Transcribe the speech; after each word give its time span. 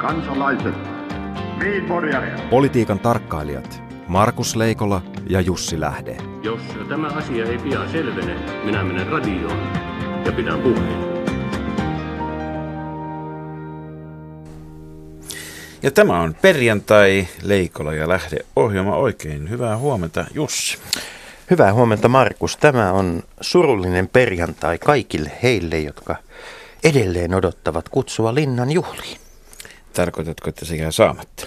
kansalaiset, 0.00 0.74
Politiikan 2.50 2.98
tarkkailijat 2.98 3.82
Markus 4.08 4.56
Leikola 4.56 5.02
ja 5.26 5.40
Jussi 5.40 5.80
Lähde. 5.80 6.16
Jos 6.42 6.60
tämä 6.88 7.08
asia 7.08 7.44
ei 7.44 7.58
pian 7.58 7.90
selvene, 7.90 8.36
minä 8.64 8.84
menen 8.84 9.06
radioon 9.06 9.58
ja 10.24 10.32
pidän 10.32 10.60
puheen. 10.60 11.10
Ja 15.82 15.90
tämä 15.90 16.20
on 16.20 16.34
perjantai 16.42 17.26
Leikola 17.42 17.94
ja 17.94 18.08
Lähde 18.08 18.38
ohjelma. 18.56 18.96
Oikein 18.96 19.50
hyvää 19.50 19.76
huomenta 19.76 20.24
Jussi. 20.34 20.78
Hyvää 21.50 21.72
huomenta 21.72 22.08
Markus. 22.08 22.56
Tämä 22.56 22.92
on 22.92 23.22
surullinen 23.40 24.08
perjantai 24.08 24.78
kaikille 24.78 25.32
heille, 25.42 25.78
jotka 25.78 26.16
edelleen 26.84 27.34
odottavat 27.34 27.88
kutsua 27.88 28.34
linnan 28.34 28.70
juhliin. 28.70 29.29
Tarkoitatko, 29.92 30.48
että 30.48 30.64
se 30.64 30.76
jää 30.76 30.90
saamatta? 30.90 31.46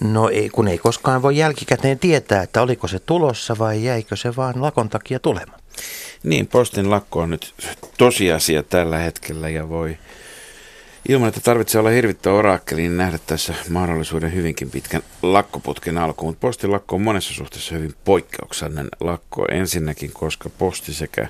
No 0.00 0.28
ei, 0.28 0.48
kun 0.48 0.68
ei 0.68 0.78
koskaan 0.78 1.22
voi 1.22 1.36
jälkikäteen 1.36 1.98
tietää, 1.98 2.42
että 2.42 2.62
oliko 2.62 2.88
se 2.88 2.98
tulossa 2.98 3.56
vai 3.58 3.84
jäikö 3.84 4.16
se 4.16 4.36
vaan 4.36 4.62
lakon 4.62 4.88
takia 4.88 5.18
tulemaan. 5.18 5.60
Niin, 6.22 6.46
postin 6.46 6.90
lakko 6.90 7.20
on 7.20 7.30
nyt 7.30 7.54
tosiasia 7.98 8.62
tällä 8.62 8.98
hetkellä 8.98 9.48
ja 9.48 9.68
voi 9.68 9.96
ilman, 11.08 11.28
että 11.28 11.40
tarvitsee 11.40 11.78
olla 11.78 11.90
hirvittävä 11.90 12.34
oraakkeli, 12.34 12.80
niin 12.80 12.96
nähdä 12.96 13.18
tässä 13.26 13.54
mahdollisuuden 13.68 14.34
hyvinkin 14.34 14.70
pitkän 14.70 15.02
lakkoputken 15.22 15.98
alkuun. 15.98 16.30
Mutta 16.30 16.40
postin 16.40 16.72
lakko 16.72 16.96
on 16.96 17.02
monessa 17.02 17.34
suhteessa 17.34 17.74
hyvin 17.74 17.94
poikkeuksellinen 18.04 18.88
lakko 19.00 19.46
ensinnäkin, 19.50 20.12
koska 20.12 20.50
posti 20.58 20.94
sekä 20.94 21.28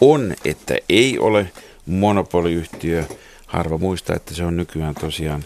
on 0.00 0.34
että 0.44 0.76
ei 0.88 1.18
ole 1.18 1.50
monopoliyhtiö. 1.86 3.04
Harva 3.46 3.78
muistaa, 3.78 4.16
että 4.16 4.34
se 4.34 4.44
on 4.44 4.56
nykyään 4.56 4.94
tosiaan 4.94 5.44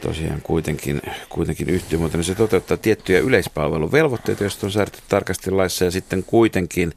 tosiaan 0.00 0.42
kuitenkin, 0.42 1.02
kuitenkin 1.28 1.68
yhtiömuotoinen. 1.70 2.24
Se 2.24 2.34
toteuttaa 2.34 2.76
tiettyjä 2.76 3.20
yleispalveluvelvoitteita, 3.20 4.44
joista 4.44 4.66
on 4.66 4.72
säädetty 4.72 5.00
tarkasti 5.08 5.50
laissa 5.50 5.84
ja 5.84 5.90
sitten 5.90 6.24
kuitenkin 6.24 6.92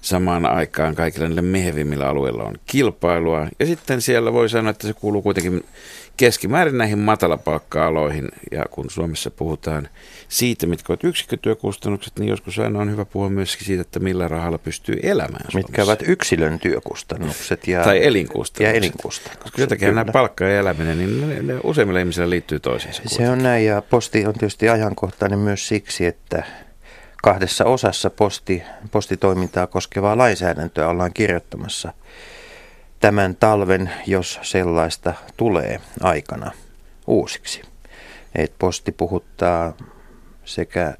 samaan 0.00 0.46
aikaan 0.46 0.94
kaikilla 0.94 1.28
niille 1.28 1.42
mehevimmillä 1.42 2.08
alueilla 2.08 2.44
on 2.44 2.54
kilpailua. 2.66 3.48
Ja 3.58 3.66
sitten 3.66 4.02
siellä 4.02 4.32
voi 4.32 4.48
sanoa, 4.48 4.70
että 4.70 4.86
se 4.86 4.92
kuuluu 4.92 5.22
kuitenkin 5.22 5.64
keskimäärin 6.16 6.78
näihin 6.78 6.98
matalapalkka-aloihin. 6.98 8.28
Ja 8.52 8.64
kun 8.70 8.90
Suomessa 8.90 9.30
puhutaan 9.30 9.88
siitä, 10.28 10.66
mitkä 10.66 10.92
ovat 10.92 11.04
yksikkötyökustannukset, 11.04 12.18
niin 12.18 12.28
joskus 12.28 12.58
aina 12.58 12.78
on 12.78 12.90
hyvä 12.90 13.04
puhua 13.04 13.30
myöskin 13.30 13.66
siitä, 13.66 13.80
että 13.80 14.00
millä 14.00 14.28
rahalla 14.28 14.58
pystyy 14.58 15.00
elämään 15.02 15.44
Suomessa. 15.50 15.58
Mitkä 15.58 15.82
ovat 15.82 16.02
yksilön 16.06 16.58
työkustannukset 16.58 17.68
ja, 17.68 17.84
tai 17.84 18.04
elinkustannukset. 18.04 18.74
Ja 18.74 18.78
elinkustannukset. 18.78 19.42
Koska 19.42 19.60
jotakin 19.60 19.94
nämä 19.94 20.12
palkka 20.12 20.44
ja 20.44 20.58
eläminen, 20.58 20.98
niin 20.98 21.28
ne, 21.28 21.42
ne 21.42 21.60
useimmilla 21.64 22.00
ihmisillä 22.00 22.30
liittyy 22.30 22.60
toisiinsa. 22.60 23.02
Se 23.06 23.30
on 23.30 23.42
näin 23.42 23.66
ja 23.66 23.82
posti 23.82 24.26
on 24.26 24.34
tietysti 24.34 24.68
ajankohtainen 24.68 25.38
myös 25.38 25.68
siksi, 25.68 26.06
että 26.06 26.44
kahdessa 27.22 27.64
osassa 27.64 28.10
posti, 28.10 28.62
postitoimintaa 28.90 29.66
koskevaa 29.66 30.18
lainsäädäntöä 30.18 30.88
ollaan 30.88 31.12
kirjoittamassa 31.14 31.92
tämän 33.00 33.36
talven, 33.36 33.90
jos 34.06 34.38
sellaista 34.42 35.14
tulee 35.36 35.80
aikana 36.00 36.50
uusiksi. 37.06 37.62
Et 38.34 38.52
posti 38.58 38.92
puhuttaa 38.92 39.76
sekä, 40.44 40.94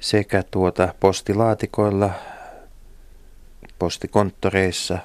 sekä 0.00 0.42
tuota 0.50 0.94
postilaatikoilla, 1.00 2.10
postikonttoreissa, 3.78 4.98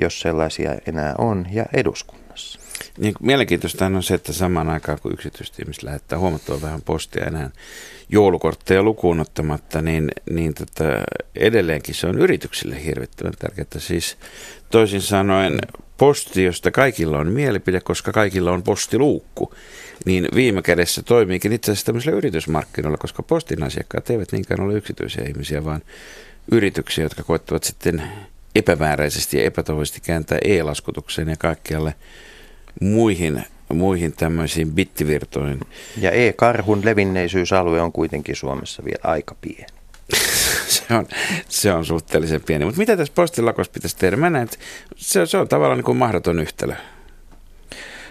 jos 0.00 0.20
sellaisia 0.20 0.74
enää 0.86 1.14
on, 1.18 1.46
ja 1.50 1.66
eduskunnassa. 1.72 2.60
Niin, 2.98 3.14
mielenkiintoista 3.20 3.86
on 3.86 4.02
se, 4.02 4.14
että 4.14 4.32
samaan 4.32 4.68
aikaan 4.68 4.98
kun 5.02 5.12
yksityiset 5.12 5.58
ihmiset 5.58 5.82
lähettää 5.82 6.18
huomattavan 6.18 6.62
vähän 6.62 6.82
postia 6.82 7.24
enää 7.24 7.50
joulukortteja 8.08 8.82
lukuun 8.82 9.20
ottamatta, 9.20 9.82
niin, 9.82 10.10
niin 10.30 10.54
tota, 10.54 10.84
edelleenkin 11.34 11.94
se 11.94 12.06
on 12.06 12.18
yrityksille 12.18 12.84
hirvittävän 12.84 13.32
tärkeää. 13.38 13.66
Siis 13.78 14.16
toisin 14.70 15.02
sanoen 15.02 15.58
posti, 15.98 16.44
josta 16.44 16.70
kaikilla 16.70 17.18
on 17.18 17.32
mielipide, 17.32 17.80
koska 17.80 18.12
kaikilla 18.12 18.52
on 18.52 18.62
postiluukku, 18.62 19.54
niin 20.04 20.28
viime 20.34 20.62
kädessä 20.62 21.02
toimiikin 21.02 21.52
itse 21.52 21.72
asiassa 21.72 21.86
tämmöisillä 21.86 22.16
yritysmarkkinoilla, 22.16 22.98
koska 22.98 23.22
postin 23.22 23.62
asiakkaat 23.62 24.10
eivät 24.10 24.32
niinkään 24.32 24.60
ole 24.60 24.74
yksityisiä 24.74 25.24
ihmisiä, 25.28 25.64
vaan 25.64 25.82
yrityksiä, 26.52 27.04
jotka 27.04 27.22
koettavat 27.22 27.64
sitten 27.64 28.02
epämääräisesti 28.54 29.38
ja 29.38 29.44
epätoivoisesti 29.44 30.00
kääntää 30.00 30.38
e-laskutukseen 30.44 31.28
ja 31.28 31.36
kaikkialle 31.36 31.94
muihin, 32.80 33.44
muihin 33.72 34.12
tämmöisiin 34.12 34.72
bittivirtoihin. 34.72 35.60
Ja 36.00 36.10
e-karhun 36.10 36.84
levinneisyysalue 36.84 37.80
on 37.80 37.92
kuitenkin 37.92 38.36
Suomessa 38.36 38.84
vielä 38.84 39.00
aika 39.02 39.36
pieni. 39.40 39.66
se, 40.68 40.94
on, 40.94 41.06
se 41.48 41.72
on 41.72 41.84
suhteellisen 41.84 42.40
pieni. 42.46 42.64
Mutta 42.64 42.78
mitä 42.78 42.96
tässä 42.96 43.12
postilakossa 43.16 43.72
pitäisi 43.72 43.96
tehdä? 43.96 44.16
Mä 44.16 44.30
näen, 44.30 44.44
että 44.44 44.56
se, 44.96 45.26
se 45.26 45.38
on 45.38 45.48
tavallaan 45.48 45.78
niin 45.78 45.84
kuin 45.84 45.98
mahdoton 45.98 46.40
yhtälö. 46.40 46.74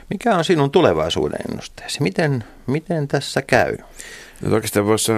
Mikä 0.10 0.36
on 0.36 0.46
sinun 0.46 0.72
tulevaisuuden 0.72 1.40
ennusteesi? 1.50 2.04
Miten, 2.04 2.44
miten 2.68 3.08
tässä 3.08 3.42
käy? 3.42 3.78
No 4.42 4.56
oikeastaan 4.56 4.86
voisi 4.86 5.12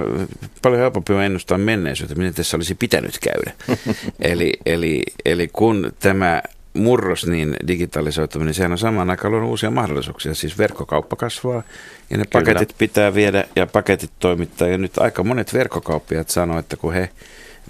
paljon 0.61 0.81
helpompi 0.81 1.13
ennustaa 1.13 1.57
menneisyyttä, 1.57 2.16
miten 2.16 2.33
tässä 2.33 2.57
olisi 2.57 2.75
pitänyt 2.75 3.19
käydä. 3.19 3.51
eli, 4.19 4.53
eli, 4.66 5.03
eli 5.25 5.47
kun 5.53 5.94
tämä 5.99 6.41
murros, 6.74 7.28
niin 7.28 7.56
digitalisoituminen, 7.68 8.53
sehän 8.53 8.72
on 8.72 8.78
samaan 8.78 9.09
aikaan 9.09 9.31
luonut 9.31 9.50
uusia 9.50 9.72
mahdollisuuksia. 9.72 10.35
Siis 10.35 10.57
verkkokauppa 10.57 11.16
kasvaa 11.16 11.63
ja 12.09 12.18
ne 12.18 12.25
Kyllä. 12.25 12.46
paketit 12.46 12.75
pitää 12.78 13.13
viedä 13.13 13.46
ja 13.56 13.68
paketit 13.68 14.12
toimittaa. 14.19 14.68
Ja 14.68 14.78
nyt 14.78 14.97
aika 14.97 15.24
monet 15.24 15.53
verkkokauppiat 15.53 16.29
sanoo, 16.29 16.59
että 16.59 16.78
kun 16.78 16.94
he 16.94 17.09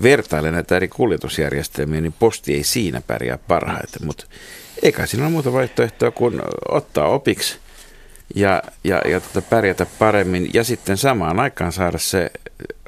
vertailevat 0.03 0.53
näitä 0.53 0.75
eri 0.75 0.87
kuljetusjärjestelmiä, 0.87 2.01
niin 2.01 2.13
posti 2.19 2.53
ei 2.53 2.63
siinä 2.63 3.01
pärjää 3.07 3.37
parhaiten. 3.37 4.05
Mutta 4.05 4.25
eikä 4.83 5.05
siinä 5.05 5.25
ole 5.25 5.31
muuta 5.31 5.53
vaihtoehtoa 5.53 6.11
kuin 6.11 6.41
ottaa 6.69 7.07
opiksi 7.07 7.57
ja, 8.35 8.63
ja, 8.83 9.01
ja 9.05 9.19
tota 9.19 9.41
pärjätä 9.41 9.85
paremmin. 9.99 10.49
Ja 10.53 10.63
sitten 10.63 10.97
samaan 10.97 11.39
aikaan 11.39 11.71
saada 11.71 11.97
se 11.97 12.31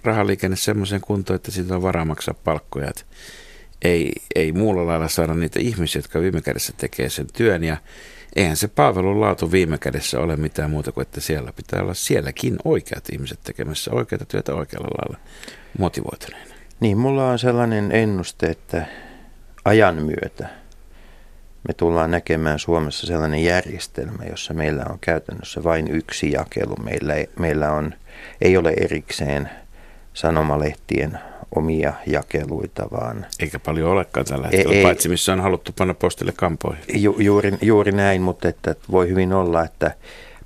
rahaliikenne 0.03 0.57
semmoisen 0.57 1.01
kuntoon, 1.01 1.35
että 1.35 1.51
siitä 1.51 1.75
on 1.75 1.81
varaa 1.81 2.05
maksaa 2.05 2.35
palkkoja. 2.43 2.89
Että 2.89 3.03
ei, 3.81 4.11
ei 4.35 4.51
muulla 4.51 4.87
lailla 4.87 5.07
saada 5.07 5.33
niitä 5.33 5.59
ihmisiä, 5.59 5.99
jotka 5.99 6.21
viime 6.21 6.41
kädessä 6.41 6.73
tekee 6.77 7.09
sen 7.09 7.27
työn 7.33 7.63
ja 7.63 7.77
eihän 8.35 8.57
se 8.57 8.67
palvelun 8.67 9.21
laatu 9.21 9.51
viime 9.51 9.77
kädessä 9.77 10.19
ole 10.19 10.35
mitään 10.35 10.69
muuta 10.69 10.91
kuin, 10.91 11.01
että 11.01 11.21
siellä 11.21 11.53
pitää 11.53 11.81
olla 11.81 11.93
sielläkin 11.93 12.57
oikeat 12.65 13.09
ihmiset 13.13 13.39
tekemässä 13.43 13.91
oikeita 13.91 14.25
työtä 14.25 14.55
oikealla 14.55 14.87
lailla 14.87 15.25
motivoituneena. 15.79 16.55
Niin, 16.79 16.97
mulla 16.97 17.31
on 17.31 17.39
sellainen 17.39 17.91
ennuste, 17.91 18.45
että 18.45 18.85
ajan 19.65 19.95
myötä 19.95 20.61
me 21.67 21.73
tullaan 21.73 22.11
näkemään 22.11 22.59
Suomessa 22.59 23.07
sellainen 23.07 23.43
järjestelmä, 23.43 24.25
jossa 24.29 24.53
meillä 24.53 24.85
on 24.89 24.97
käytännössä 25.01 25.63
vain 25.63 25.87
yksi 25.87 26.31
jakelu. 26.31 26.75
Meillä, 26.83 27.13
meillä 27.39 27.71
on, 27.71 27.93
ei 28.41 28.57
ole 28.57 28.73
erikseen 28.77 29.49
sanomalehtien 30.13 31.19
omia 31.55 31.93
jakeluita, 32.07 32.87
vaan... 32.91 33.25
Eikä 33.39 33.59
paljon 33.59 33.89
olekaan 33.89 34.25
tällä 34.25 34.47
hetkellä, 34.47 34.75
ei, 34.75 34.83
paitsi 34.83 35.09
missä 35.09 35.33
on 35.33 35.41
haluttu 35.41 35.71
panna 35.77 35.93
postille 35.93 36.33
kampoihin. 36.35 36.83
Ju, 36.93 37.15
juuri, 37.19 37.53
juuri 37.61 37.91
näin, 37.91 38.21
mutta 38.21 38.47
että 38.47 38.75
voi 38.91 39.09
hyvin 39.09 39.33
olla, 39.33 39.63
että 39.63 39.91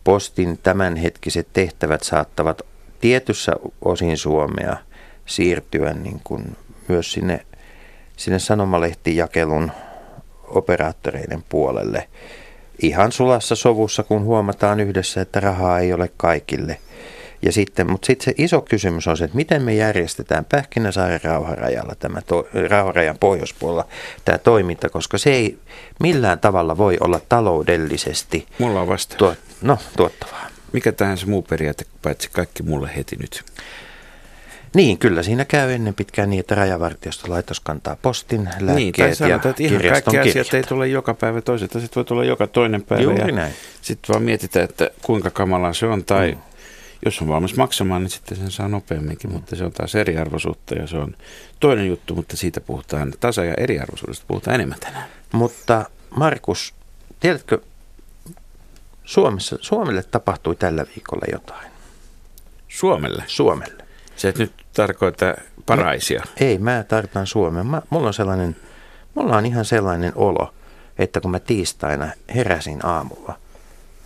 postin 0.04 0.60
tämänhetkiset 0.64 1.48
tehtävät 1.54 2.04
saattavat 2.04 2.62
tietyssä 3.02 3.52
osin 3.82 4.18
Suomea 4.18 4.78
siirtyä 5.26 5.94
niin 5.94 6.22
kuin 6.24 6.58
myös 6.88 7.12
sinne, 7.12 7.46
sinne 8.18 8.40
sanomalehtijakelun 8.40 9.72
operaattoreiden 10.48 11.44
puolelle. 11.50 12.08
Ihan 12.82 13.12
sulassa 13.12 13.56
sovussa, 13.56 14.04
kun 14.04 14.24
huomataan 14.24 14.80
yhdessä, 14.80 15.22
että 15.22 15.40
rahaa 15.40 15.80
ei 15.80 15.94
ole 15.94 16.12
kaikille– 16.18 16.78
ja 17.46 17.52
sitten, 17.52 17.92
mutta 17.92 18.06
sitten 18.06 18.26
se 18.26 18.34
iso 18.38 18.62
kysymys 18.62 19.08
on 19.08 19.18
se, 19.18 19.24
että 19.24 19.36
miten 19.36 19.62
me 19.62 19.74
järjestetään 19.74 20.46
Pähkinäsaaren 20.46 21.20
rauharajalla, 21.24 21.96
tämä 21.96 22.22
to, 22.22 22.48
rauharajan 22.70 23.18
pohjoispuolella 23.20 23.88
tämä 24.26 24.38
toiminta, 24.38 24.90
koska 24.90 25.18
se 25.18 25.32
ei 25.32 25.58
millään 26.00 26.40
tavalla 26.40 26.78
voi 26.78 26.98
olla 27.00 27.22
taloudellisesti 27.30 28.48
Mulla 28.60 28.82
on 28.82 28.88
vasta. 28.88 29.16
Tuo, 29.16 29.36
no, 29.62 29.78
tuottavaa. 29.98 30.48
Mikä 30.74 30.92
tähän 30.92 31.18
se 31.18 31.26
muu 31.26 31.42
periaate, 31.42 31.86
paitsi 32.02 32.30
kaikki 32.32 32.64
mulle 32.64 32.90
heti 32.96 33.16
nyt? 33.16 33.44
Niin, 34.74 34.98
kyllä 34.98 35.24
siinä 35.24 35.46
käy 35.46 35.72
ennen 35.72 35.94
pitkään 35.94 36.30
niin, 36.30 36.40
että 36.40 36.56
laitos 37.28 37.60
kantaa 37.60 37.98
postin, 38.02 38.44
lääkkeet 38.44 38.76
niin, 38.76 38.94
tai 38.94 39.16
sanotaan, 39.16 39.50
että 39.50 39.64
ihan 39.64 39.82
kaikki 39.82 40.12
kirjat. 40.12 40.28
asiat 40.28 40.54
ei 40.54 40.64
tule 40.64 40.88
joka 40.88 41.14
päivä, 41.14 41.42
toiset 41.42 41.76
asiat 41.76 41.96
voi 41.96 42.06
tulla 42.06 42.24
joka 42.24 42.48
toinen 42.48 42.84
päivä. 42.84 43.04
Juuri 43.04 43.32
näin. 43.32 43.54
Sitten 43.82 44.14
vaan 44.14 44.24
mietitään, 44.24 44.70
että 44.70 44.90
kuinka 45.02 45.30
kamalaa 45.30 45.74
se 45.74 45.86
on 45.86 46.04
tai 46.04 46.32
mm 46.32 46.55
jos 47.06 47.22
on 47.22 47.28
valmis 47.28 47.58
maksamaan, 47.58 48.04
niin 48.04 48.12
sitten 48.12 48.38
sen 48.38 48.52
saa 48.52 48.68
nopeamminkin, 48.68 49.32
mutta 49.32 49.56
se 49.56 49.64
on 49.64 49.72
taas 49.72 49.96
eriarvoisuutta 49.96 50.76
ja 50.76 50.88
se 50.88 50.98
on 50.98 51.16
toinen 51.60 51.88
juttu, 51.88 52.16
mutta 52.16 52.38
siitä 52.38 52.62
puhutaan 52.62 53.14
tasa- 53.20 53.46
ja 53.46 53.54
eriarvoisuudesta 53.58 54.26
puhutaan 54.28 54.56
enemmän 54.56 54.80
tänään. 54.80 55.06
Mutta 55.32 55.86
Markus, 56.10 56.74
tiedätkö, 57.20 57.62
Suomessa, 59.04 59.58
Suomelle 59.62 60.04
tapahtui 60.04 60.56
tällä 60.56 60.86
viikolla 60.96 61.26
jotain. 61.32 61.72
Suomelle? 62.68 63.24
Suomelle. 63.28 63.86
Se 64.16 64.28
et 64.30 64.38
nyt 64.38 64.54
tarkoita 64.74 65.34
paraisia. 65.66 66.20
No, 66.20 66.32
ei, 66.40 66.58
mä 66.58 66.84
tarkoitan 66.88 67.28
Suomen. 67.28 67.68
Mä, 67.68 67.82
mulla 67.90 68.08
on 68.08 68.14
sellainen, 68.14 68.56
mulla 69.16 69.38
on 69.38 69.46
ihan 69.46 69.66
sellainen 69.66 70.12
olo, 70.16 70.54
että 70.98 71.22
kun 71.22 71.32
mä 71.32 71.40
tiistaina 71.40 72.10
heräsin 72.36 72.86
aamulla, 72.86 73.40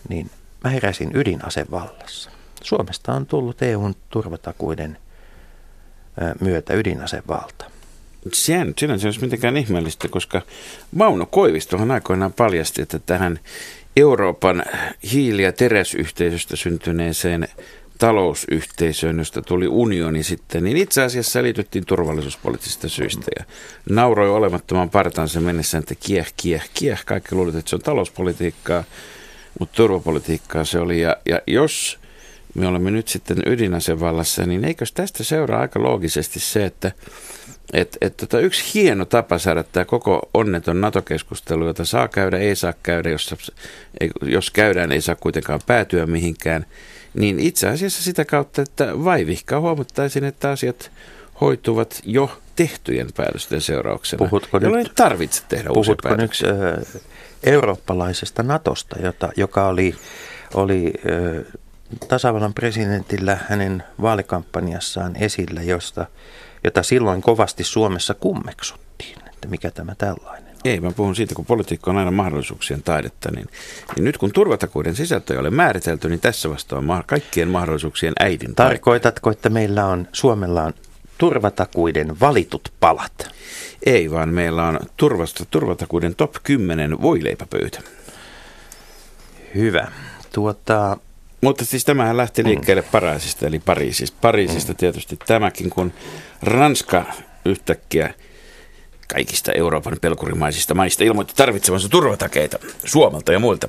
niin 0.10 0.32
mä 0.64 0.70
heräsin 0.70 1.12
ydinasevallassa. 1.14 2.39
Suomesta 2.64 3.14
on 3.14 3.26
tullut 3.26 3.62
EUn 3.62 3.96
turvatakuiden 4.10 4.98
myötä 6.42 6.74
ydinasevalta. 6.74 7.66
Sehän 8.34 8.68
nyt 8.68 8.80
sinänsä 8.80 9.08
olisi 9.08 9.22
mitenkään 9.22 9.58
ihmeellistä, 9.58 10.08
koska 10.08 10.42
Mauno 10.92 11.26
Koivistohan 11.26 11.92
aikoinaan 11.92 12.34
paljasti, 12.34 12.82
että 12.82 13.00
tähän 13.00 13.40
Euroopan 13.98 14.64
hiili- 15.12 15.44
ja 15.44 15.54
teräsyhteisöstä 15.54 16.56
syntyneeseen 16.56 17.48
talousyhteisöön, 17.98 19.18
josta 19.18 19.42
tuli 19.42 19.68
unioni 19.68 20.24
sitten, 20.24 20.64
niin 20.64 20.78
itse 20.78 21.04
asiassa 21.04 21.44
liityttiin 21.44 21.86
turvallisuuspoliittisista 21.86 22.90
syistä 22.90 23.26
ja 23.40 23.46
nauroi 23.90 24.30
olemattoman 24.30 24.90
partansa 24.90 25.42
mennessä, 25.42 25.78
että 25.78 25.96
kieh, 25.96 26.34
kieh, 26.38 26.70
kieh. 26.74 27.06
Kaikki 27.06 27.36
luulivat, 27.36 27.60
että 27.60 27.70
se 27.70 27.76
on 27.76 27.82
talouspolitiikkaa, 27.82 28.84
mutta 29.60 29.76
turvapolitiikkaa 29.76 30.66
se 30.66 30.80
oli. 30.80 31.02
Ja, 31.02 31.18
ja 31.26 31.42
jos 31.48 32.00
me 32.60 32.68
olemme 32.68 32.92
nyt 32.92 33.08
sitten 33.08 33.38
ydinasevallassa, 33.46 34.46
niin 34.46 34.66
eikös 34.66 34.92
tästä 34.92 35.24
seuraa 35.24 35.62
aika 35.62 35.84
loogisesti 35.84 36.40
se, 36.40 36.66
että 36.66 36.92
et, 37.74 37.98
et 38.02 38.18
tota, 38.18 38.40
yksi 38.40 38.74
hieno 38.74 39.06
tapa 39.06 39.38
saada 39.38 39.64
tämä 39.64 39.86
koko 39.86 40.30
onneton 40.34 40.82
NATO-keskustelu, 40.82 41.68
jota 41.68 41.86
saa 41.86 42.08
käydä, 42.08 42.38
ei 42.38 42.56
saa 42.56 42.74
käydä, 42.84 43.10
jos, 43.10 43.36
jos 44.22 44.52
käydään, 44.52 44.92
ei 44.92 45.02
saa 45.02 45.16
kuitenkaan 45.16 45.60
päätyä 45.68 46.06
mihinkään, 46.06 46.66
niin 47.14 47.40
itse 47.40 47.68
asiassa 47.68 48.04
sitä 48.04 48.26
kautta, 48.26 48.62
että 48.62 49.04
vaivihkaa 49.04 49.60
huomattaisin, 49.60 50.24
että 50.24 50.50
asiat 50.50 50.92
hoituvat 51.42 52.02
jo 52.06 52.42
tehtyjen 52.56 53.08
päätösten 53.16 53.62
seurauksena, 53.62 54.26
puhutko 54.30 54.58
jolloin 54.58 54.80
nyt, 54.80 54.88
ei 54.88 54.94
tarvitse 54.96 55.44
tehdä 55.50 55.70
päätöksiä. 56.04 56.52
nyt 56.52 56.62
äh, 56.96 57.02
eurooppalaisesta 57.44 58.44
Natosta, 58.44 58.96
jota, 59.04 59.30
joka 59.38 59.68
oli, 59.68 59.96
oli 60.54 60.94
äh, 61.10 61.60
tasavallan 62.08 62.54
presidentillä 62.54 63.38
hänen 63.50 63.84
vaalikampanjassaan 64.02 65.16
esillä, 65.16 65.62
josta, 65.62 66.06
jota 66.64 66.84
silloin 66.84 67.22
kovasti 67.22 67.64
Suomessa 67.64 68.14
kummeksuttiin, 68.14 69.18
että 69.28 69.48
mikä 69.48 69.72
tämä 69.72 69.96
tällainen 69.96 70.50
ei, 70.66 70.80
mä 70.80 70.92
puhun 70.92 71.16
siitä, 71.16 71.36
kun 71.36 71.46
politiikka 71.46 71.92
on 71.92 71.98
aina 71.98 72.12
mahdollisuuksien 72.12 72.84
taidetta, 72.84 73.32
niin, 73.32 73.48
niin 73.96 74.04
nyt 74.04 74.18
kun 74.18 74.32
turvatakuiden 74.32 74.96
sisältö 74.96 75.34
ei 75.34 75.40
ole 75.40 75.50
määritelty, 75.50 76.10
niin 76.10 76.20
tässä 76.20 76.50
vasta 76.50 76.78
on 76.78 76.86
ma- 76.86 77.04
kaikkien 77.08 77.48
mahdollisuuksien 77.48 78.14
äidin 78.20 78.56
Tarkoitatko, 78.56 79.32
että 79.32 79.50
meillä 79.50 79.86
on, 79.86 80.08
Suomella 80.12 80.64
on 80.64 80.74
turvatakuiden 81.18 82.20
valitut 82.20 82.74
palat? 82.80 83.30
Ei, 83.86 84.12
vaan 84.12 84.30
meillä 84.30 84.68
on 84.68 84.80
turvasta, 84.98 85.46
turvatakuiden 85.46 86.16
top 86.16 86.36
10 86.44 87.02
voileipäpöytä. 87.02 87.80
Hyvä. 89.56 89.88
Tuota, 90.34 90.98
mutta 91.42 91.66
siis 91.66 91.86
tämähän 91.86 92.18
lähti 92.18 92.44
liikkeelle 92.44 92.82
mm. 92.82 92.88
Pariisista, 92.92 93.48
eli 93.48 93.60
Pariisista. 93.60 94.18
Pariisista 94.22 94.74
mm. 94.74 94.78
tietysti 94.78 95.18
tämäkin, 95.28 95.70
kun 95.70 95.94
Ranska 96.42 97.06
yhtäkkiä 97.46 98.14
kaikista 99.14 99.52
Euroopan 99.52 99.98
pelkurimaisista 100.02 100.74
maista 100.74 101.04
ilmoitti 101.04 101.34
tarvitsevansa 101.36 101.90
turvatakeita 101.90 102.60
Suomelta 102.86 103.34
ja 103.34 103.40
muilta. 103.40 103.68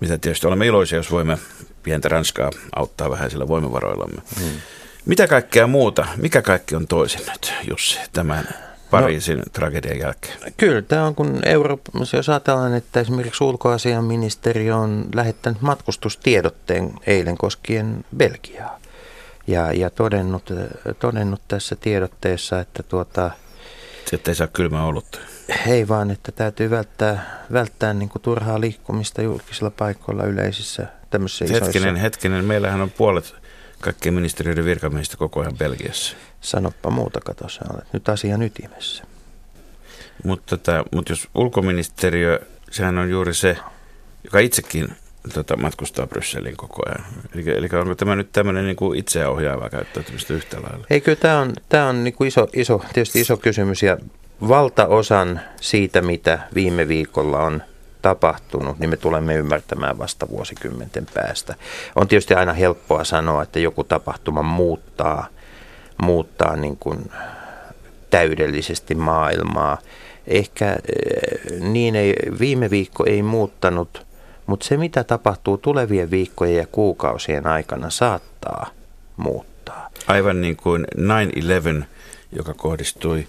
Mitä 0.00 0.18
tietysti 0.18 0.46
olemme 0.46 0.66
iloisia, 0.66 0.98
jos 0.98 1.10
voimme 1.10 1.38
pientä 1.82 2.08
Ranskaa 2.08 2.50
auttaa 2.76 3.10
vähäisillä 3.10 3.48
voimavaroillamme. 3.48 4.22
Hmm. 4.40 4.60
Mitä 5.06 5.26
kaikkea 5.26 5.66
muuta, 5.66 6.06
mikä 6.16 6.42
kaikki 6.42 6.74
on 6.74 6.86
toisin 6.86 7.20
nyt, 7.32 7.52
Jussi, 7.70 7.98
tämän 8.12 8.71
Pariisin 9.00 9.38
no, 9.38 9.44
tragedian 9.52 9.98
jälkeen? 9.98 10.34
Kyllä, 10.56 10.82
tämä 10.82 11.06
on 11.06 11.14
kun 11.14 11.40
Euroopassa, 11.44 12.16
jos 12.16 12.28
ajatellaan, 12.28 12.74
että 12.74 13.00
esimerkiksi 13.00 13.44
ulkoasiaministeri 13.44 14.70
on 14.70 15.04
lähettänyt 15.14 15.62
matkustustiedotteen 15.62 16.90
eilen 17.06 17.38
koskien 17.38 18.04
Belgiaa. 18.16 18.80
Ja, 19.46 19.72
ja 19.72 19.90
todennut, 19.90 20.50
todennut 20.98 21.40
tässä 21.48 21.76
tiedotteessa, 21.76 22.60
että 22.60 22.82
tuota, 22.82 23.30
että 24.12 24.30
ei 24.30 24.34
saa 24.34 24.46
kylmää 24.46 24.84
olutta. 24.84 25.18
Ei 25.66 25.88
vaan, 25.88 26.10
että 26.10 26.32
täytyy 26.32 26.70
välttää, 26.70 27.44
välttää 27.52 27.94
niin 27.94 28.08
kuin 28.08 28.22
turhaa 28.22 28.60
liikkumista 28.60 29.22
julkisilla 29.22 29.70
paikoilla 29.70 30.24
yleisissä 30.24 30.86
tämmöisissä 31.10 31.44
Hetkinen, 31.44 31.88
isoissa. 31.88 32.02
hetkinen. 32.02 32.44
Meillähän 32.44 32.80
on 32.80 32.90
puolet 32.90 33.34
kaikkien 33.82 34.14
ministeriöiden 34.14 34.64
virkamiehistä 34.64 35.16
koko 35.16 35.40
ajan 35.40 35.58
Belgiassa. 35.58 36.16
Sanoppa 36.40 36.90
muuta, 36.90 37.20
kato, 37.20 37.48
sä 37.48 37.60
olet 37.74 37.92
nyt 37.92 38.08
asian 38.08 38.42
ytimessä. 38.42 39.04
Mutta, 40.24 40.56
tota, 40.56 40.84
mutta 40.92 41.12
jos 41.12 41.28
ulkoministeriö, 41.34 42.40
sehän 42.70 42.98
on 42.98 43.10
juuri 43.10 43.34
se, 43.34 43.56
joka 44.24 44.38
itsekin 44.38 44.88
tota, 45.34 45.56
matkustaa 45.56 46.06
Brysseliin 46.06 46.56
koko 46.56 46.82
ajan. 46.86 47.04
Eli, 47.34 47.50
eli 47.50 47.68
onko 47.80 47.94
tämä 47.94 48.16
nyt 48.16 48.32
tämmöinen 48.32 48.64
niin 48.64 48.76
kuin 48.76 48.98
itseohjaava 48.98 49.70
käyttäytymistä 49.70 50.34
yhtä 50.34 50.62
lailla? 50.62 50.86
Ei, 50.90 51.00
kyllä 51.00 51.16
tämä 51.16 51.38
on, 51.38 51.52
tämä 51.68 51.88
on 51.88 52.04
niin 52.04 52.14
kuin 52.14 52.28
iso, 52.28 52.48
iso, 52.52 52.84
tietysti 52.92 53.20
iso 53.20 53.36
kysymys 53.36 53.82
ja 53.82 53.98
valtaosan 54.48 55.40
siitä, 55.60 56.02
mitä 56.02 56.38
viime 56.54 56.88
viikolla 56.88 57.42
on 57.42 57.62
tapahtunut, 58.02 58.78
niin 58.78 58.90
me 58.90 58.96
tulemme 58.96 59.34
ymmärtämään 59.34 59.98
vasta 59.98 60.28
vuosikymmenten 60.28 61.06
päästä. 61.14 61.54
On 61.96 62.08
tietysti 62.08 62.34
aina 62.34 62.52
helppoa 62.52 63.04
sanoa, 63.04 63.42
että 63.42 63.58
joku 63.58 63.84
tapahtuma 63.84 64.42
muuttaa, 64.42 65.26
muuttaa 66.02 66.56
niin 66.56 66.76
kuin 66.76 67.10
täydellisesti 68.10 68.94
maailmaa. 68.94 69.78
Ehkä 70.26 70.72
eh, 70.72 71.60
niin 71.60 71.96
ei, 71.96 72.14
viime 72.38 72.70
viikko 72.70 73.04
ei 73.06 73.22
muuttanut– 73.22 73.88
mutta 74.46 74.66
se, 74.66 74.76
mitä 74.76 75.04
tapahtuu 75.04 75.58
tulevien 75.58 76.10
viikkojen 76.10 76.56
ja 76.56 76.66
kuukausien 76.66 77.46
aikana, 77.46 77.90
saattaa 77.90 78.70
muuttaa. 79.16 79.90
Aivan 80.06 80.40
niin 80.40 80.56
kuin 80.56 80.86
9-11, 81.80 81.84
joka 82.32 82.54
kohdistui 82.54 83.26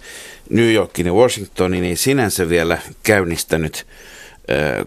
New 0.49 0.73
Yorkin 0.73 1.05
ja 1.05 1.13
Washingtoniin, 1.13 1.83
ei 1.83 1.95
sinänsä 1.95 2.49
vielä 2.49 2.77
käynnistänyt 3.03 3.87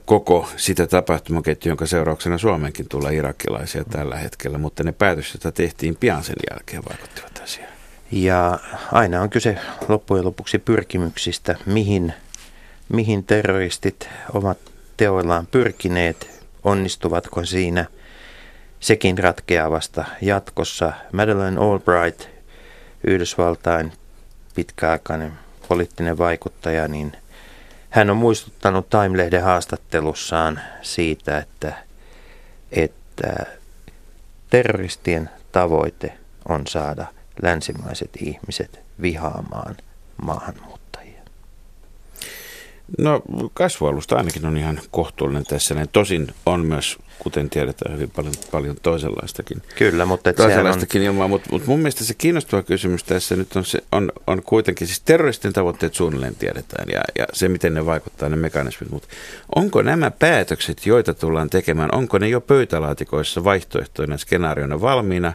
koko 0.05 0.49
sitä 0.57 0.87
tapahtumaketjua, 0.87 1.71
jonka 1.71 1.87
seurauksena 1.87 2.39
Suomenkin 2.39 2.89
tulee 2.89 3.15
irakilaisia 3.15 3.85
tällä 3.85 4.17
hetkellä, 4.17 4.59
mutta 4.59 4.85
ne 4.85 4.93
päätökset, 4.93 5.45
joita 5.45 5.57
tehtiin 5.57 5.97
pian 5.97 6.25
sen 6.25 6.37
jälkeen, 6.51 6.83
vaikuttivat 6.89 7.41
asiaan. 7.45 7.73
Ja 8.13 8.59
aina 8.93 9.23
on 9.23 9.31
kyse 9.31 9.59
loppujen 9.89 10.25
lopuksi 10.25 10.59
pyrkimyksistä, 10.59 11.57
mihin, 11.67 12.13
mihin 12.89 13.25
terroristit 13.25 14.09
ovat 14.35 14.59
teoillaan 14.97 15.47
pyrkineet, 15.47 16.31
onnistuvatko 16.65 17.45
siinä, 17.45 17.87
sekin 18.81 19.19
ratkeaa 19.19 19.71
vasta 19.71 20.05
jatkossa. 20.21 20.93
Madeleine 21.13 21.61
Albright, 21.61 22.29
Yhdysvaltain 23.07 23.93
pitkäaikainen 24.55 25.33
poliittinen 25.69 26.19
vaikuttaja, 26.19 26.89
niin 26.89 27.13
hän 27.97 28.11
on 28.11 28.17
muistuttanut 28.17 28.91
Time-lehden 28.91 29.43
haastattelussaan 29.43 30.61
siitä, 30.83 31.39
että, 31.39 31.75
että 32.73 33.47
terroristien 34.51 35.31
tavoite 35.53 36.19
on 36.49 36.67
saada 36.67 37.07
länsimaiset 37.43 38.11
ihmiset 38.21 38.81
vihaamaan 39.03 39.77
maahanmuuttajia. 40.23 41.23
No 42.99 43.23
kasvualusta 43.55 44.17
ainakin 44.17 44.47
on 44.47 44.57
ihan 44.57 44.81
kohtuullinen 44.91 45.45
tässä. 45.45 45.87
Tosin 45.93 46.27
on 46.47 46.61
myös, 46.61 46.99
kuten 47.19 47.51
tiedetään, 47.51 47.95
hyvin 47.95 48.11
paljon, 48.11 48.35
paljon 48.51 48.77
toisenlaistakin. 48.83 49.63
Kyllä, 49.79 50.07
mutta 50.07 50.33
toisenlaistakin 50.33 51.01
on... 51.01 51.07
ilmaa. 51.07 51.29
Mutta, 51.29 51.49
mutta 51.53 51.69
mun 51.69 51.79
mielestä 51.79 52.05
se 52.05 52.15
kiinnostava 52.15 52.63
kysymys 52.63 53.05
tässä 53.05 53.37
nyt 53.37 53.57
on, 53.57 53.65
se, 53.65 53.79
on, 53.93 54.13
on 54.27 54.43
kuitenkin, 54.43 54.87
siis 54.87 55.01
terroristin 55.01 55.53
tavoitteet 55.53 55.95
suunnilleen 55.95 56.35
tiedetään 56.35 56.89
ja, 56.93 57.01
ja 57.19 57.27
se, 57.33 57.49
miten 57.49 57.75
ne 57.75 57.87
vaikuttaa, 57.87 58.29
ne 58.29 58.37
mekanismit. 58.37 58.91
Mutta 58.91 59.09
onko 59.55 59.83
nämä 59.83 60.11
päätökset, 60.11 60.87
joita 60.87 61.15
tullaan 61.15 61.51
tekemään, 61.51 61.95
onko 61.95 62.19
ne 62.19 62.29
jo 62.29 62.41
pöytälaatikoissa 62.41 63.45
vaihtoehtoina 63.45 64.17
skenaariona 64.17 64.81
valmiina 64.81 65.33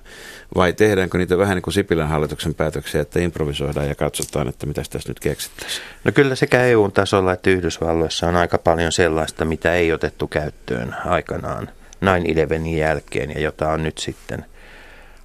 vai 0.55 0.73
tehdäänkö 0.73 1.17
niitä 1.17 1.37
vähän 1.37 1.55
niin 1.55 1.61
kuin 1.61 1.73
Sipilän 1.73 2.07
hallituksen 2.07 2.55
päätöksiä, 2.55 3.01
että 3.01 3.19
improvisoidaan 3.19 3.87
ja 3.87 3.95
katsotaan, 3.95 4.47
että 4.47 4.65
mitä 4.65 4.83
tässä 4.89 5.09
nyt 5.09 5.19
keksittäisiin? 5.19 5.85
No 6.03 6.11
kyllä 6.11 6.35
sekä 6.35 6.63
EU-tasolla 6.63 7.33
että 7.33 7.49
Yhdysvalloissa 7.49 8.27
on 8.27 8.35
aika 8.35 8.57
paljon 8.57 8.91
sellaista, 8.91 9.45
mitä 9.45 9.73
ei 9.73 9.93
otettu 9.93 10.27
käyttöön 10.27 10.95
aikanaan 11.05 11.69
9-11 12.05 12.77
jälkeen 12.77 13.31
ja 13.31 13.41
jota 13.41 13.69
on 13.69 13.83
nyt 13.83 13.97
sitten 13.97 14.45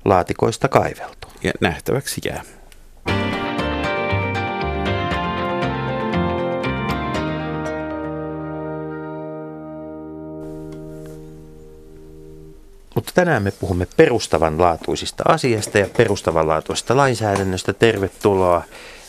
laatikoista 0.04 0.68
kaiveltu. 0.68 1.28
Ja 1.42 1.52
nähtäväksi 1.60 2.20
jää. 2.24 2.42
Mutta 12.96 13.12
tänään 13.14 13.42
me 13.42 13.50
puhumme 13.50 13.86
perustavanlaatuisista 13.96 15.22
asiasta 15.28 15.78
ja 15.78 15.86
perustavanlaatuisesta 15.96 16.96
lainsäädännöstä. 16.96 17.72
Tervetuloa 17.72 18.62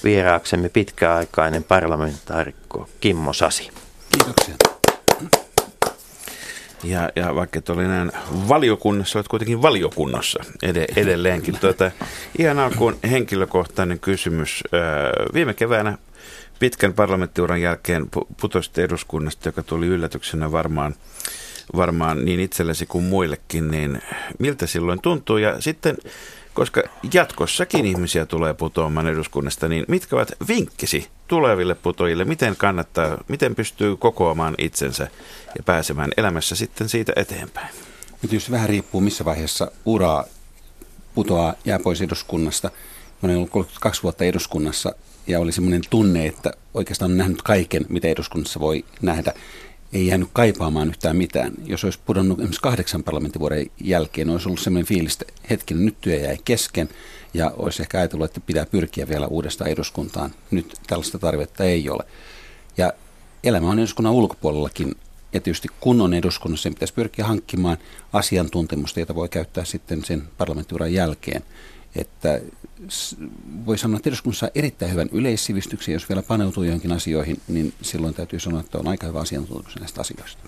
vieraaksemme 0.03 0.69
pitkäaikainen 0.69 1.63
parlamentaarikko 1.63 2.89
Kimmo 2.99 3.33
Sasi. 3.33 3.69
Kiitoksia. 4.11 4.55
Ja, 6.83 7.09
ja 7.15 7.35
vaikka 7.35 7.59
et 7.59 7.69
ole 7.69 7.85
enää 7.85 8.07
valiokunnassa, 8.47 9.19
olet 9.19 9.27
kuitenkin 9.27 9.61
valiokunnassa 9.61 10.43
ed- 10.61 10.93
edelleenkin. 10.95 11.59
Tuota, 11.59 11.91
ihan 12.37 12.59
alkuun 12.59 12.97
henkilökohtainen 13.09 13.99
kysymys. 13.99 14.63
Viime 15.33 15.53
keväänä 15.53 15.97
pitkän 16.59 16.93
parlamenttiuran 16.93 17.61
jälkeen 17.61 18.07
putosti 18.41 18.81
eduskunnasta, 18.81 19.47
joka 19.47 19.63
tuli 19.63 19.87
yllätyksenä 19.87 20.51
varmaan, 20.51 20.95
varmaan 21.75 22.25
niin 22.25 22.39
itsellesi 22.39 22.85
kuin 22.85 23.03
muillekin, 23.03 23.71
niin 23.71 24.01
miltä 24.39 24.67
silloin 24.67 25.01
tuntuu? 25.01 25.37
Ja 25.37 25.61
sitten 25.61 25.97
koska 26.57 26.83
jatkossakin 27.13 27.85
ihmisiä 27.85 28.25
tulee 28.25 28.53
putoamaan 28.53 29.07
eduskunnasta, 29.07 29.67
niin 29.67 29.85
mitkä 29.87 30.15
ovat 30.15 30.31
vinkkisi 30.47 31.07
tuleville 31.27 31.75
putoajille, 31.75 32.25
miten 32.25 32.55
kannattaa, 32.55 33.17
miten 33.27 33.55
pystyy 33.55 33.97
kokoamaan 33.97 34.55
itsensä 34.57 35.07
ja 35.57 35.63
pääsemään 35.63 36.11
elämässä 36.17 36.55
sitten 36.55 36.89
siitä 36.89 37.13
eteenpäin? 37.15 37.69
Nyt 38.21 38.33
jos 38.33 38.51
vähän 38.51 38.69
riippuu, 38.69 39.01
missä 39.01 39.25
vaiheessa 39.25 39.71
uraa 39.85 40.23
putoaa, 41.15 41.53
jää 41.65 41.79
pois 41.79 42.01
eduskunnasta. 42.01 42.71
Mä 43.21 43.29
olen 43.29 43.37
ollut 43.37 43.71
kaksi 43.81 44.03
vuotta 44.03 44.23
eduskunnassa 44.23 44.95
ja 45.27 45.39
oli 45.39 45.51
semmoinen 45.51 45.81
tunne, 45.89 46.25
että 46.25 46.53
oikeastaan 46.73 47.11
on 47.11 47.17
nähnyt 47.17 47.41
kaiken, 47.41 47.85
mitä 47.89 48.07
eduskunnassa 48.07 48.59
voi 48.59 48.85
nähdä 49.01 49.33
ei 49.97 50.07
jäänyt 50.07 50.29
kaipaamaan 50.33 50.87
yhtään 50.87 51.15
mitään. 51.15 51.53
Jos 51.65 51.83
olisi 51.83 51.99
pudonnut 52.05 52.39
esimerkiksi 52.39 52.61
kahdeksan 52.61 53.03
parlamenttivuoden 53.03 53.65
jälkeen, 53.81 54.29
olisi 54.29 54.49
ollut 54.49 54.59
sellainen 54.59 54.85
fiilis, 54.85 55.17
että 55.21 55.33
hetkinen, 55.49 55.85
nyt 55.85 56.01
työ 56.01 56.15
jäi 56.15 56.37
kesken 56.45 56.89
ja 57.33 57.51
olisi 57.57 57.81
ehkä 57.81 57.97
ajatellut, 57.97 58.25
että 58.25 58.39
pitää 58.39 58.65
pyrkiä 58.65 59.07
vielä 59.07 59.27
uudestaan 59.27 59.69
eduskuntaan. 59.69 60.31
Nyt 60.51 60.73
tällaista 60.87 61.19
tarvetta 61.19 61.63
ei 61.63 61.89
ole. 61.89 62.03
Ja 62.77 62.93
elämä 63.43 63.69
on 63.69 63.79
eduskunnan 63.79 64.13
ulkopuolellakin 64.13 64.95
ja 65.33 65.41
tietysti 65.41 65.67
kun 65.79 66.01
on 66.01 66.13
eduskunnassa, 66.13 66.63
sen 66.63 66.73
pitäisi 66.73 66.93
pyrkiä 66.93 67.25
hankkimaan 67.25 67.77
asiantuntemusta, 68.13 68.99
jota 68.99 69.15
voi 69.15 69.29
käyttää 69.29 69.65
sitten 69.65 70.05
sen 70.05 70.23
parlamenttiuran 70.37 70.93
jälkeen. 70.93 71.43
Että 71.97 72.41
voi 73.65 73.77
sanoa, 73.77 73.97
että 73.97 74.09
eduskunnassa 74.09 74.45
on 74.45 74.51
erittäin 74.55 74.91
hyvän 74.91 75.09
yleissivistyksen. 75.11 75.93
Jos 75.93 76.09
vielä 76.09 76.23
paneutuu 76.23 76.63
johonkin 76.63 76.91
asioihin, 76.91 77.41
niin 77.47 77.73
silloin 77.81 78.13
täytyy 78.13 78.39
sanoa, 78.39 78.59
että 78.59 78.77
on 78.77 78.87
aika 78.87 79.07
hyvä 79.07 79.19
asiantuntemus 79.19 79.79
näistä 79.79 80.01
asioista. 80.01 80.43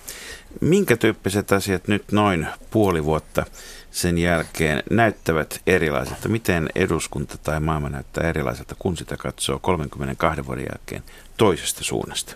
Minkä 0.62 0.98
tyyppiset 0.98 1.52
asiat 1.52 1.88
nyt 1.88 2.12
noin 2.12 2.48
puoli 2.72 3.04
vuotta 3.04 3.46
sen 3.92 4.18
jälkeen 4.18 4.84
näyttävät 4.92 5.62
erilaisilta? 5.68 6.30
Miten 6.30 6.70
eduskunta 6.76 7.38
tai 7.38 7.60
maailma 7.60 7.90
näyttää 7.90 8.30
erilaiselta, 8.30 8.76
kun 8.80 8.98
sitä 8.98 9.18
katsoo 9.18 9.60
32 9.60 10.46
vuoden 10.46 10.68
jälkeen 10.72 11.04
toisesta 11.38 11.84
suunnasta? 11.84 12.36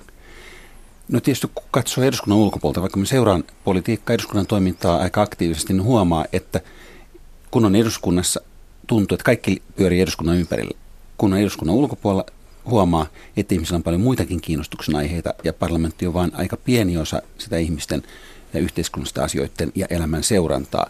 No 1.07 1.19
tietysti 1.19 1.47
kun 1.55 1.63
katsoo 1.71 2.03
eduskunnan 2.03 2.39
ulkopuolelta, 2.39 2.81
vaikka 2.81 2.99
me 2.99 3.05
seuraan 3.05 3.43
politiikkaa, 3.63 4.13
eduskunnan 4.13 4.47
toimintaa 4.47 4.97
aika 4.97 5.21
aktiivisesti, 5.21 5.73
niin 5.73 5.83
huomaa, 5.83 6.25
että 6.33 6.61
kun 7.51 7.65
on 7.65 7.75
eduskunnassa 7.75 8.41
tuntuu, 8.87 9.15
että 9.15 9.25
kaikki 9.25 9.61
pyörii 9.75 10.01
eduskunnan 10.01 10.37
ympärillä. 10.37 10.77
Kun 11.17 11.33
on 11.33 11.39
eduskunnan 11.39 11.75
ulkopuolella, 11.75 12.25
huomaa, 12.65 13.05
että 13.37 13.55
ihmisillä 13.55 13.75
on 13.75 13.83
paljon 13.83 14.01
muitakin 14.01 14.41
kiinnostuksen 14.41 14.95
aiheita 14.95 15.33
ja 15.43 15.53
parlamentti 15.53 16.07
on 16.07 16.13
vain 16.13 16.31
aika 16.33 16.57
pieni 16.57 16.97
osa 16.97 17.21
sitä 17.37 17.57
ihmisten 17.57 18.03
ja 18.53 18.59
yhteiskunnallisten 18.59 19.23
asioiden 19.23 19.71
ja 19.75 19.87
elämän 19.89 20.23
seurantaa. 20.23 20.89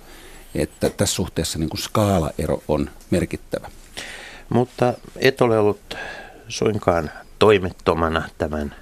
Että 0.55 0.89
tässä 0.89 1.15
suhteessa 1.15 1.59
niin 1.59 1.69
kuin 1.69 1.81
skaalaero 1.81 2.63
on 2.67 2.89
merkittävä. 3.09 3.69
Mutta 4.49 4.93
et 5.15 5.41
ole 5.41 5.59
ollut 5.59 5.97
suinkaan 6.47 7.11
toimettomana 7.39 8.29
tämän 8.37 8.75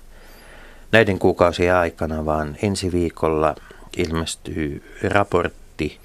näiden 0.91 1.19
kuukausien 1.19 1.75
aikana, 1.75 2.25
vaan 2.25 2.57
ensi 2.61 2.91
viikolla 2.91 3.55
ilmestyy 3.97 4.83
raportti, 5.03 5.99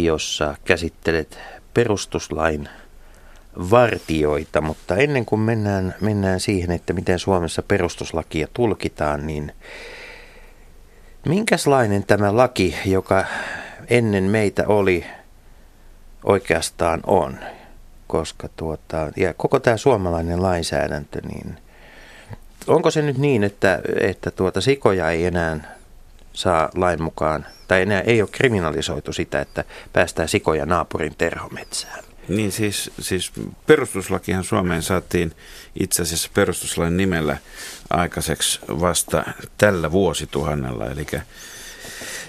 jossa 0.00 0.56
käsittelet 0.64 1.38
perustuslain 1.76 2.68
vartioita, 3.70 4.60
mutta 4.60 4.96
ennen 4.96 5.26
kuin 5.26 5.40
mennään, 5.40 5.94
mennään 6.00 6.40
siihen, 6.40 6.70
että 6.70 6.92
miten 6.92 7.18
Suomessa 7.18 7.62
perustuslakia 7.62 8.48
tulkitaan, 8.54 9.26
niin 9.26 9.52
minkälainen 11.28 12.04
tämä 12.04 12.36
laki, 12.36 12.76
joka 12.84 13.24
ennen 13.90 14.24
meitä 14.24 14.64
oli, 14.66 15.04
oikeastaan 16.24 17.00
on? 17.06 17.38
Koska 18.06 18.48
tuota, 18.56 19.12
ja 19.16 19.34
koko 19.34 19.60
tämä 19.60 19.76
suomalainen 19.76 20.42
lainsäädäntö, 20.42 21.20
niin 21.28 21.56
onko 22.66 22.90
se 22.90 23.02
nyt 23.02 23.18
niin, 23.18 23.44
että, 23.44 23.80
että 24.00 24.30
tuota 24.30 24.60
sikoja 24.60 25.10
ei 25.10 25.24
enää 25.24 25.75
saa 26.36 26.68
lain 26.74 27.02
mukaan, 27.02 27.46
tai 27.68 27.82
enää 27.82 28.00
ei 28.00 28.22
ole 28.22 28.28
kriminalisoitu 28.32 29.12
sitä, 29.12 29.40
että 29.40 29.64
päästään 29.92 30.28
sikoja 30.28 30.66
naapurin 30.66 31.14
terhometsään. 31.18 32.04
Niin 32.28 32.52
siis, 32.52 32.90
siis 33.00 33.32
perustuslakihan 33.66 34.44
Suomeen 34.44 34.82
saatiin 34.82 35.32
itse 35.80 36.02
asiassa 36.02 36.30
perustuslain 36.34 36.96
nimellä 36.96 37.36
aikaiseksi 37.90 38.60
vasta 38.68 39.24
tällä 39.58 39.92
vuosituhannella, 39.92 40.86
eli 40.86 41.06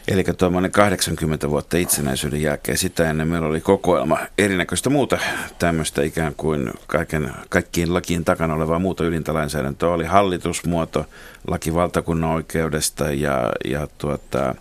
Eli 0.07 0.23
tuommoinen 0.23 0.71
80 0.71 1.49
vuotta 1.49 1.77
itsenäisyyden 1.77 2.41
jälkeen. 2.41 2.77
Sitä 2.77 3.09
ennen 3.09 3.27
meillä 3.27 3.47
oli 3.47 3.61
kokoelma 3.61 4.19
erinäköistä 4.37 4.89
muuta 4.89 5.17
tämmöistä 5.59 6.01
ikään 6.01 6.35
kuin 6.35 6.73
kaiken, 6.87 7.31
kaikkien 7.49 7.93
lakien 7.93 8.25
takana 8.25 8.53
olevaa 8.53 8.79
muuta 8.79 9.03
ylintä 9.03 9.33
lainsäädäntöä. 9.33 9.89
Oli 9.89 10.05
hallitusmuoto, 10.05 11.05
laki 11.47 11.73
valtakunnan 11.73 12.29
oikeudesta 12.29 13.11
ja, 13.11 13.51
ja 13.65 13.87
tuota, 13.97 14.55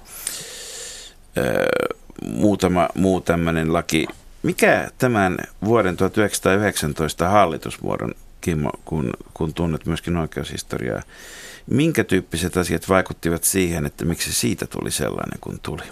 muutama 2.27 2.89
muu 2.95 3.21
tämmöinen 3.21 3.73
laki. 3.73 4.07
Mikä 4.43 4.89
tämän 4.99 5.37
vuoden 5.65 5.97
1919 5.97 7.29
hallitusmuodon, 7.29 8.15
Kimmo, 8.41 8.71
kun, 8.85 9.11
kun 9.35 9.55
tunnet 9.55 9.87
myöskin 9.87 10.17
oikeushistoriaa, 10.17 11.03
minkä 11.67 12.05
tyyppiset 12.05 12.57
asiat 12.57 12.89
vaikuttivat 12.89 13.45
siihen, 13.45 13.87
että 13.87 14.05
miksi 14.05 14.33
siitä 14.33 14.67
tuli 14.67 14.91
sellainen 14.91 15.41
kuin 15.41 15.61
tuli? 15.63 15.83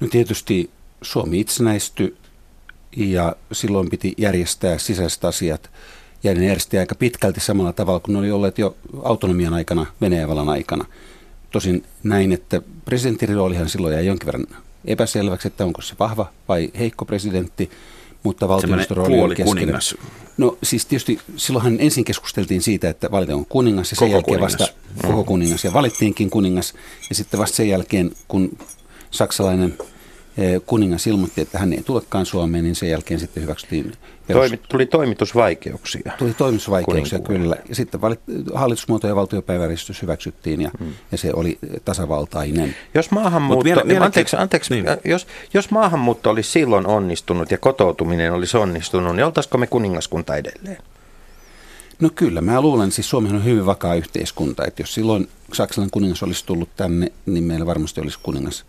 No 0.00 0.08
tietysti 0.08 0.70
Suomi 1.02 1.40
itsenäistyi 1.40 2.16
ja 2.96 3.36
silloin 3.52 3.90
piti 3.90 4.14
järjestää 4.18 4.78
sisäiset 4.78 5.24
asiat. 5.24 5.70
Ja 6.22 6.34
ne 6.34 6.46
järjesti 6.46 6.78
aika 6.78 6.94
pitkälti 6.94 7.40
samalla 7.40 7.72
tavalla 7.72 8.00
kuin 8.00 8.12
ne 8.12 8.18
oli 8.18 8.30
olleet 8.30 8.58
jo 8.58 8.76
autonomian 9.02 9.54
aikana, 9.54 9.86
Venäjävallan 10.00 10.48
aikana. 10.48 10.84
Tosin 11.50 11.84
näin, 12.02 12.32
että 12.32 12.62
presidentin 12.84 13.28
roolihan 13.28 13.68
silloin 13.68 13.94
jäi 13.94 14.06
jonkin 14.06 14.26
verran 14.26 14.46
epäselväksi, 14.84 15.48
että 15.48 15.64
onko 15.64 15.82
se 15.82 15.94
vahva 15.98 16.32
vai 16.48 16.70
heikko 16.78 17.04
presidentti, 17.04 17.70
mutta 18.22 18.48
valtioneuvoston 18.48 18.96
rooli 18.96 19.34
on 19.38 19.44
kuningas. 19.44 19.94
No 20.36 20.58
siis 20.62 20.86
tietysti 20.86 21.18
silloinhan 21.36 21.76
ensin 21.80 22.04
keskusteltiin 22.04 22.62
siitä, 22.62 22.90
että 22.90 23.10
valitaan 23.10 23.46
kuningas 23.46 23.90
ja 23.90 23.96
sen 23.96 24.08
koko 24.08 24.12
jälkeen 24.12 24.38
kuningas. 24.38 24.60
vasta 24.60 24.74
mm. 25.02 25.10
koko 25.10 25.24
kuningas 25.24 25.64
ja 25.64 25.72
valittiinkin 25.72 26.30
kuningas 26.30 26.74
ja 27.08 27.14
sitten 27.14 27.40
vasta 27.40 27.56
sen 27.56 27.68
jälkeen, 27.68 28.10
kun 28.28 28.58
saksalainen 29.10 29.78
kuningas 30.66 31.06
ilmoitti, 31.06 31.40
että 31.40 31.58
hän 31.58 31.72
ei 31.72 31.82
tulekaan 31.82 32.26
Suomeen, 32.26 32.64
niin 32.64 32.74
sen 32.74 32.90
jälkeen 32.90 33.20
sitten 33.20 33.42
hyväksyttiin. 33.42 33.92
Perus... 34.26 34.40
Toimi, 34.40 34.60
tuli 34.68 34.86
toimitusvaikeuksia. 34.86 36.12
Tuli 36.18 36.34
toimitusvaikeuksia, 36.34 37.18
kyllä. 37.18 37.56
Ja 37.68 37.74
sitten 37.74 38.00
valit, 38.00 38.20
hallitusmuoto 38.54 39.06
ja 39.08 39.16
valtiopäiväristys 39.16 40.02
hyväksyttiin 40.02 40.60
ja, 40.60 40.70
hmm. 40.78 40.92
ja 41.12 41.18
se 41.18 41.30
oli 41.34 41.58
tasavaltainen. 41.84 42.74
Jos 42.94 43.10
maahanmuutto, 43.10 43.64
vielä, 43.64 43.82
vielä, 43.88 44.04
anteeksi, 44.04 44.36
anteeksi, 44.36 44.74
niin. 44.74 44.84
jos, 45.04 45.26
jos 45.54 45.70
maahanmuutto 45.70 46.30
olisi 46.30 46.50
silloin 46.50 46.86
onnistunut 46.86 47.50
ja 47.50 47.58
kotoutuminen 47.58 48.32
olisi 48.32 48.56
onnistunut, 48.56 49.16
niin 49.16 49.24
oltaisiko 49.24 49.58
me 49.58 49.66
kuningaskunta 49.66 50.36
edelleen? 50.36 50.78
No 52.00 52.10
kyllä, 52.14 52.40
mä 52.40 52.60
luulen, 52.60 52.92
siis 52.92 53.10
Suomi 53.10 53.28
on 53.28 53.44
hyvin 53.44 53.66
vakaa 53.66 53.94
yhteiskunta, 53.94 54.64
että 54.64 54.82
jos 54.82 54.94
silloin 54.94 55.28
saksalainen 55.52 55.90
kuningas 55.90 56.22
olisi 56.22 56.46
tullut 56.46 56.68
tänne, 56.76 57.12
niin 57.26 57.44
meillä 57.44 57.66
varmasti 57.66 58.00
olisi 58.00 58.18
kuningas 58.22 58.64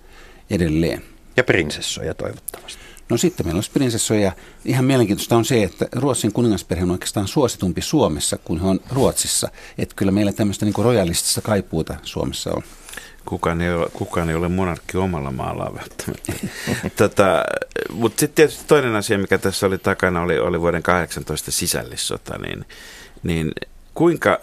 edelleen. 0.50 1.04
Ja 1.40 1.44
prinsessoja 1.44 2.14
toivottavasti. 2.14 2.80
No 3.10 3.18
sitten 3.18 3.46
meillä 3.46 3.58
olisi 3.58 3.72
prinsessoja. 3.72 4.32
Ihan 4.66 4.86
mielenkiintoista 4.86 5.36
on 5.36 5.46
se, 5.46 5.64
että 5.64 5.88
Ruotsin 5.96 6.34
kuningasperhe 6.34 6.84
on 6.84 6.92
oikeastaan 6.92 7.28
suositumpi 7.28 7.82
Suomessa 7.82 8.38
kuin 8.38 8.62
he 8.62 8.68
on 8.68 8.80
Ruotsissa. 8.92 9.50
Että 9.78 9.96
kyllä 9.96 10.12
meillä 10.12 10.34
tämmöistä 10.34 10.66
niin 10.66 10.74
rojalistista 10.78 11.42
kaipuuta 11.42 11.96
Suomessa 12.04 12.52
on. 12.54 12.64
Kukaan 13.26 13.62
ei 13.62 13.74
ole, 13.74 13.90
kukaan 13.94 14.30
ei 14.30 14.36
ole 14.36 14.48
monarkki 14.48 14.98
omalla 14.98 15.32
maallaan 15.32 15.76
välttämättä. 15.76 16.34
tota, 16.98 17.44
Mutta 17.94 18.20
sitten 18.20 18.36
tietysti 18.36 18.64
toinen 18.68 18.96
asia, 18.96 19.18
mikä 19.18 19.38
tässä 19.38 19.68
oli 19.68 19.78
takana, 19.78 20.22
oli, 20.22 20.40
oli 20.40 20.62
vuoden 20.62 20.84
18 20.84 21.52
sisällissota. 21.52 22.38
Niin, 22.38 22.66
niin 23.24 23.52
kuinka 23.94 24.40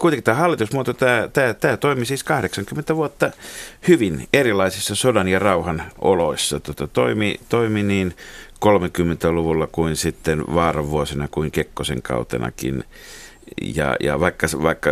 kuitenkin 0.00 0.24
tämä 0.24 0.36
hallitusmuoto, 0.36 0.92
tämä, 0.92 1.28
tämä, 1.32 1.54
tämä 1.54 1.76
toimi 1.76 2.04
siis 2.04 2.24
80 2.24 2.96
vuotta 2.96 3.30
hyvin 3.88 4.28
erilaisissa 4.32 4.94
sodan 4.94 5.28
ja 5.28 5.38
rauhan 5.38 5.82
oloissa. 5.98 6.60
Tota, 6.60 6.86
toimi, 6.86 7.40
toimi 7.48 7.82
niin 7.82 8.14
30-luvulla 8.64 9.66
kuin 9.66 9.96
sitten 9.96 10.44
vaaran 10.54 10.90
vuosina 10.90 11.28
kuin 11.28 11.50
Kekkosen 11.50 12.02
kautenakin. 12.02 12.84
Ja, 13.62 13.96
ja 14.00 14.20
vaikka, 14.20 14.46
vaikka 14.62 14.90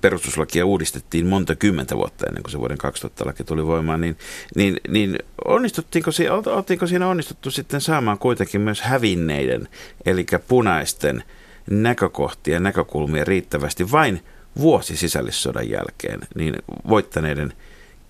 perustuslakia 0.00 0.66
uudistettiin 0.66 1.26
monta 1.26 1.56
kymmentä 1.56 1.96
vuotta 1.96 2.26
ennen 2.26 2.42
kuin 2.42 2.52
se 2.52 2.58
vuoden 2.58 2.78
2000 2.78 3.26
laki 3.26 3.44
tuli 3.44 3.66
voimaan, 3.66 4.00
niin, 4.00 4.16
niin, 4.56 4.80
niin 4.88 5.18
onnistuttiinko, 5.44 6.10
oltiinko 6.46 6.86
siinä 6.86 7.08
onnistuttu 7.08 7.50
sitten 7.50 7.80
saamaan 7.80 8.18
kuitenkin 8.18 8.60
myös 8.60 8.80
hävinneiden, 8.80 9.68
eli 10.06 10.26
punaisten 10.48 11.24
näkökohtia 11.70 12.54
ja 12.54 12.60
näkökulmia 12.60 13.24
riittävästi 13.24 13.92
vain 13.92 14.22
vuosi 14.58 14.96
sisällissodan 14.96 15.70
jälkeen, 15.70 16.20
niin 16.34 16.54
voittaneiden 16.88 17.52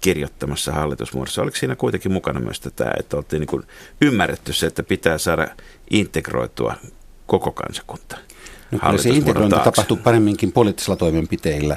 kirjoittamassa 0.01 0.73
hallitusmuodossa. 0.73 1.43
Oliko 1.43 1.57
siinä 1.57 1.77
kuitenkin 1.77 2.13
mukana 2.13 2.41
myös 2.41 2.61
tätä, 2.61 2.93
että 2.99 3.17
oltiin 3.17 3.41
niin 3.41 3.49
kuin 3.49 3.63
ymmärretty 4.01 4.53
se, 4.53 4.67
että 4.67 4.83
pitää 4.83 5.19
saada 5.19 5.49
integroitua 5.91 6.75
koko 7.27 7.53
kansakunta? 7.53 8.17
No, 8.71 8.79
kyllä 8.79 9.03
se 9.03 9.09
integrointi 9.09 9.55
taakse. 9.55 9.71
tapahtuu 9.71 9.97
paremminkin 9.97 10.53
poliittisilla 10.53 10.97
toimenpiteillä, 10.97 11.77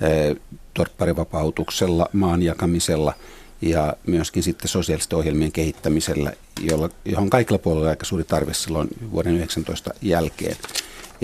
eh, 0.00 0.36
torpparivapautuksella, 0.74 2.08
maan 2.12 2.42
jakamisella 2.42 3.14
ja 3.62 3.94
myöskin 4.06 4.42
sitten 4.42 4.68
sosiaalisten 4.68 5.18
ohjelmien 5.18 5.52
kehittämisellä, 5.52 6.32
jolla, 6.60 6.88
johon 7.04 7.30
kaikilla 7.30 7.58
puolilla 7.58 7.84
on 7.84 7.90
aika 7.90 8.04
suuri 8.04 8.24
tarve 8.24 8.54
silloin 8.54 8.88
vuoden 9.10 9.36
19 9.36 9.90
jälkeen. 10.02 10.56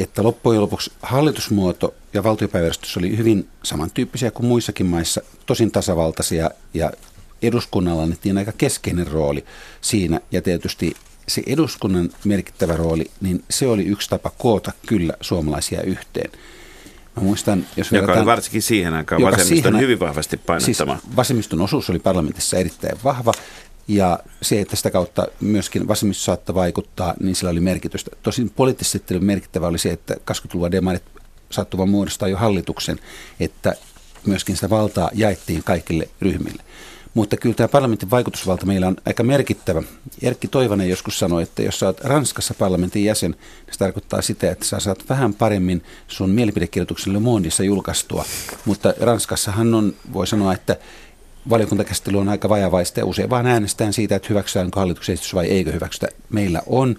Että 0.00 0.22
loppujen 0.22 0.60
lopuksi 0.60 0.92
hallitusmuoto 1.02 1.94
ja 2.14 2.22
valtiopäiväjärjestys 2.22 2.96
oli 2.96 3.16
hyvin 3.16 3.48
samantyyppisiä 3.62 4.30
kuin 4.30 4.46
muissakin 4.46 4.86
maissa, 4.86 5.20
tosin 5.46 5.70
tasavaltaisia 5.70 6.50
ja 6.74 6.92
eduskunnalla 7.42 8.02
annettiin 8.02 8.38
aika 8.38 8.52
keskeinen 8.52 9.06
rooli 9.06 9.44
siinä 9.80 10.20
ja 10.32 10.42
tietysti 10.42 10.94
se 11.28 11.42
eduskunnan 11.46 12.10
merkittävä 12.24 12.76
rooli, 12.76 13.10
niin 13.20 13.44
se 13.50 13.66
oli 13.66 13.86
yksi 13.86 14.10
tapa 14.10 14.30
koota 14.38 14.72
kyllä 14.86 15.14
suomalaisia 15.20 15.82
yhteen. 15.82 16.30
Mä 17.16 17.22
muistan, 17.22 17.66
jos 17.76 17.92
joka 17.92 18.12
oli 18.12 18.26
varsinkin 18.26 18.62
siihen 18.62 18.94
aikaan 18.94 19.22
vasemmiston 19.22 19.72
siihen, 19.72 19.80
hyvin 19.80 20.00
vahvasti 20.00 20.36
painottama. 20.36 20.94
Siis 20.98 21.16
vasemmiston 21.16 21.60
osuus 21.60 21.90
oli 21.90 21.98
parlamentissa 21.98 22.56
erittäin 22.56 22.98
vahva 23.04 23.32
ja 23.90 24.18
se, 24.42 24.60
että 24.60 24.76
sitä 24.76 24.90
kautta 24.90 25.26
myöskin 25.40 25.88
vasemmisto 25.88 26.24
saattoi 26.24 26.54
vaikuttaa, 26.54 27.14
niin 27.20 27.34
sillä 27.34 27.50
oli 27.50 27.60
merkitystä. 27.60 28.10
Tosin 28.22 28.50
poliittisesti 28.50 29.18
merkittävä 29.18 29.66
oli 29.66 29.78
se, 29.78 29.90
että 29.90 30.14
20-luvun 30.14 30.70
demarit 30.70 31.02
saattuvan 31.50 31.88
muodostaa 31.88 32.28
jo 32.28 32.36
hallituksen, 32.36 32.98
että 33.40 33.74
myöskin 34.26 34.54
sitä 34.56 34.70
valtaa 34.70 35.10
jaettiin 35.14 35.64
kaikille 35.64 36.08
ryhmille. 36.20 36.62
Mutta 37.14 37.36
kyllä 37.36 37.54
tämä 37.54 37.68
parlamentin 37.68 38.10
vaikutusvalta 38.10 38.66
meillä 38.66 38.86
on 38.86 38.96
aika 39.06 39.22
merkittävä. 39.22 39.82
Erkki 40.22 40.48
Toivonen 40.48 40.88
joskus 40.88 41.18
sanoi, 41.18 41.42
että 41.42 41.62
jos 41.62 41.82
oot 41.82 42.00
Ranskassa 42.00 42.54
parlamentin 42.54 43.04
jäsen, 43.04 43.30
niin 43.30 43.72
se 43.72 43.78
tarkoittaa 43.78 44.22
sitä, 44.22 44.50
että 44.50 44.64
sä 44.64 44.80
saat 44.80 45.08
vähän 45.08 45.34
paremmin 45.34 45.82
sun 46.08 46.30
mielipidekirjoituksen 46.30 47.12
Le 47.12 47.18
Mondissa 47.18 47.62
julkaistua. 47.62 48.24
Mutta 48.64 48.94
Ranskassahan 49.00 49.74
on, 49.74 49.94
voi 50.12 50.26
sanoa, 50.26 50.54
että 50.54 50.76
valiokuntakäsittely 51.50 52.18
on 52.18 52.28
aika 52.28 52.48
vajavaista 52.48 53.00
ja 53.00 53.06
usein 53.06 53.30
vaan 53.30 53.46
äänestetään 53.46 53.92
siitä, 53.92 54.16
että 54.16 54.28
hyväksytäänkö 54.28 54.80
hallituksen 54.80 55.12
esitys 55.12 55.34
vai 55.34 55.46
eikö 55.46 55.72
hyväksytä. 55.72 56.08
Meillä 56.30 56.62
on 56.66 56.96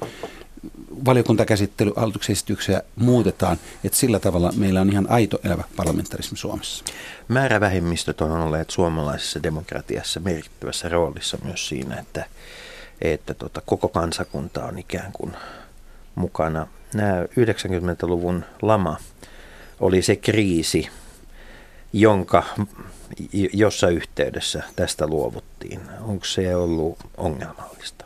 valiokuntakäsittely, 1.05 1.93
hallituksen 1.95 2.33
esityksiä 2.33 2.81
muutetaan, 2.95 3.57
että 3.83 3.97
sillä 3.97 4.19
tavalla 4.19 4.53
meillä 4.55 4.81
on 4.81 4.91
ihan 4.91 5.09
aito 5.09 5.39
elävä 5.43 5.63
parlamentarismi 5.75 6.37
Suomessa. 6.37 6.83
Määrävähemmistöt 7.27 8.21
on 8.21 8.31
olleet 8.31 8.69
suomalaisessa 8.69 9.43
demokratiassa 9.43 10.19
merkittävässä 10.19 10.89
roolissa 10.89 11.37
myös 11.43 11.67
siinä, 11.67 11.99
että, 11.99 12.25
että 13.01 13.33
tota, 13.33 13.61
koko 13.65 13.87
kansakunta 13.87 14.65
on 14.65 14.79
ikään 14.79 15.11
kuin 15.11 15.33
mukana. 16.15 16.67
Nämä 16.93 17.23
90-luvun 17.23 18.45
lama 18.61 18.97
oli 19.79 20.01
se 20.01 20.15
kriisi, 20.15 20.89
jonka, 21.93 22.43
jossa 23.53 23.89
yhteydessä 23.89 24.63
tästä 24.75 25.07
luovuttiin. 25.07 25.79
Onko 26.01 26.25
se 26.25 26.55
ollut 26.55 26.97
ongelmallista? 27.17 28.05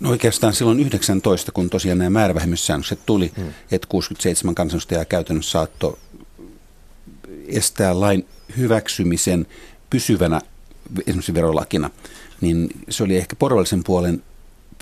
No 0.00 0.10
oikeastaan 0.10 0.52
silloin 0.52 0.80
19, 0.80 1.52
kun 1.52 1.70
tosiaan 1.70 1.98
nämä 1.98 2.10
määrävähemyssäännökset 2.10 2.98
tuli, 3.06 3.32
hmm. 3.36 3.52
että 3.72 3.88
67 3.88 4.54
kansanedustajaa 4.54 5.04
käytännössä 5.04 5.50
saattoi 5.50 5.98
estää 7.46 8.00
lain 8.00 8.26
hyväksymisen 8.56 9.46
pysyvänä 9.90 10.40
esimerkiksi 11.06 11.34
verolakina, 11.34 11.90
niin 12.40 12.70
se 12.88 13.02
oli 13.02 13.16
ehkä 13.16 13.36
porvallisen 13.36 13.84
puolen 13.84 14.22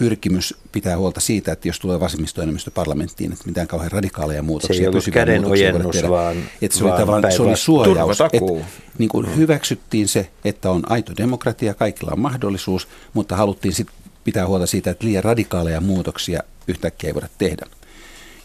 pyrkimys 0.00 0.54
pitää 0.72 0.96
huolta 0.96 1.20
siitä, 1.20 1.52
että 1.52 1.68
jos 1.68 1.78
tulee 1.78 2.00
vasemmistoenemmistö 2.00 2.70
parlamenttiin, 2.70 3.32
että 3.32 3.44
mitään 3.46 3.66
kauhean 3.66 3.92
radikaaleja 3.92 4.42
muutoksia, 4.42 4.76
se 4.76 4.82
ei 4.82 4.88
ollut 4.88 5.04
käden 5.12 5.44
ojennus, 5.44 5.96
vaan, 6.08 6.36
että 6.62 6.78
se, 6.78 6.84
vaan 6.84 7.24
oli 7.24 7.32
se 7.32 7.42
oli 7.42 7.56
suojaus. 7.56 8.20
Että, 8.20 8.66
niin 8.98 9.08
kuin 9.08 9.26
mm. 9.26 9.36
hyväksyttiin 9.36 10.08
se, 10.08 10.30
että 10.44 10.70
on 10.70 10.82
aito 10.90 11.12
demokratia, 11.16 11.74
kaikilla 11.74 12.12
on 12.12 12.20
mahdollisuus, 12.20 12.88
mutta 13.14 13.36
haluttiin 13.36 13.74
sitten 13.74 13.96
pitää 14.24 14.46
huolta 14.46 14.66
siitä, 14.66 14.90
että 14.90 15.06
liian 15.06 15.24
radikaaleja 15.24 15.80
muutoksia 15.80 16.42
yhtäkkiä 16.68 17.08
ei 17.08 17.14
voida 17.14 17.28
tehdä. 17.38 17.66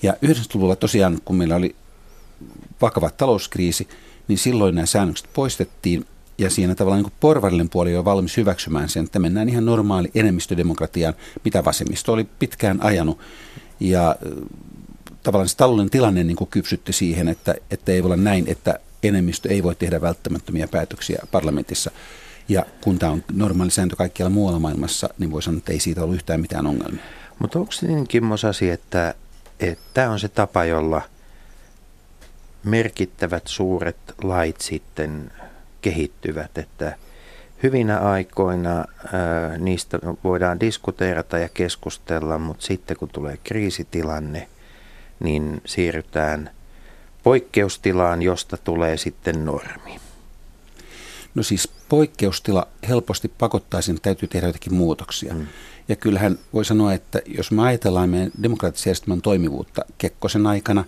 Ja 0.04 0.14
90-luvulla 0.14 0.76
tosiaan, 0.76 1.20
kun 1.26 1.36
meillä 1.36 1.56
oli 1.56 1.76
vakava 2.82 3.10
talouskriisi, 3.10 3.88
niin 4.28 4.38
silloin 4.38 4.76
nämä 4.76 4.86
säännökset 4.86 5.30
poistettiin 5.34 6.06
ja 6.38 6.50
siinä 6.50 6.76
tavallaan 6.76 7.04
niin 7.04 7.14
porvarillinen 7.20 7.70
puoli 7.70 7.96
on 7.96 8.06
valmis 8.06 8.38
hyväksymään 8.38 8.90
sen, 8.90 9.04
että 9.06 9.20
mennään 9.20 9.50
ihan 9.50 9.66
normaali 9.66 10.12
enemmistödemokratiaan, 10.16 11.14
mitä 11.44 11.66
vasemmisto 11.66 12.14
oli 12.14 12.24
pitkään 12.40 12.84
ajanut. 12.84 13.20
Ja 13.80 14.16
tavallaan 15.24 15.50
se 15.50 15.58
taloudellinen 15.58 15.92
tilanne 15.92 16.24
niin 16.24 16.38
kuin 16.38 16.50
kypsytti 16.50 16.94
siihen, 16.94 17.28
että, 17.28 17.56
että 17.72 17.92
ei 17.92 18.04
voi 18.04 18.08
olla 18.08 18.24
näin, 18.24 18.46
että 18.48 18.80
enemmistö 19.04 19.50
ei 19.50 19.64
voi 19.64 19.76
tehdä 19.76 20.02
välttämättömiä 20.02 20.68
päätöksiä 20.68 21.24
parlamentissa. 21.32 21.92
Ja 22.50 22.66
kun 22.82 23.00
tämä 23.00 23.12
on 23.12 23.24
normaali 23.34 23.72
sääntö 23.72 23.96
kaikkialla 23.96 24.30
muualla 24.30 24.60
maailmassa, 24.60 25.10
niin 25.18 25.32
voi 25.32 25.44
sanoa, 25.44 25.58
että 25.58 25.72
ei 25.72 25.80
siitä 25.80 26.04
ollut 26.04 26.16
yhtään 26.16 26.42
mitään 26.42 26.68
ongelmia. 26.68 27.04
Mutta 27.40 27.60
onko 27.60 27.72
niin 27.82 28.08
Kimmo 28.08 28.38
Sasi, 28.38 28.70
että 28.70 29.14
tämä 29.94 30.10
on 30.10 30.20
se 30.20 30.28
tapa, 30.28 30.66
jolla 30.66 31.02
merkittävät 32.64 33.48
suuret 33.48 33.98
lait 34.24 34.62
sitten 34.62 35.32
kehittyvät, 35.86 36.58
että 36.58 36.98
hyvinä 37.64 38.00
aikoina 38.00 38.72
ää, 38.78 39.58
niistä 39.58 40.00
voidaan 40.24 40.60
diskuteerata 40.60 41.38
ja 41.38 41.50
keskustella, 41.50 42.38
mutta 42.38 42.66
sitten 42.66 42.98
kun 42.98 43.10
tulee 43.10 43.38
kriisitilanne, 43.44 44.48
niin 45.20 45.62
siirrytään 45.66 46.50
poikkeustilaan, 47.24 48.22
josta 48.22 48.58
tulee 48.58 48.98
sitten 48.98 49.46
normi. 49.46 50.00
No 51.36 51.44
siis 51.44 51.70
poikkeustila 51.90 52.68
helposti 52.88 53.28
pakottaisi, 53.28 53.92
että 53.92 54.02
täytyy 54.02 54.28
tehdä 54.28 54.48
jotakin 54.48 54.74
muutoksia. 54.74 55.34
Mm. 55.34 55.48
Ja 55.88 55.96
kyllähän 55.96 56.40
voi 56.54 56.66
sanoa, 56.66 56.94
että 56.94 57.22
jos 57.26 57.52
me 57.52 57.62
ajatellaan 57.62 58.10
meidän 58.10 58.32
demokraattisen 58.44 58.90
järjestelmän 58.90 59.22
toimivuutta 59.22 59.86
Kekkosen 59.98 60.48
aikana, 60.48 60.86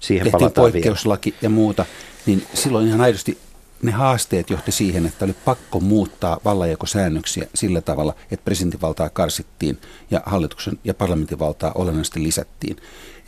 Siihen 0.00 0.30
tehtiin 0.30 0.52
poikkeuslaki 0.52 1.30
vielä. 1.30 1.38
ja 1.42 1.50
muuta, 1.50 1.86
niin 2.26 2.46
silloin 2.54 2.86
ihan 2.88 3.00
aidosti 3.00 3.38
ne 3.82 3.92
haasteet 3.92 4.50
johti 4.50 4.72
siihen, 4.72 5.06
että 5.06 5.24
oli 5.24 5.34
pakko 5.44 5.80
muuttaa 5.80 6.38
vallanjakosäännöksiä 6.44 7.46
sillä 7.54 7.80
tavalla, 7.80 8.14
että 8.30 8.44
presidentinvaltaa 8.44 9.08
karsittiin 9.08 9.78
ja 10.10 10.22
hallituksen 10.26 10.78
ja 10.84 10.94
parlamentin 10.94 11.38
valtaa 11.38 11.72
olennaisesti 11.74 12.22
lisättiin. 12.22 12.76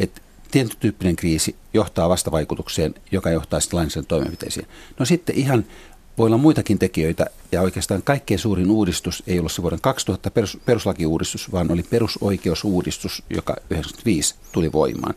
Et 0.01 0.23
tietyn 0.51 0.77
tyyppinen 0.81 1.17
kriisi 1.17 1.57
johtaa 1.75 2.09
vastavaikutukseen, 2.09 2.95
joka 3.13 3.31
johtaa 3.31 3.61
sitten 3.61 3.77
lainsäädännön 3.77 4.09
toimenpiteisiin. 4.09 4.67
No 4.99 5.05
sitten 5.07 5.37
ihan 5.37 5.65
voi 6.19 6.27
olla 6.27 6.39
muitakin 6.39 6.79
tekijöitä, 6.79 7.27
ja 7.53 7.63
oikeastaan 7.63 8.03
kaikkein 8.03 8.39
suurin 8.39 8.71
uudistus 8.71 9.23
ei 9.27 9.39
ollut 9.39 9.53
se 9.53 9.63
vuoden 9.63 9.81
2000 9.81 10.31
perus, 10.31 10.59
peruslakiuudistus, 10.65 11.53
vaan 11.53 11.73
oli 11.73 11.83
perusoikeusuudistus, 11.83 13.23
joka 13.31 13.53
1995 13.53 14.35
tuli 14.53 14.73
voimaan. 14.73 15.15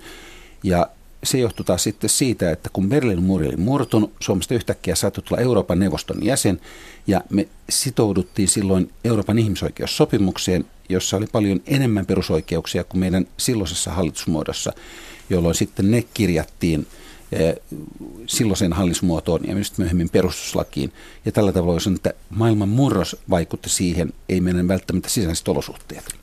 Ja 0.64 0.88
se 1.24 1.38
johtui 1.38 1.66
taas 1.66 1.84
sitten 1.84 2.10
siitä, 2.10 2.52
että 2.52 2.70
kun 2.74 2.90
Berliinin 2.90 3.24
muuri 3.24 3.48
oli 3.48 3.58
murtunut, 3.58 4.14
Suomesta 4.20 4.54
yhtäkkiä 4.54 4.96
saattoi 4.96 5.24
tulla 5.24 5.42
Euroopan 5.42 5.80
neuvoston 5.80 6.26
jäsen, 6.26 6.62
ja 7.08 7.22
me 7.30 7.48
sitouduttiin 7.70 8.48
silloin 8.48 8.92
Euroopan 9.04 9.40
ihmisoikeussopimukseen, 9.40 10.66
jossa 10.90 11.18
oli 11.18 11.28
paljon 11.32 11.62
enemmän 11.68 12.06
perusoikeuksia 12.06 12.84
kuin 12.84 13.00
meidän 13.00 13.28
silloisessa 13.38 13.92
hallitusmuodossa, 13.92 14.74
jolloin 15.30 15.56
sitten 15.56 15.92
ne 15.92 16.04
kirjattiin 16.14 16.88
silloiseen 18.28 18.74
hallinnismuotoon 18.74 19.48
ja 19.48 19.54
myös 19.54 19.78
myöhemmin 19.78 20.10
perustuslakiin. 20.10 20.94
Ja 21.26 21.32
tällä 21.32 21.52
tavalla 21.52 21.80
on, 21.88 21.96
että 21.96 22.14
maailman 22.30 22.70
murros 22.70 23.18
vaikutti 23.30 23.70
siihen, 23.70 24.14
ei 24.30 24.42
meidän 24.42 24.68
välttämättä 24.68 25.10
sisäiset 25.10 25.48
olosuhteet. 25.48 26.16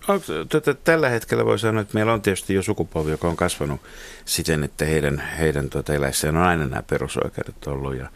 Tätä, 0.48 0.74
tällä 0.74 1.08
hetkellä 1.08 1.44
voi 1.44 1.58
sanoa, 1.58 1.82
että 1.82 1.94
meillä 1.94 2.12
on 2.12 2.22
tietysti 2.22 2.54
jo 2.54 2.62
sukupolvi, 2.62 3.10
joka 3.10 3.28
on 3.28 3.36
kasvanut 3.36 3.80
siten, 4.24 4.64
että 4.64 4.84
heidän, 4.84 5.22
heidän 5.38 5.70
tuota 5.70 5.94
eläissään 5.94 6.36
on 6.36 6.42
aina 6.42 6.66
nämä 6.66 6.82
perusoikeudet 6.82 7.66
ollut. 7.66 7.96
Ja 7.96 8.08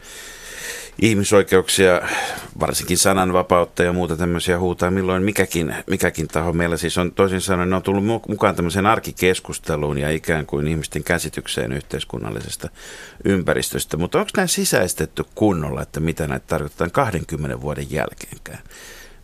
ihmisoikeuksia, 1.01 2.01
varsinkin 2.59 2.97
sananvapautta 2.97 3.83
ja 3.83 3.93
muuta 3.93 4.15
tämmöisiä 4.15 4.59
huutaa, 4.59 4.91
milloin 4.91 5.23
mikäkin, 5.23 5.75
mikäkin 5.87 6.27
taho 6.27 6.53
meillä 6.53 6.77
siis 6.77 6.97
on, 6.97 7.11
toisin 7.11 7.41
sanoen, 7.41 7.69
ne 7.69 7.75
on 7.75 7.83
tullut 7.83 8.05
mukaan 8.27 8.55
tämmöiseen 8.55 8.85
arkikeskusteluun 8.85 9.97
ja 9.97 10.09
ikään 10.09 10.45
kuin 10.45 10.67
ihmisten 10.67 11.03
käsitykseen 11.03 11.71
yhteiskunnallisesta 11.71 12.69
ympäristöstä. 13.25 13.97
Mutta 13.97 14.19
onko 14.19 14.31
nämä 14.37 14.47
sisäistetty 14.47 15.23
kunnolla, 15.35 15.81
että 15.81 15.99
mitä 15.99 16.27
näitä 16.27 16.45
tarkoittaa 16.47 16.89
20 16.89 17.61
vuoden 17.61 17.91
jälkeenkään? 17.91 18.59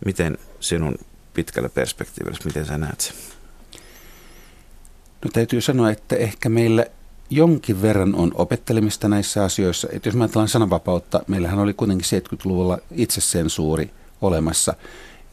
Miten 0.05 0.37
sinun 0.59 0.95
pitkällä 1.33 1.69
perspektiivillä, 1.69 2.37
miten 2.45 2.65
sä 2.65 2.77
näet 2.77 3.01
sen? 3.01 3.15
No 5.25 5.31
täytyy 5.33 5.61
sanoa, 5.61 5.91
että 5.91 6.15
ehkä 6.15 6.49
meillä 6.49 6.85
jonkin 7.29 7.81
verran 7.81 8.15
on 8.15 8.31
opettelemista 8.35 9.09
näissä 9.09 9.43
asioissa. 9.43 9.87
Että 9.91 10.09
jos 10.09 10.15
me 10.15 10.23
ajatellaan 10.23 10.47
sananvapautta, 10.47 11.23
meillähän 11.27 11.59
oli 11.59 11.73
kuitenkin 11.73 12.21
70-luvulla 12.21 12.77
itsesensuuri 12.91 13.91
olemassa. 14.21 14.73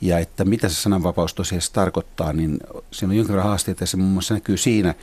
Ja 0.01 0.19
että 0.19 0.45
mitä 0.45 0.69
se 0.69 0.75
sananvapaus 0.75 1.35
tosiaan 1.35 1.63
tarkoittaa, 1.73 2.33
niin 2.33 2.59
siinä 2.91 3.11
on 3.11 3.17
jonkin 3.17 3.33
verran 3.35 3.49
haasteita. 3.49 3.83
Ja 3.83 3.87
se 3.87 3.97
muun 3.97 4.13
muassa 4.13 4.35
näkyy 4.35 4.57
siinä, 4.57 4.95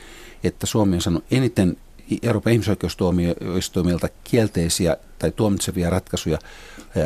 että 0.44 0.66
Suomi 0.66 0.94
on 0.94 1.02
saanut 1.02 1.24
eniten 1.30 1.76
Euroopan 2.22 2.52
ihmisoikeustuomioistuimilta 2.52 4.08
kielteisiä 4.24 4.96
tai 5.18 5.32
tuomitsevia 5.32 5.90
ratkaisuja 5.90 6.38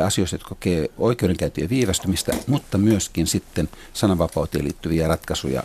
asioista, 0.05 0.33
jotka 0.33 0.49
kokee 0.49 0.89
oikeudenkäyntien 0.97 1.69
viivästymistä, 1.69 2.33
mutta 2.47 2.77
myöskin 2.77 3.27
sitten 3.27 3.69
sananvapauteen 3.93 4.63
liittyviä 4.65 5.07
ratkaisuja, 5.07 5.63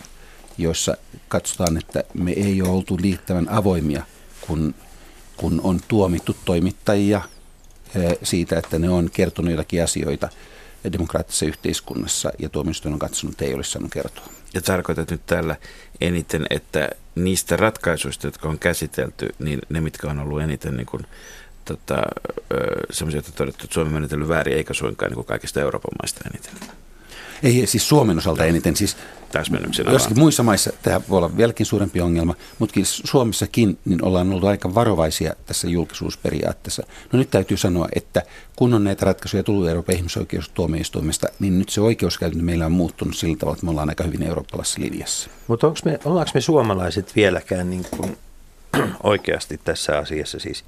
joissa 0.58 0.96
katsotaan, 1.28 1.76
että 1.76 2.04
me 2.14 2.32
ei 2.32 2.62
ole 2.62 2.70
oltu 2.70 2.98
liittävän 3.00 3.48
avoimia 3.48 4.02
kun, 4.40 4.74
kun 5.36 5.60
on 5.64 5.80
tuomittu 5.88 6.36
toimittajia 6.44 7.20
eh, 7.94 8.18
siitä, 8.22 8.58
että 8.58 8.78
ne 8.78 8.90
on 8.90 9.10
kertonut 9.12 9.50
jotakin 9.50 9.84
asioita 9.84 10.28
demokraattisessa 10.92 11.46
yhteiskunnassa 11.46 12.32
ja 12.38 12.48
tuomioistuin 12.48 12.92
on 12.92 12.98
katsonut, 12.98 13.32
että 13.32 13.44
ei 13.44 13.54
olisi 13.54 13.70
saanut 13.70 13.92
kertoa. 13.92 14.24
Ja 14.54 14.62
tarkoitat 14.62 15.10
nyt 15.10 15.26
tällä 15.26 15.56
eniten, 16.00 16.46
että 16.50 16.88
niistä 17.14 17.56
ratkaisuista, 17.56 18.26
jotka 18.26 18.48
on 18.48 18.58
käsitelty, 18.58 19.34
niin 19.38 19.58
ne, 19.68 19.80
mitkä 19.80 20.10
on 20.10 20.18
ollut 20.18 20.40
eniten 20.40 20.76
niin 20.76 21.06
tota, 21.64 22.02
semmoisia, 22.90 23.18
että 23.18 23.32
todettu, 23.32 23.64
että 23.64 23.74
Suomen 23.74 23.92
menetellyt 23.92 24.28
väärin, 24.28 24.56
eikä 24.56 24.74
suinkaan 24.74 25.10
niin 25.10 25.14
kuin 25.14 25.26
kaikista 25.26 25.60
Euroopan 25.60 25.96
maista 26.02 26.20
eniten. 26.30 26.54
Ei 27.42 27.66
siis 27.66 27.88
Suomen 27.88 28.18
osalta 28.18 28.44
eniten. 28.44 28.76
Siis 28.76 28.96
Täsmennyksenä 29.34 29.92
Jossakin 29.92 30.18
muissa 30.18 30.42
maissa 30.42 30.72
tämä 30.82 31.00
voi 31.08 31.18
olla 31.18 31.36
vieläkin 31.36 31.66
suurempi 31.66 32.00
ongelma, 32.00 32.34
mutta 32.58 32.80
Suomessakin 32.84 33.78
niin 33.84 34.04
ollaan 34.04 34.30
ollut 34.30 34.44
aika 34.44 34.74
varovaisia 34.74 35.34
tässä 35.46 35.68
julkisuusperiaatteessa. 35.68 36.82
No 37.12 37.18
nyt 37.18 37.30
täytyy 37.30 37.56
sanoa, 37.56 37.88
että 37.94 38.22
kun 38.56 38.74
on 38.74 38.84
näitä 38.84 39.06
ratkaisuja 39.06 39.42
tullut 39.42 39.68
Euroopan 39.68 39.94
ihmisoikeustuomioistuimesta, 39.94 41.28
niin 41.38 41.58
nyt 41.58 41.68
se 41.68 41.80
oikeuskäytäntö 41.80 42.44
meillä 42.44 42.66
on 42.66 42.72
muuttunut 42.72 43.16
sillä 43.16 43.36
tavalla, 43.36 43.54
että 43.54 43.66
me 43.66 43.70
ollaan 43.70 43.88
aika 43.88 44.04
hyvin 44.04 44.22
eurooppalaisessa 44.22 44.80
linjassa. 44.80 45.30
Mutta 45.46 45.72
me, 45.84 45.98
ollaanko 46.04 46.30
me 46.34 46.40
suomalaiset 46.40 47.16
vieläkään 47.16 47.70
niin 47.70 47.86
kuin 47.90 48.16
oikeasti 49.02 49.60
tässä 49.64 49.98
asiassa 49.98 50.38
siis 50.38 50.64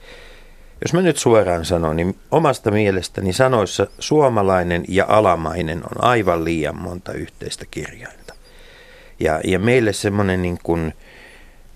jos 0.82 0.92
mä 0.92 1.02
nyt 1.02 1.16
suoraan 1.16 1.64
sanon, 1.64 1.96
niin 1.96 2.18
omasta 2.30 2.70
mielestäni 2.70 3.32
sanoissa 3.32 3.86
suomalainen 3.98 4.84
ja 4.88 5.04
alamainen 5.08 5.78
on 5.78 6.04
aivan 6.04 6.44
liian 6.44 6.80
monta 6.80 7.12
yhteistä 7.12 7.64
kirjainta. 7.70 8.34
Ja, 9.20 9.40
ja 9.44 9.58
meille 9.58 9.92
semmoinen 9.92 10.42
niin 10.42 10.58
kuin, 10.62 10.94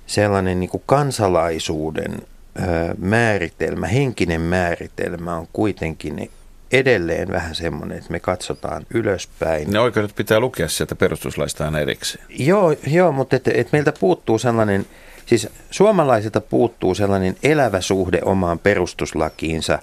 sellainen 0.06 0.60
niin 0.60 0.70
kuin 0.70 0.82
kansalaisuuden 0.86 2.12
ö, 2.58 2.62
määritelmä, 2.98 3.86
henkinen 3.86 4.40
määritelmä 4.40 5.36
on 5.36 5.48
kuitenkin 5.52 6.30
edelleen 6.72 7.28
vähän 7.28 7.54
semmoinen, 7.54 7.98
että 7.98 8.12
me 8.12 8.20
katsotaan 8.20 8.86
ylöspäin. 8.94 9.70
Ne 9.70 9.80
oikeudet 9.80 10.16
pitää 10.16 10.40
lukea 10.40 10.68
sieltä 10.68 10.94
perustuslaistaan 10.94 11.76
erikseen. 11.76 12.24
Joo, 12.28 12.74
joo 12.86 13.12
mutta 13.12 13.36
et, 13.36 13.48
et 13.48 13.72
meiltä 13.72 13.92
puuttuu 14.00 14.38
sellainen 14.38 14.86
Siis 15.30 15.48
suomalaisilta 15.70 16.40
puuttuu 16.40 16.94
sellainen 16.94 17.36
elävä 17.42 17.80
suhde 17.80 18.18
omaan 18.24 18.58
perustuslakiinsa, 18.58 19.78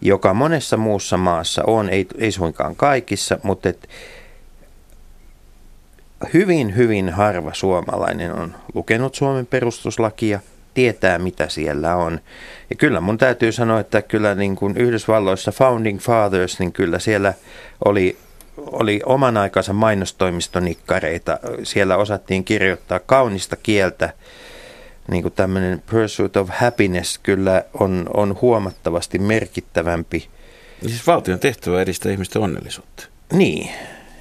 joka 0.00 0.34
monessa 0.34 0.76
muussa 0.76 1.16
maassa 1.16 1.62
on, 1.66 1.88
ei, 1.88 2.06
ei 2.18 2.32
suinkaan 2.32 2.76
kaikissa, 2.76 3.38
mutta 3.42 3.68
et 3.68 3.88
hyvin, 6.34 6.76
hyvin 6.76 7.08
harva 7.08 7.54
suomalainen 7.54 8.32
on 8.34 8.54
lukenut 8.74 9.14
Suomen 9.14 9.46
perustuslakia, 9.46 10.40
tietää 10.74 11.18
mitä 11.18 11.48
siellä 11.48 11.96
on. 11.96 12.20
Ja 12.70 12.76
kyllä 12.76 13.00
mun 13.00 13.18
täytyy 13.18 13.52
sanoa, 13.52 13.80
että 13.80 14.02
kyllä 14.02 14.34
niin 14.34 14.56
kuin 14.56 14.76
Yhdysvalloissa 14.76 15.52
Founding 15.52 15.98
Fathers, 15.98 16.58
niin 16.58 16.72
kyllä 16.72 16.98
siellä 16.98 17.34
oli 17.84 18.16
oli 18.56 19.00
oman 19.06 19.36
aikansa 19.36 19.72
mainostoimistonikkareita. 19.72 21.38
Siellä 21.62 21.96
osattiin 21.96 22.44
kirjoittaa 22.44 22.98
kaunista 22.98 23.56
kieltä 23.56 24.12
niin 25.10 25.22
kuin 25.22 25.34
tämmöinen 25.34 25.82
pursuit 25.90 26.36
of 26.36 26.48
happiness 26.52 27.18
kyllä 27.18 27.64
on, 27.80 28.06
on 28.14 28.38
huomattavasti 28.40 29.18
merkittävämpi. 29.18 30.28
Siis 30.86 31.06
valtion 31.06 31.38
tehtävä 31.38 31.82
edistää 31.82 32.12
ihmisten 32.12 32.42
onnellisuutta. 32.42 33.06
Niin. 33.32 33.70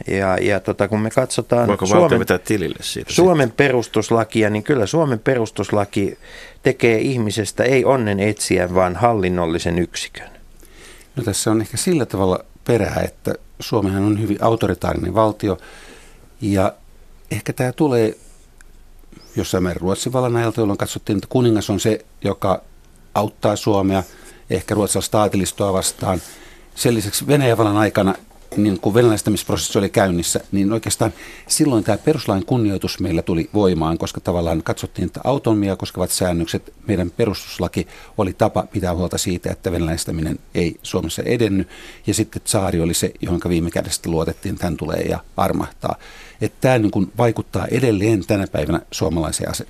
Ja, 0.08 0.38
ja 0.42 0.60
tota, 0.60 0.88
kun 0.88 1.00
me 1.00 1.10
katsotaan 1.10 1.68
Voiko 1.68 1.86
Suomen, 1.86 2.26
tilille 2.44 2.80
siitä 2.82 3.14
Suomen 3.14 3.48
sitten? 3.48 3.66
perustuslakia, 3.66 4.50
niin 4.50 4.64
kyllä 4.64 4.86
Suomen 4.86 5.20
perustuslaki 5.20 6.18
tekee 6.64 7.00
ihmisestä 7.00 7.64
ei 7.64 7.86
onnen 7.86 8.20
etsiä, 8.20 8.74
vaan 8.74 8.96
hallinnollisen 8.96 9.80
yksikön. 9.80 10.30
No 11.16 11.24
tässä 11.24 11.52
on 11.52 11.62
ehkä 11.62 11.78
sillä 11.78 12.06
tavalla 12.06 12.46
perää, 12.66 13.02
että 13.06 13.36
Suomihan 13.60 14.04
on 14.04 14.22
hyvin 14.22 14.38
autoritaarinen 14.42 15.14
valtio 15.14 15.58
ja 16.42 16.74
ehkä 17.32 17.54
tämä 17.54 17.72
tulee 17.72 18.16
jossain 19.36 19.64
määrin 19.64 19.82
Ruotsin 19.82 20.14
vallan 20.14 20.36
ajalta, 20.36 20.62
jolloin 20.62 20.78
katsottiin, 20.78 21.18
että 21.18 21.28
kuningas 21.30 21.70
on 21.70 21.80
se, 21.80 22.06
joka 22.24 22.62
auttaa 23.16 23.56
Suomea 23.56 24.04
ehkä 24.50 24.76
ruotsalaista 24.76 25.22
aatelistoa 25.22 25.74
vastaan. 25.74 26.22
Sen 26.76 26.96
lisäksi 26.96 27.28
Venäjän 27.28 27.58
vallan 27.58 27.78
aikana 27.78 28.16
niin 28.58 28.80
kun 28.80 28.94
venäläistämisprosessi 28.94 29.78
oli 29.80 29.90
käynnissä, 29.90 30.40
niin 30.52 30.74
oikeastaan 30.74 31.14
silloin 31.48 31.84
tämä 31.84 31.98
peruslain 31.98 32.46
kunnioitus 32.46 33.00
meillä 33.00 33.22
tuli 33.22 33.50
voimaan, 33.54 33.98
koska 33.98 34.22
tavallaan 34.22 34.64
katsottiin, 34.64 35.06
että 35.06 35.22
autonomia 35.24 35.76
koskevat 35.76 36.12
säännökset, 36.12 36.74
meidän 36.88 37.12
perustuslaki 37.12 37.88
oli 38.18 38.34
tapa 38.34 38.64
pitää 38.72 38.96
huolta 38.96 39.18
siitä, 39.18 39.52
että 39.52 39.72
venäläistäminen 39.72 40.40
ei 40.56 40.76
Suomessa 40.84 41.24
edennyt, 41.24 41.68
ja 42.08 42.14
sitten 42.14 42.42
saari 42.46 42.82
oli 42.82 42.94
se, 42.94 43.12
johon 43.22 43.40
viime 43.50 43.72
kädessä 43.72 44.02
luotettiin, 44.06 44.54
että 44.54 44.66
hän 44.66 44.78
tulee 44.78 45.02
ja 45.02 45.20
armahtaa. 45.38 45.96
Että 46.42 46.58
tämä 46.62 46.78
niin 46.78 46.92
kuin 46.92 47.12
vaikuttaa 47.18 47.66
edelleen 47.72 48.26
tänä 48.28 48.48
päivänä 48.48 48.82
suomalaiseen 48.92 49.52
ase- 49.52 49.66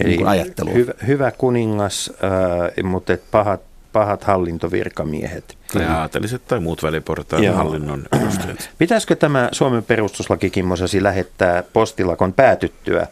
Eli 0.00 0.16
niin 0.16 0.26
ajatteluun. 0.26 0.76
Hyvä, 0.76 0.92
hyvä 1.06 1.30
kuningas, 1.30 2.10
äh, 2.24 2.84
mutta 2.84 3.16
pahat 3.30 3.73
pahat 3.94 4.24
hallintovirkamiehet. 4.24 5.56
Tai 5.72 5.86
aateliset 5.86 6.46
tai 6.48 6.60
muut 6.60 6.82
väliportaan 6.82 7.44
Joo. 7.44 7.54
hallinnon 7.54 8.04
edustajat. 8.12 8.70
Pitäisikö 8.78 9.16
tämä 9.16 9.48
Suomen 9.52 9.82
perustuslaki 9.82 10.50
Kimmosasi 10.50 11.02
lähettää 11.02 11.62
postilakon 11.62 12.32
päätyttyä 12.32 13.06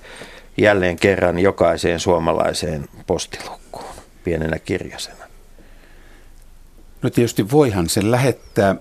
jälleen 0.57 0.97
kerran 0.97 1.39
jokaiseen 1.39 2.01
suomalaiseen 2.01 2.89
postilukkuun 3.07 3.95
pienenä 4.25 4.59
kirjasena? 4.59 5.25
No 7.03 7.11
tietysti 7.11 7.51
voihan 7.51 7.89
sen 7.89 8.11
lähettää, 8.11 8.77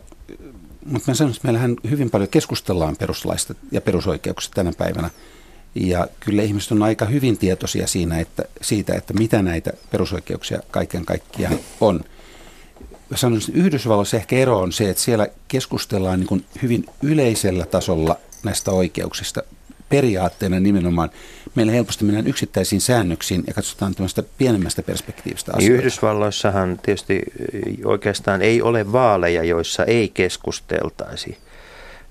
mutta 0.85 1.11
mä 1.11 1.15
sanoisin, 1.15 1.37
että 1.37 1.47
meillähän 1.47 1.75
hyvin 1.89 2.11
paljon 2.11 2.29
keskustellaan 2.29 2.95
peruslaista 2.95 3.55
ja 3.71 3.81
perusoikeuksista 3.81 4.55
tänä 4.55 4.71
päivänä. 4.77 5.09
Ja 5.75 6.07
kyllä 6.19 6.43
ihmiset 6.43 6.71
on 6.71 6.83
aika 6.83 7.05
hyvin 7.05 7.37
tietoisia 7.37 7.87
siinä, 7.87 8.19
että, 8.19 8.43
siitä, 8.61 8.93
että 8.95 9.13
mitä 9.13 9.41
näitä 9.41 9.73
perusoikeuksia 9.91 10.59
kaiken 10.71 11.05
kaikkiaan 11.05 11.59
on. 11.81 11.99
Sanoisin, 13.15 13.49
että 13.49 13.65
Yhdysvalloissa 13.65 14.17
ehkä 14.17 14.35
ero 14.35 14.59
on 14.59 14.71
se, 14.71 14.89
että 14.89 15.03
siellä 15.03 15.27
keskustellaan 15.47 16.19
niin 16.19 16.27
kuin 16.27 16.45
hyvin 16.61 16.85
yleisellä 17.03 17.65
tasolla 17.65 18.17
näistä 18.43 18.71
oikeuksista 18.71 19.43
periaatteena 19.89 20.59
nimenomaan. 20.59 21.09
Meillä 21.55 21.71
helposti 21.71 22.05
mennään 22.05 22.27
yksittäisiin 22.27 22.81
säännöksiin 22.81 23.43
ja 23.47 23.53
katsotaan 23.53 23.95
tämmöistä 23.95 24.23
pienemmästä 24.37 24.83
perspektiivistä 24.83 25.51
asioita. 25.55 25.77
Yhdysvalloissahan 25.77 26.79
tietysti 26.83 27.21
oikeastaan 27.85 28.41
ei 28.41 28.61
ole 28.61 28.91
vaaleja, 28.91 29.43
joissa 29.43 29.85
ei 29.85 30.09
keskusteltaisi 30.09 31.37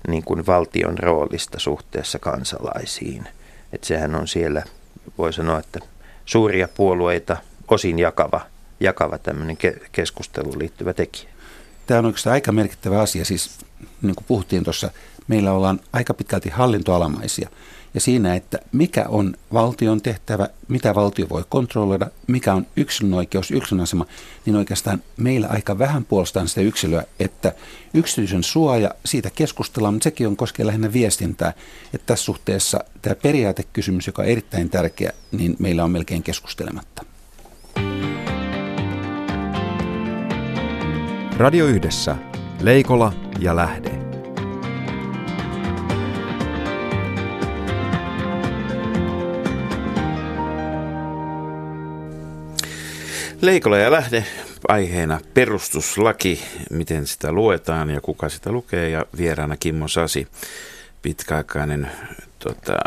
niin 0.07 0.23
kuin 0.23 0.45
valtion 0.45 0.97
roolista 0.97 1.59
suhteessa 1.59 2.19
kansalaisiin– 2.19 3.27
että 3.73 3.87
sehän 3.87 4.15
on 4.15 4.27
siellä, 4.27 4.63
voi 5.17 5.33
sanoa, 5.33 5.59
että 5.59 5.79
suuria 6.25 6.67
puolueita 6.67 7.37
osin 7.67 7.99
jakava 7.99 8.41
jakava 8.81 9.17
tämmöinen 9.17 9.57
ke- 9.57 9.87
keskusteluun 9.91 10.59
liittyvä 10.59 10.93
tekijä. 10.93 11.29
Tämä 11.87 11.97
on 11.97 12.05
oikeastaan 12.05 12.33
aika 12.33 12.51
merkittävä 12.51 13.01
asia. 13.01 13.25
Siis 13.25 13.59
niin 14.01 14.15
kuin 14.15 14.25
puhuttiin 14.27 14.63
tuossa, 14.63 14.91
meillä 15.27 15.51
ollaan 15.51 15.79
aika 15.93 16.13
pitkälti 16.13 16.49
hallintoalamaisia. 16.49 17.49
Ja 17.93 18.01
siinä, 18.01 18.35
että 18.35 18.59
mikä 18.71 19.05
on 19.07 19.35
valtion 19.53 20.01
tehtävä, 20.01 20.47
mitä 20.67 20.95
valtio 20.95 21.29
voi 21.29 21.43
kontrolloida, 21.49 22.07
mikä 22.27 22.53
on 22.53 22.67
yksilön 22.75 23.13
oikeus, 23.13 23.51
yksilön 23.51 23.83
asema, 23.83 24.05
niin 24.45 24.55
oikeastaan 24.55 25.03
meillä 25.17 25.47
aika 25.47 25.79
vähän 25.79 26.05
puolestaan 26.05 26.47
sitä 26.47 26.61
yksilöä, 26.61 27.03
että 27.19 27.53
yksityisen 27.93 28.43
suoja, 28.43 28.91
siitä 29.05 29.29
keskustellaan, 29.35 29.93
mutta 29.93 30.03
sekin 30.03 30.27
on 30.27 30.37
koskee 30.37 30.65
lähinnä 30.65 30.93
viestintää. 30.93 31.53
Että 31.93 32.05
tässä 32.05 32.25
suhteessa 32.25 32.83
tämä 33.01 33.15
periaatekysymys, 33.15 34.07
joka 34.07 34.21
on 34.21 34.27
erittäin 34.27 34.69
tärkeä, 34.69 35.13
niin 35.31 35.55
meillä 35.59 35.83
on 35.83 35.91
melkein 35.91 36.23
keskustelematta. 36.23 37.05
Radio 41.37 41.65
Yhdessä. 41.65 42.15
Leikola 42.61 43.13
ja 43.39 43.55
Lähde. 43.55 44.00
Leikola 53.41 53.77
ja 53.77 53.91
lähde 53.91 54.25
aiheena 54.67 55.19
perustuslaki, 55.33 56.43
miten 56.69 57.07
sitä 57.07 57.31
luetaan 57.31 57.89
ja 57.89 58.01
kuka 58.01 58.29
sitä 58.29 58.51
lukee? 58.51 58.89
Ja 58.89 59.05
vieraana 59.17 59.57
Kimmo 59.57 59.87
Sasi, 59.87 60.27
pitkäaikainen 61.01 61.91
tota, 62.39 62.77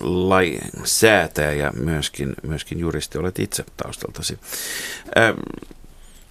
lainsäätäjä 0.00 1.52
ja 1.52 1.72
myöskin, 1.76 2.34
myöskin 2.42 2.78
juristi. 2.78 3.18
Olet 3.18 3.38
itse 3.38 3.64
taustaltasi. 3.76 4.38
Ää, 5.16 5.34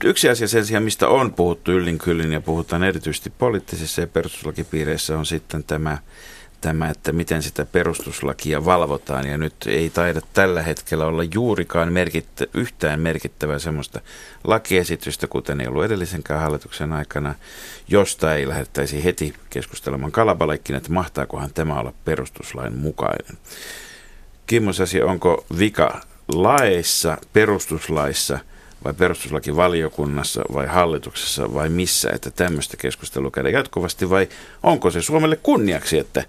Yksi 0.04 0.30
asia 0.30 0.48
sen 0.48 0.66
sijaan, 0.66 0.84
mistä 0.84 1.08
on 1.08 1.34
puhuttu 1.34 1.72
yllin 1.72 1.98
kyllin 1.98 2.32
ja 2.32 2.42
puhutaan 2.42 2.84
erityisesti 2.84 3.30
poliittisissa 3.30 4.02
ja 4.02 4.08
perustuslakipiireissä 4.08 5.18
on 5.18 5.26
sitten 5.26 5.64
tämä 5.64 5.98
tämä, 6.66 6.90
että 6.90 7.12
miten 7.12 7.44
sitä 7.44 7.66
perustuslakia 7.66 8.66
valvotaan. 8.66 9.28
Ja 9.28 9.38
nyt 9.38 9.54
ei 9.68 9.90
taida 9.90 10.22
tällä 10.34 10.62
hetkellä 10.64 11.06
olla 11.06 11.24
juurikaan 11.34 11.94
merkittä, 11.94 12.46
yhtään 12.54 13.00
merkittävää 13.00 13.60
semmoista 13.60 14.02
lakiesitystä, 14.44 15.28
kuten 15.28 15.62
ei 15.62 15.68
ollut 15.68 15.84
edellisenkään 15.84 16.42
hallituksen 16.42 16.94
aikana, 16.94 17.36
josta 17.88 18.36
ei 18.36 18.48
lähdettäisi 18.48 19.04
heti 19.04 19.34
keskustelemaan 19.50 20.12
kalabaleikkin, 20.12 20.76
että 20.76 20.92
mahtaakohan 20.92 21.54
tämä 21.54 21.80
olla 21.80 21.94
perustuslain 22.06 22.78
mukainen. 22.78 23.38
Kimmo 24.48 24.74
Sasi, 24.74 25.02
onko 25.02 25.46
vika 25.60 26.02
laeissa, 26.28 27.18
perustuslaissa 27.34 28.40
vai 28.84 28.94
perustuslakivaliokunnassa 28.94 30.42
vai 30.54 30.68
hallituksessa 30.68 31.54
vai 31.54 31.70
missä, 31.70 32.10
että 32.14 32.32
tämmöistä 32.32 32.78
keskustelua 32.78 33.32
käydään 33.32 33.54
jatkuvasti 33.54 34.10
vai 34.10 34.28
onko 34.64 34.92
se 34.92 35.02
Suomelle 35.02 35.36
kunniaksi, 35.36 35.98
että 35.98 36.24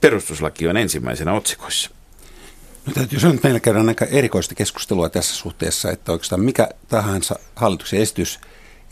perustuslaki 0.00 0.68
on 0.68 0.76
ensimmäisenä 0.76 1.32
otsikoissa. 1.32 1.90
No 2.86 2.92
täytyy 2.92 3.20
sanoa, 3.20 3.34
että 3.34 3.46
meillä 3.46 3.60
käydään 3.60 3.88
aika 3.88 4.04
erikoista 4.04 4.54
keskustelua 4.54 5.08
tässä 5.08 5.34
suhteessa, 5.34 5.90
että 5.90 6.12
oikeastaan 6.12 6.40
mikä 6.40 6.68
tahansa 6.88 7.38
hallituksen 7.56 8.00
esitys 8.00 8.40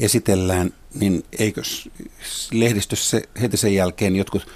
esitellään, 0.01 0.71
niin 0.95 1.25
eikö 1.38 1.62
lehdistössä 2.53 3.21
heti 3.40 3.57
sen 3.57 3.75
jälkeen 3.75 4.16
jotkut 4.16 4.47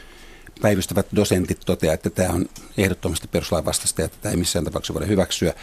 päivystävät 0.61 1.07
dosentit 1.17 1.61
toteaa, 1.67 1.95
että 1.95 2.11
tämä 2.11 2.29
on 2.29 2.49
ehdottomasti 2.79 3.29
peruslain 3.29 3.65
vastaista 3.65 4.01
ja 4.01 4.05
että 4.05 4.19
tämä 4.21 4.31
ei 4.31 4.37
missään 4.37 4.65
tapauksessa 4.65 4.95
voida 4.95 5.07
hyväksyä. 5.07 5.55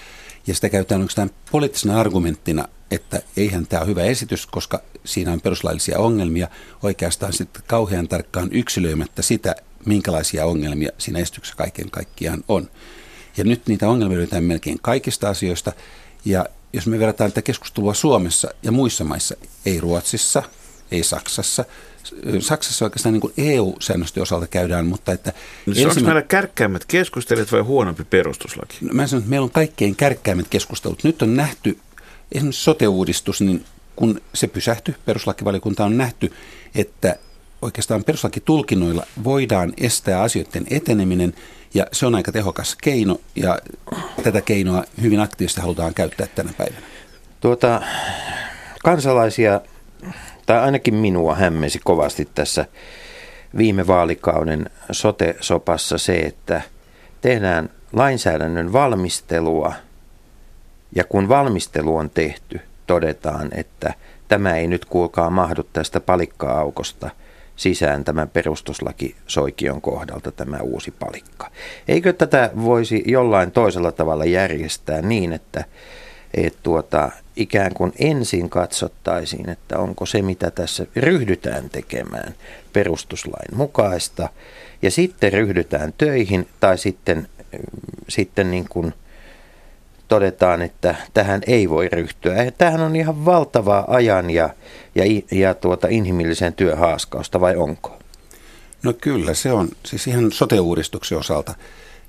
Ja 0.47 0.55
sitä 0.55 0.69
käytetään 0.69 1.01
oikeastaan 1.01 1.29
poliittisena 1.51 1.99
argumenttina, 1.99 2.67
että 2.91 3.21
eihän 3.37 3.67
tämä 3.67 3.81
ole 3.81 3.89
hyvä 3.89 4.03
esitys, 4.03 4.45
koska 4.45 4.81
siinä 5.05 5.31
on 5.31 5.41
peruslaillisia 5.41 5.99
ongelmia. 5.99 6.47
Oikeastaan 6.83 7.33
sitten 7.33 7.63
kauhean 7.67 8.07
tarkkaan 8.07 8.49
yksilöimättä 8.51 9.21
sitä, 9.21 9.55
minkälaisia 9.87 10.45
ongelmia 10.45 10.89
siinä 10.97 11.19
esityksessä 11.19 11.57
kaiken 11.57 11.91
kaikkiaan 11.91 12.43
on. 12.47 12.69
Ja 13.37 13.43
nyt 13.43 13.67
niitä 13.67 13.89
ongelmia 13.89 14.17
löytää 14.17 14.41
melkein 14.41 14.79
kaikista 14.81 15.29
asioista. 15.29 15.73
Ja 16.25 16.45
jos 16.73 16.87
me 16.87 16.99
verrataan 16.99 17.31
tätä 17.31 17.41
keskustelua 17.41 17.93
Suomessa 17.93 18.49
ja 18.63 18.71
muissa 18.71 19.03
maissa, 19.03 19.35
ei 19.65 19.79
Ruotsissa, 19.79 20.43
ei 20.91 21.03
Saksassa, 21.03 21.65
Saksassa 22.39 22.85
oikeastaan 22.85 23.13
niin 23.13 23.33
EU-säännösten 23.53 24.23
osalta 24.23 24.47
käydään, 24.47 24.85
mutta 24.85 25.11
että... 25.11 25.33
No, 25.65 25.71
ensimmä... 25.71 25.89
Onko 25.89 26.01
meillä 26.01 26.21
kärkkäimmät 26.21 26.85
keskustelut 26.85 27.51
vai 27.51 27.61
huonompi 27.61 28.03
perustuslaki? 28.03 28.77
No, 28.81 28.93
mä 28.93 29.07
sanon, 29.07 29.21
että 29.21 29.29
meillä 29.29 29.45
on 29.45 29.51
kaikkein 29.51 29.95
kärkkäimmät 29.95 30.47
keskustelut. 30.49 31.03
Nyt 31.03 31.21
on 31.21 31.35
nähty, 31.35 31.77
esimerkiksi 32.31 32.63
sote-uudistus, 32.63 33.41
niin 33.41 33.65
kun 33.95 34.21
se 34.33 34.47
pysähtyi, 34.47 34.95
peruslakivaliokunta 35.05 35.85
on 35.85 35.97
nähty, 35.97 36.33
että 36.75 37.15
oikeastaan 37.61 38.03
peruslakitulkinnoilla 38.03 39.03
voidaan 39.23 39.73
estää 39.77 40.21
asioiden 40.21 40.65
eteneminen, 40.69 41.33
ja 41.73 41.85
se 41.91 42.05
on 42.05 42.15
aika 42.15 42.31
tehokas 42.31 42.75
keino, 42.83 43.19
ja 43.35 43.59
tätä 44.23 44.41
keinoa 44.41 44.83
hyvin 45.01 45.19
aktiivisesti 45.19 45.61
halutaan 45.61 45.93
käyttää 45.93 46.27
tänä 46.35 46.53
päivänä. 46.57 46.81
Tuota, 47.39 47.81
kansalaisia, 48.83 49.61
tai 50.45 50.59
ainakin 50.59 50.95
minua 50.95 51.35
hämmensi 51.35 51.79
kovasti 51.83 52.27
tässä 52.35 52.65
viime 53.57 53.87
vaalikauden 53.87 54.69
sote-sopassa 54.91 55.97
se, 55.97 56.15
että 56.15 56.61
tehdään 57.21 57.69
lainsäädännön 57.93 58.73
valmistelua, 58.73 59.73
ja 60.95 61.03
kun 61.03 61.29
valmistelu 61.29 61.97
on 61.97 62.09
tehty, 62.09 62.59
todetaan, 62.87 63.49
että 63.51 63.93
tämä 64.27 64.55
ei 64.55 64.67
nyt 64.67 64.85
kuulkaa 64.85 65.29
mahdu 65.29 65.63
tästä 65.63 65.99
palikka-aukosta– 65.99 67.09
sisään 67.57 68.03
tämän 68.03 68.29
perustuslaki 68.29 69.15
Soikion 69.27 69.81
kohdalta 69.81 70.31
tämä 70.31 70.57
uusi 70.61 70.91
palikka. 70.91 71.51
Eikö 71.87 72.13
tätä 72.13 72.49
voisi 72.61 73.03
jollain 73.05 73.51
toisella 73.51 73.91
tavalla 73.91 74.25
järjestää 74.25 75.01
niin, 75.01 75.33
että 75.33 75.65
et 76.33 76.57
tuota, 76.63 77.11
ikään 77.35 77.73
kuin 77.73 77.93
ensin 77.99 78.49
katsottaisiin, 78.49 79.49
että 79.49 79.79
onko 79.79 80.05
se, 80.05 80.21
mitä 80.21 80.51
tässä 80.51 80.85
ryhdytään 80.95 81.69
tekemään 81.69 82.35
perustuslain 82.73 83.57
mukaista, 83.57 84.29
ja 84.81 84.91
sitten 84.91 85.33
ryhdytään 85.33 85.93
töihin, 85.97 86.47
tai 86.59 86.77
sitten, 86.77 87.27
sitten 88.07 88.51
niin 88.51 88.65
kuin– 88.69 88.93
todetaan, 90.07 90.61
että 90.61 90.95
tähän 91.13 91.41
ei 91.47 91.69
voi 91.69 91.89
ryhtyä. 91.89 92.51
Tähän 92.57 92.81
on 92.81 92.95
ihan 92.95 93.25
valtavaa 93.25 93.85
ajan 93.87 94.29
ja, 94.29 94.49
ja, 94.95 95.03
ja 95.31 95.53
tuota 95.53 95.87
inhimillisen 95.89 96.53
työhaaskausta, 96.53 97.41
vai 97.41 97.55
onko? 97.55 97.99
No 98.83 98.93
kyllä, 99.01 99.33
se 99.33 99.51
on. 99.51 99.69
Siis 99.85 100.07
ihan 100.07 100.31
sote-uudistuksen 100.31 101.17
osalta, 101.17 101.55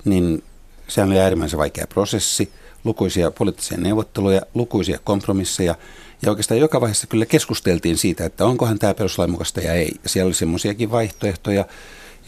niin 0.05 0.43
se 0.89 1.03
on 1.03 1.13
äärimmäisen 1.13 1.59
vaikea 1.59 1.87
prosessi, 1.87 2.53
lukuisia 2.85 3.31
poliittisia 3.31 3.79
neuvotteluja, 3.79 4.43
lukuisia 4.55 4.99
kompromisseja, 5.05 5.75
ja 6.23 6.31
oikeastaan 6.31 6.61
joka 6.61 6.81
vaiheessa 6.81 7.07
kyllä 7.07 7.27
keskusteltiin 7.27 7.99
siitä, 7.99 8.25
että 8.25 8.45
onkohan 8.45 8.79
tämä 8.79 8.95
peruslain 8.95 9.31
mukaista 9.31 9.61
ja 9.61 9.73
ei. 9.73 9.95
Siellä 10.07 10.27
oli 10.27 10.35
semmoisiakin 10.35 10.91
vaihtoehtoja, 10.91 11.65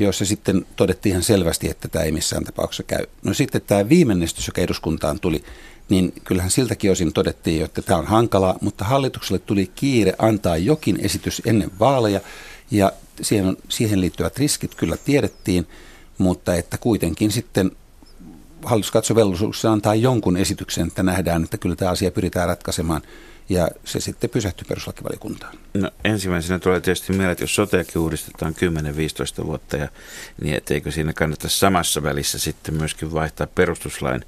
joissa 0.05 0.25
sitten 0.25 0.67
todettiin 0.77 1.11
ihan 1.11 1.23
selvästi, 1.23 1.71
että 1.71 1.89
tämä 1.89 2.05
ei 2.05 2.13
missään 2.13 2.45
tapauksessa 2.45 2.83
käy. 2.83 3.07
No 3.23 3.35
sitten 3.35 3.63
tämä 3.67 3.89
viimennestys, 3.89 4.47
joka 4.47 4.61
eduskuntaan 4.61 5.21
tuli, 5.21 5.45
niin 5.89 6.13
kyllähän 6.25 6.51
siltäkin 6.51 6.93
osin 6.93 7.13
todettiin, 7.13 7.65
että 7.65 7.83
tämä 7.83 7.99
on 7.99 8.07
hankalaa, 8.07 8.59
mutta 8.61 8.85
hallitukselle 8.85 9.39
tuli 9.39 9.71
kiire 9.75 10.13
antaa 10.19 10.57
jokin 10.57 10.99
esitys 11.01 11.43
ennen 11.47 11.71
vaaleja, 11.79 12.21
ja 12.71 12.93
siihen, 13.23 13.47
on, 13.47 13.57
siihen 13.69 14.01
liittyvät 14.01 14.39
riskit 14.39 14.75
kyllä 14.75 14.97
tiedettiin, 14.97 15.67
mutta 16.19 16.55
että 16.55 16.79
kuitenkin 16.79 17.33
sitten 17.33 17.71
hallitus 18.65 18.91
katsoi 18.91 19.17
velvollisuuksia 19.17 19.73
antaa 19.73 19.95
jonkun 19.95 20.37
esityksen, 20.37 20.87
että 20.87 21.03
nähdään, 21.03 21.45
että 21.45 21.59
kyllä 21.59 21.77
tämä 21.77 21.91
asia 21.91 22.11
pyritään 22.11 22.49
ratkaisemaan 22.49 23.03
ja 23.51 23.69
se 23.85 24.01
sitten 24.01 24.31
pysähtyi 24.31 24.65
peruslakivaliokuntaan. 24.69 25.55
No 25.75 25.91
ensimmäisenä 26.05 26.59
tulee 26.59 26.81
tietysti 26.81 27.13
mieleen, 27.13 27.33
että 27.33 27.45
jos 27.45 27.55
soteakin 27.55 28.03
uudistetaan 28.03 28.55
10-15 29.43 29.47
vuotta, 29.47 29.77
ja, 29.77 29.89
niin 30.41 30.57
etteikö 30.57 30.91
siinä 30.91 31.13
kannata 31.13 31.49
samassa 31.49 32.03
välissä 32.03 32.39
sitten 32.39 32.75
myöskin 32.75 33.13
vaihtaa 33.13 33.47
perustuslain 33.47 34.25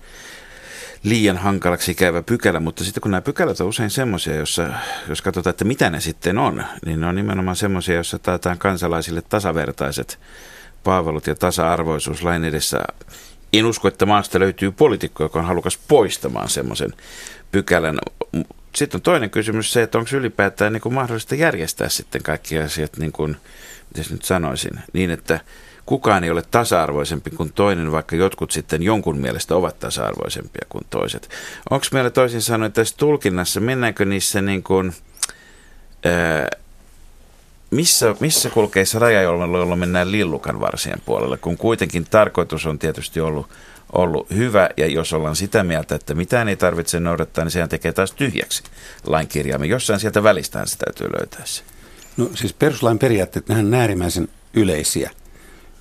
liian 1.02 1.36
hankalaksi 1.36 1.94
käyvä 1.94 2.22
pykälä, 2.22 2.60
mutta 2.60 2.84
sitten 2.84 3.00
kun 3.00 3.10
nämä 3.10 3.20
pykälät 3.20 3.60
on 3.60 3.68
usein 3.68 3.90
semmoisia, 3.90 4.36
jossa, 4.36 4.68
jos 5.08 5.22
katsotaan, 5.22 5.50
että 5.50 5.64
mitä 5.64 5.90
ne 5.90 6.00
sitten 6.00 6.38
on, 6.38 6.64
niin 6.86 7.00
ne 7.00 7.06
on 7.06 7.14
nimenomaan 7.14 7.56
semmoisia, 7.56 7.94
joissa 7.94 8.18
taataan 8.18 8.58
kansalaisille 8.58 9.22
tasavertaiset 9.22 10.18
palvelut 10.84 11.26
ja 11.26 11.34
tasa-arvoisuus 11.34 12.22
lain 12.22 12.44
edessä. 12.44 12.82
En 13.52 13.66
usko, 13.66 13.88
että 13.88 14.06
maasta 14.06 14.40
löytyy 14.40 14.72
poliitikko, 14.72 15.22
joka 15.22 15.38
on 15.38 15.44
halukas 15.44 15.78
poistamaan 15.88 16.48
semmoisen 16.48 16.92
pykälän 17.52 17.98
sitten 18.76 18.98
on 18.98 19.02
toinen 19.02 19.30
kysymys 19.30 19.72
se, 19.72 19.82
että 19.82 19.98
onko 19.98 20.10
ylipäätään 20.16 20.72
niin 20.72 20.80
kuin 20.80 20.94
mahdollista 20.94 21.34
järjestää 21.34 21.88
sitten 21.88 22.22
kaikki 22.22 22.58
asiat, 22.58 22.96
niin 22.96 23.12
kuin, 23.12 23.36
miten 23.94 24.12
nyt 24.12 24.24
sanoisin, 24.24 24.80
niin 24.92 25.10
että 25.10 25.40
kukaan 25.86 26.24
ei 26.24 26.30
ole 26.30 26.42
tasa-arvoisempi 26.50 27.30
kuin 27.30 27.52
toinen, 27.52 27.92
vaikka 27.92 28.16
jotkut 28.16 28.50
sitten 28.50 28.82
jonkun 28.82 29.18
mielestä 29.18 29.56
ovat 29.56 29.78
tasa-arvoisempia 29.78 30.66
kuin 30.68 30.86
toiset. 30.90 31.28
Onko 31.70 31.86
meillä 31.92 32.10
toisin 32.10 32.42
sanoen 32.42 32.72
tässä 32.72 32.94
tulkinnassa, 32.96 33.60
mennäänkö 33.60 34.04
niissä 34.04 34.42
niin 34.42 34.62
kuin, 34.62 34.92
ää, 36.04 36.48
missä, 37.70 38.14
missä 38.20 38.50
kulkee 38.50 38.84
se 38.84 38.98
raja, 38.98 39.22
jolloin 39.22 39.78
mennään 39.78 40.12
lillukan 40.12 40.60
varsien 40.60 41.02
puolelle, 41.04 41.36
kun 41.36 41.56
kuitenkin 41.56 42.06
tarkoitus 42.10 42.66
on 42.66 42.78
tietysti 42.78 43.20
ollut, 43.20 43.46
ollut 43.92 44.30
hyvä, 44.30 44.68
ja 44.76 44.86
jos 44.86 45.12
ollaan 45.12 45.36
sitä 45.36 45.64
mieltä, 45.64 45.94
että 45.94 46.14
mitään 46.14 46.48
ei 46.48 46.56
tarvitse 46.56 47.00
noudattaa, 47.00 47.44
niin 47.44 47.52
sehän 47.52 47.68
tekee 47.68 47.92
taas 47.92 48.12
tyhjäksi 48.12 48.62
lain 49.06 49.28
kirjaamme. 49.28 49.66
Jossain 49.66 50.00
sieltä 50.00 50.22
välistään 50.22 50.68
se 50.68 50.76
täytyy 50.76 51.08
löytää 51.18 51.42
se. 51.44 51.62
No 52.16 52.30
siis 52.34 52.52
peruslain 52.52 52.98
periaatteet, 52.98 53.48
nehän 53.48 53.66
on 53.66 53.74
äärimmäisen 53.74 54.28
yleisiä. 54.54 55.10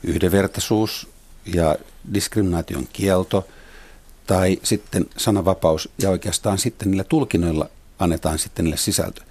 Yhdenvertaisuus 0.03 1.09
ja 1.45 1.75
diskriminaation 2.13 2.87
kielto 2.93 3.47
tai 4.27 4.59
sitten 4.63 5.05
sananvapaus 5.17 5.89
ja 6.01 6.09
oikeastaan 6.09 6.57
sitten 6.57 6.91
niillä 6.91 7.03
tulkinnoilla 7.03 7.69
annetaan 7.99 8.39
sitten 8.39 8.65
niille 8.65 8.77
sisältö. 8.77 9.21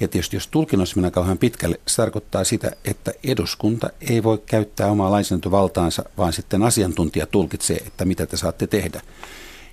Ja 0.00 0.08
tietysti 0.08 0.36
jos 0.36 0.46
tulkinnoissa 0.46 0.96
mennään 0.96 1.12
kauhean 1.12 1.38
pitkälle, 1.38 1.80
se 1.86 1.96
tarkoittaa 1.96 2.44
sitä, 2.44 2.70
että 2.84 3.12
eduskunta 3.24 3.90
ei 4.10 4.22
voi 4.22 4.42
käyttää 4.46 4.90
omaa 4.90 5.10
lainsäädäntövaltaansa, 5.10 6.04
vaan 6.18 6.32
sitten 6.32 6.62
asiantuntija 6.62 7.26
tulkitsee, 7.26 7.76
että 7.76 8.04
mitä 8.04 8.26
te 8.26 8.36
saatte 8.36 8.66
tehdä. 8.66 9.00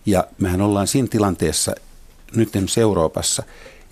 Ja 0.06 0.28
mehän 0.40 0.62
ollaan 0.62 0.88
siinä 0.88 1.08
tilanteessa 1.08 1.76
nyt 2.36 2.50
Euroopassa, 2.78 3.44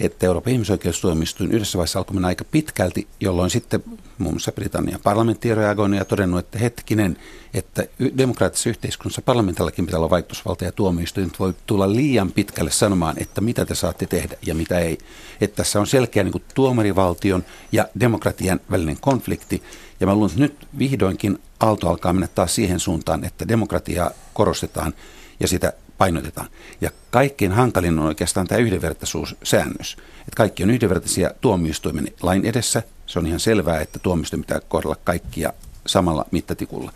että 0.02 0.26
Euroopan 0.26 0.54
ihmisoikeustuomioistuin 0.54 1.52
yhdessä 1.52 1.78
vaiheessa 1.78 2.00
alkoi 2.00 2.14
mennä 2.14 2.28
aika 2.28 2.46
pitkälti, 2.52 3.08
jolloin 3.20 3.50
sitten 3.50 3.84
muun 4.18 4.34
muassa 4.34 4.52
Britannian 4.52 5.00
parlamentti 5.04 5.56
reagoinut 5.56 6.00
ja 6.00 6.06
todennut, 6.06 6.40
että 6.40 6.60
hetkinen, 6.60 7.18
että 7.54 7.86
demokraattisessa 8.18 8.70
yhteiskunnassa 8.70 9.22
parlamentillakin 9.22 9.86
pitää 9.86 10.00
olla 10.00 10.10
vaikutusvalta 10.10 10.66
ja 10.66 10.72
tuomioistuin 10.72 11.32
voi 11.40 11.54
tulla 11.66 11.94
liian 11.94 12.32
pitkälle 12.32 12.72
sanomaan, 12.72 13.16
että 13.20 13.42
mitä 13.42 13.66
te 13.66 13.76
saatte 13.76 14.06
tehdä 14.06 14.38
ja 14.46 14.56
mitä 14.56 14.80
ei. 14.80 14.98
Että 15.42 15.56
tässä 15.56 15.80
on 15.80 15.88
selkeä 15.88 16.24
niin 16.24 16.32
kuin 16.32 16.44
tuomarivaltion 16.54 17.46
ja 17.72 17.88
demokratian 18.00 18.60
välinen 18.72 18.98
konflikti. 19.02 19.64
Ja 20.00 20.08
mä 20.08 20.14
luulen, 20.16 20.30
että 20.30 20.42
nyt 20.42 20.68
vihdoinkin 20.78 21.40
aalto 21.60 21.90
alkaa 21.90 22.14
mennä 22.14 22.28
taas 22.36 22.56
siihen 22.56 22.80
suuntaan, 22.80 23.24
että 23.24 23.48
demokratiaa 23.48 24.12
korostetaan 24.34 24.94
ja 25.40 25.48
sitä 25.48 25.74
painotetaan. 26.02 26.48
Ja 26.82 26.90
kaikkein 27.12 27.52
hankalin 27.52 28.00
on 28.00 28.06
oikeastaan 28.06 28.48
tämä 28.48 28.60
yhdenvertaisuussäännös. 28.62 29.98
Että 30.20 30.36
kaikki 30.38 30.64
on 30.64 30.70
yhdenvertaisia 30.70 31.32
tuomioistuimen 31.42 32.08
lain 32.22 32.46
edessä. 32.46 32.84
Se 33.06 33.20
on 33.20 33.28
ihan 33.28 33.40
selvää, 33.40 33.82
että 33.82 34.00
tuomioistuin 34.00 34.42
pitää 34.42 34.60
kohdella 34.60 34.96
kaikkia 35.04 35.54
samalla 35.88 36.26
mittatikulla. 36.32 36.92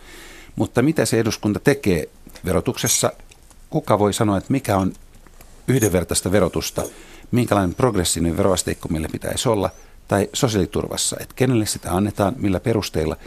Mutta 0.55 0.81
mitä 0.81 1.05
se 1.05 1.19
eduskunta 1.19 1.59
tekee 1.59 2.09
verotuksessa? 2.45 3.11
Kuka 3.69 3.99
voi 3.99 4.13
sanoa, 4.13 4.37
että 4.37 4.51
mikä 4.51 4.77
on 4.77 4.93
yhdenvertaista 5.67 6.31
verotusta, 6.31 6.83
minkälainen 7.31 7.75
progressiivinen 7.75 8.37
veroasteikko 8.37 8.89
meillä 8.89 9.09
pitäisi 9.11 9.49
olla, 9.49 9.69
tai 10.07 10.29
sosiaaliturvassa, 10.33 11.17
että 11.19 11.35
kenelle 11.35 11.65
sitä 11.65 11.91
annetaan, 11.91 12.33
millä 12.37 12.59
perusteilla. 12.59 13.17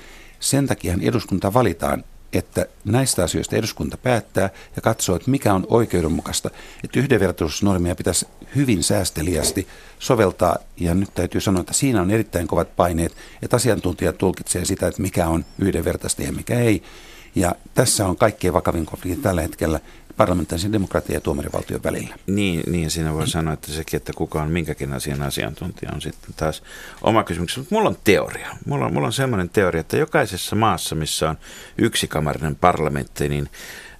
Sen 0.41 0.67
takia 0.67 0.95
eduskunta 1.03 1.55
valitaan 1.55 2.05
että 2.33 2.67
näistä 2.85 3.25
asioista 3.25 3.57
eduskunta 3.57 3.97
päättää 3.97 4.51
ja 4.77 4.83
katsoo, 4.83 5.17
että 5.17 5.31
mikä 5.31 5.55
on 5.55 5.67
oikeudenmukaista. 5.69 6.51
Että 6.85 7.01
yhdenvertaisuusnormia 7.01 7.95
pitäisi 7.95 8.27
hyvin 8.57 8.83
säästeliästi 8.83 9.69
soveltaa, 9.99 10.57
ja 10.81 10.95
nyt 10.95 11.15
täytyy 11.15 11.41
sanoa, 11.41 11.61
että 11.61 11.73
siinä 11.73 12.03
on 12.03 12.11
erittäin 12.11 12.47
kovat 12.47 12.77
paineet, 12.77 13.17
että 13.43 13.57
asiantuntijat 13.57 14.19
tulkitsee 14.19 14.65
sitä, 14.65 14.87
että 14.87 15.03
mikä 15.03 15.29
on 15.29 15.45
yhdenvertaista 15.59 16.23
ja 16.23 16.33
mikä 16.33 16.59
ei. 16.59 16.83
Ja 17.35 17.55
tässä 17.75 18.07
on 18.07 18.17
kaikkein 18.17 18.55
vakavin 18.55 18.87
konflikti 18.87 19.23
tällä 19.23 19.43
hetkellä 19.43 19.81
parlamentaarisen 20.19 20.73
demokratian 20.73 21.15
ja 21.15 21.21
tuomarivaltion 21.21 21.83
välillä. 21.83 22.17
Niin, 22.27 22.63
niin 22.67 22.91
siinä 22.91 23.15
voi 23.15 23.29
sanoa, 23.29 23.55
että 23.55 23.73
sekin, 23.73 23.97
että 23.97 24.13
kuka 24.17 24.43
on 24.43 24.51
minkäkin 24.51 24.93
asian 24.93 25.23
asiantuntija 25.23 25.93
on 25.95 26.01
sitten 26.01 26.35
taas 26.37 26.63
oma 27.03 27.25
kysymys. 27.25 27.57
Mutta 27.57 27.75
mulla 27.75 27.89
on 27.89 27.97
teoria. 28.05 28.49
Mulla 28.67 28.87
on, 28.87 28.93
mulla 28.93 29.07
on 29.07 29.13
semmoinen 29.13 29.49
teoria, 29.49 29.81
että 29.81 29.97
jokaisessa 29.97 30.57
maassa, 30.57 30.95
missä 30.95 31.31
on 31.31 31.39
yksikamarinen 31.79 32.57
parlamentti, 32.57 33.29
niin 33.29 33.49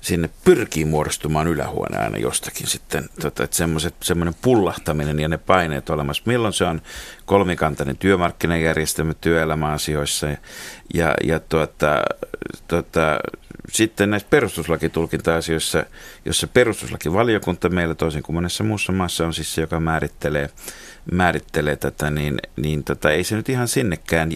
sinne 0.01 0.31
pyrkii 0.45 0.85
muodostumaan 0.85 1.47
ylähuone 1.47 1.99
aina 1.99 2.19
jostakin 2.19 2.67
sitten, 2.67 3.09
tota, 3.21 3.45
että 3.45 3.57
semmoinen 4.03 4.35
pullahtaminen 4.43 5.21
ja 5.21 5.29
ne 5.29 5.39
paineet 5.39 5.91
olemassa. 5.91 6.23
Milloin 6.27 6.53
se 6.53 6.65
on 6.65 6.83
kolmikantainen 7.27 7.97
työmarkkinajärjestelmä 7.97 9.15
työelämäasioissa 9.15 10.27
ja, 10.27 10.37
ja, 10.95 11.15
ja 11.25 11.41
tuota, 11.41 12.03
tuota, 12.69 13.19
sitten 13.73 14.11
näissä 14.11 14.29
perustuslakitulkinta-asioissa, 14.31 15.85
jossa 16.25 16.47
perustuslakivaliokunta 16.47 17.69
meillä 17.69 17.95
toisin 17.95 18.23
kuin 18.23 18.35
monessa 18.35 18.65
muussa 18.65 18.93
maassa 18.93 19.27
on 19.27 19.35
siis 19.35 19.55
se, 19.55 19.61
joka 19.61 19.81
määrittelee, 19.81 20.51
määrittelee 21.13 21.77
tätä, 21.77 22.11
niin, 22.11 22.39
niin 22.57 22.85
tota, 22.85 23.11
ei 23.11 23.25
se 23.25 23.37
nyt 23.37 23.49
ihan 23.49 23.69
sinnekään, 23.69 24.29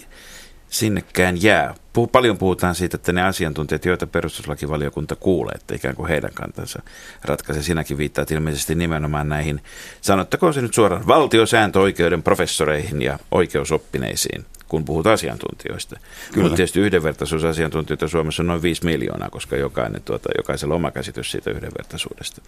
sinnekään 0.72 1.42
jää. 1.42 1.74
Puh, 1.92 2.12
paljon 2.12 2.38
puhutaan 2.38 2.74
siitä, 2.74 2.96
että 2.96 3.12
ne 3.12 3.22
asiantuntijat, 3.22 3.84
joita 3.84 4.06
perustuslakivaliokunta 4.06 5.16
kuulee, 5.16 5.54
että 5.54 5.74
ikään 5.74 5.96
kuin 5.96 6.08
heidän 6.08 6.30
kantansa 6.34 6.82
ratkaisee. 7.24 7.62
Sinäkin 7.62 7.98
viittaat 7.98 8.30
ilmeisesti 8.30 8.74
nimenomaan 8.74 9.28
näihin, 9.28 9.62
sanottakoon 10.00 10.54
se 10.54 10.62
nyt 10.62 10.74
suoraan, 10.74 11.06
valtiosääntöoikeuden 11.06 12.22
professoreihin 12.22 13.02
ja 13.02 13.18
oikeusoppineisiin 13.30 14.46
kun 14.68 14.84
puhut 14.84 15.06
asiantuntijoista. 15.06 15.96
Kyllä. 16.32 16.42
Mutta 16.42 16.56
tietysti 16.56 16.80
yhdenvertaisuusasiantuntijoita 16.80 18.08
Suomessa 18.08 18.42
on 18.42 18.46
noin 18.46 18.62
5 18.62 18.84
miljoonaa, 18.84 19.30
koska 19.30 19.56
jokainen, 19.56 20.02
tuota, 20.02 20.28
jokaisella 20.36 20.74
oma 20.74 20.90
käsitys 20.90 21.30
siitä 21.30 21.50
yhdenvertaisuudesta. 21.50 22.42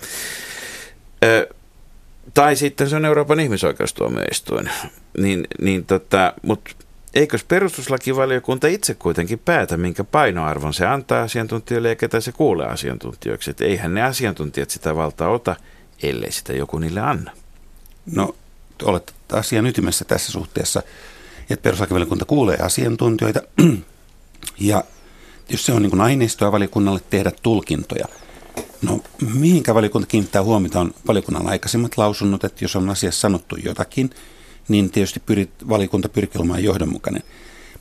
Ö, 1.25 1.49
tai 2.35 2.57
sitten 2.57 2.89
se 2.89 2.97
on 2.97 3.05
Euroopan 3.05 3.41
ihmisoikeustuomioistuin. 3.41 4.71
Niin, 5.19 5.47
niin 5.61 5.87
tota, 5.87 6.33
mutta 6.43 6.71
eikös 7.15 7.45
perustuslakivaliokunta 7.45 8.67
itse 8.67 8.95
kuitenkin 8.95 9.39
päätä, 9.39 9.77
minkä 9.77 10.05
painoarvon 10.05 10.75
se 10.75 10.87
antaa 10.87 11.23
asiantuntijoille 11.23 11.89
ja 11.89 11.97
ketä 11.97 12.21
se 12.21 12.33
kuulee 12.33 12.67
asiantuntijoiksi? 12.67 13.51
Että 13.51 13.65
eihän 13.65 13.95
ne 13.95 14.03
asiantuntijat 14.03 14.71
sitä 14.71 14.97
valtaa 14.97 15.29
ota, 15.29 15.57
ellei 16.03 16.33
sitä 16.33 16.53
joku 16.53 16.79
niille 16.79 17.01
anna. 17.01 17.31
No, 18.07 18.35
olet 18.83 19.15
asian 19.33 19.67
ytimessä 19.67 20.05
tässä 20.05 20.33
suhteessa 20.33 20.83
että 21.51 21.63
perustuslakivaliokunta 21.63 22.25
kuulee 22.25 22.57
asiantuntijoita 22.57 23.41
ja 24.61 24.85
jos 25.49 25.67
se 25.67 25.73
on 25.73 25.83
niin 25.83 26.01
aineistoa 26.01 26.53
valiokunnalle 26.53 27.01
tehdä 27.11 27.33
tulkintoja. 27.43 28.07
No 28.83 29.01
mihinkä 29.35 29.75
valiokunta 29.75 30.07
kiinnittää 30.07 30.43
huomiota 30.43 30.81
on 30.81 30.95
valiokunnan 31.07 31.49
aikaisemmat 31.49 31.99
lausunnot, 31.99 32.45
että 32.45 32.65
jos 32.65 32.77
on 32.77 32.91
asiassa 32.91 33.21
sanottu 33.21 33.57
jotakin, 33.65 34.11
niin 34.69 34.91
tietysti 34.91 35.21
pyrit, 35.21 35.51
valiokunta 35.69 36.09
pyrkii 36.09 36.39
olemaan 36.39 36.65
johdonmukainen. 36.65 37.23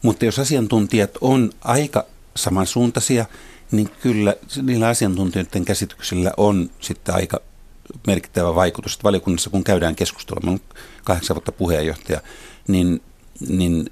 Mutta 0.01 0.25
jos 0.25 0.39
asiantuntijat 0.39 1.11
on 1.21 1.51
aika 1.61 2.05
samansuuntaisia, 2.35 3.25
niin 3.71 3.89
kyllä 4.01 4.35
niillä 4.61 4.87
asiantuntijoiden 4.87 5.65
käsityksillä 5.65 6.31
on 6.37 6.69
sitten 6.79 7.15
aika 7.15 7.39
merkittävä 8.07 8.55
vaikutus. 8.55 8.93
Että 8.93 9.03
valiokunnassa 9.03 9.49
kun 9.49 9.63
käydään 9.63 9.95
keskustelua, 9.95 10.59
kahdeksan 11.03 11.35
vuotta 11.35 11.51
puheenjohtaja, 11.51 12.21
niin 12.67 13.01
niin 13.49 13.91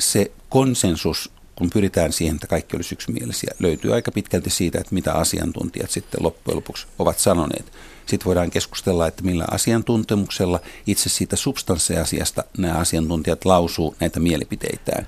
se 0.00 0.32
konsensus, 0.48 1.30
kun 1.54 1.70
pyritään 1.70 2.12
siihen, 2.12 2.34
että 2.34 2.46
kaikki 2.46 2.76
olisi 2.76 2.94
yksimielisiä, 2.94 3.54
löytyy 3.58 3.94
aika 3.94 4.12
pitkälti 4.12 4.50
siitä, 4.50 4.80
että 4.80 4.94
mitä 4.94 5.12
asiantuntijat 5.12 5.90
sitten 5.90 6.22
loppujen 6.22 6.56
lopuksi 6.56 6.86
ovat 6.98 7.18
sanoneet. 7.18 7.72
Sitten 8.06 8.26
voidaan 8.26 8.50
keskustella, 8.50 9.06
että 9.06 9.22
millä 9.22 9.44
asiantuntemuksella 9.50 10.60
itse 10.86 11.08
siitä 11.08 11.36
substanssiasiasta 11.36 12.44
nämä 12.58 12.74
asiantuntijat 12.74 13.44
lausuu 13.44 13.94
näitä 14.00 14.20
mielipiteitään. 14.20 15.06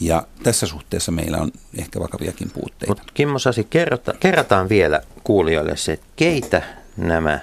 Ja 0.00 0.26
tässä 0.42 0.66
suhteessa 0.66 1.12
meillä 1.12 1.38
on 1.38 1.50
ehkä 1.78 2.00
vakaviakin 2.00 2.50
puutteita. 2.50 2.86
Mutta 2.88 3.02
Kimmo 3.14 3.38
Sasi, 3.38 3.64
kerrota, 3.70 4.14
kerrataan 4.20 4.68
vielä 4.68 5.02
kuulijoille 5.24 5.76
se, 5.76 5.92
että 5.92 6.06
keitä 6.16 6.62
nämä 6.96 7.40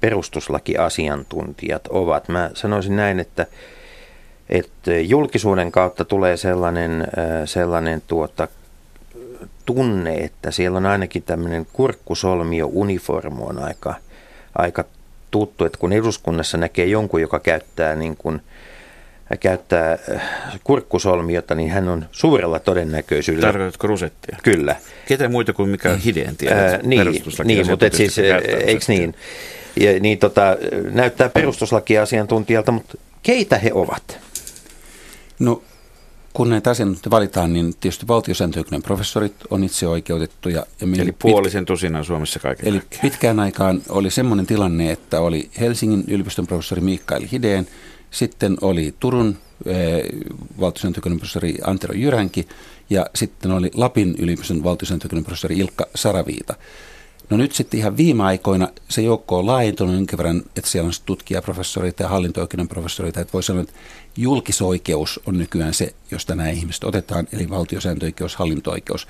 perustuslakiasiantuntijat 0.00 1.86
ovat. 1.86 2.28
Mä 2.28 2.50
sanoisin 2.54 2.96
näin, 2.96 3.20
että 3.20 3.46
että 4.48 4.92
julkisuuden 4.92 5.72
kautta 5.72 6.04
tulee 6.04 6.36
sellainen, 6.36 7.06
sellainen 7.44 8.02
tuota, 8.06 8.48
tunne, 9.66 10.14
että 10.14 10.50
siellä 10.50 10.76
on 10.76 10.86
ainakin 10.86 11.22
tämmöinen 11.22 11.66
kurkkusolmio 11.72 12.70
uniformu 12.72 13.46
on 13.46 13.58
aika, 13.58 13.94
aika 14.58 14.84
tuttu, 15.30 15.64
että 15.64 15.78
kun 15.78 15.92
eduskunnassa 15.92 16.58
näkee 16.58 16.86
jonkun, 16.86 17.20
joka 17.20 17.40
käyttää 17.40 17.96
niin 17.96 18.16
kuin, 18.16 18.40
käyttää 19.40 19.98
äh, 20.14 20.22
kurkkusolmiota, 20.64 21.54
niin 21.54 21.70
hän 21.70 21.88
on 21.88 22.06
suurella 22.12 22.58
todennäköisyydellä. 22.58 23.46
Tarkoitatko 23.46 23.86
rusettia? 23.86 24.38
Kyllä. 24.42 24.76
Ketä 25.08 25.28
muita 25.28 25.52
kuin 25.52 25.68
mikä 25.68 25.96
Hideen 25.96 26.36
tiedät? 26.36 26.74
Äh, 26.74 26.80
niin, 26.82 27.22
niin 27.44 27.70
mutta 27.70 27.86
et 27.86 27.94
siis, 27.94 28.18
eikö 28.66 28.84
niin? 28.88 29.14
Ja, 29.80 30.00
niin 30.00 30.18
tota, 30.18 30.56
näyttää 30.90 31.28
perustuslakiasiantuntijalta, 31.28 32.72
mutta 32.72 32.98
keitä 33.22 33.58
he 33.58 33.70
ovat? 33.74 34.18
No 35.38 35.62
kun 36.32 36.50
näitä 36.50 36.70
asiantuntijoita 36.70 37.10
valitaan, 37.10 37.52
niin 37.52 37.74
tietysti 37.80 38.08
valtiosääntöoikeuden 38.08 38.82
professorit 38.82 39.34
on 39.50 39.64
itse 39.64 39.86
oikeutettuja. 39.86 40.66
Ja 40.80 41.02
eli 41.02 41.12
puolisen 41.12 41.64
tusinan 41.64 42.04
Suomessa 42.04 42.38
kaiken 42.38 42.68
Eli 42.68 42.78
kaikkiaan. 42.78 43.02
pitkään 43.02 43.40
aikaan 43.40 43.82
oli 43.88 44.10
semmoinen 44.10 44.46
tilanne, 44.46 44.92
että 44.92 45.20
oli 45.20 45.50
Helsingin 45.60 46.04
yliopiston 46.08 46.46
professori 46.46 46.80
Mikael 46.80 47.22
Hideen, 47.32 47.66
sitten 48.10 48.56
oli 48.60 48.94
Turun 49.00 49.36
eh, 49.66 50.02
valtiosääntöoikeuden 50.60 51.18
professori 51.18 51.54
Antero 51.66 51.94
Jyränki 51.94 52.48
ja 52.90 53.06
sitten 53.14 53.50
oli 53.50 53.70
Lapin 53.74 54.14
yliopiston 54.18 54.64
valtiosääntöoikeuden 54.64 55.24
professori 55.24 55.58
Ilkka 55.58 55.86
Saraviita. 55.94 56.54
No 57.30 57.36
nyt 57.36 57.52
sitten 57.52 57.80
ihan 57.80 57.96
viime 57.96 58.22
aikoina 58.22 58.68
se 58.88 59.02
joukko 59.02 59.38
on 59.38 59.46
laajentunut 59.46 59.94
jonkin 59.94 60.16
verran, 60.16 60.42
että 60.56 60.70
siellä 60.70 60.86
on 60.86 60.92
tutkijaprofessoreita 61.06 62.02
ja 62.02 62.08
hallinto-oikeuden 62.08 62.68
professoreita. 62.68 63.20
Että 63.20 63.32
voi 63.32 63.42
sanoa, 63.42 63.62
että 63.62 63.74
julkisoikeus 64.16 65.20
on 65.26 65.38
nykyään 65.38 65.74
se, 65.74 65.94
josta 66.10 66.34
nämä 66.34 66.50
ihmiset 66.50 66.84
otetaan, 66.84 67.28
eli 67.32 67.50
valtiosääntöoikeus, 67.50 68.36
hallinto-oikeus. 68.36 69.08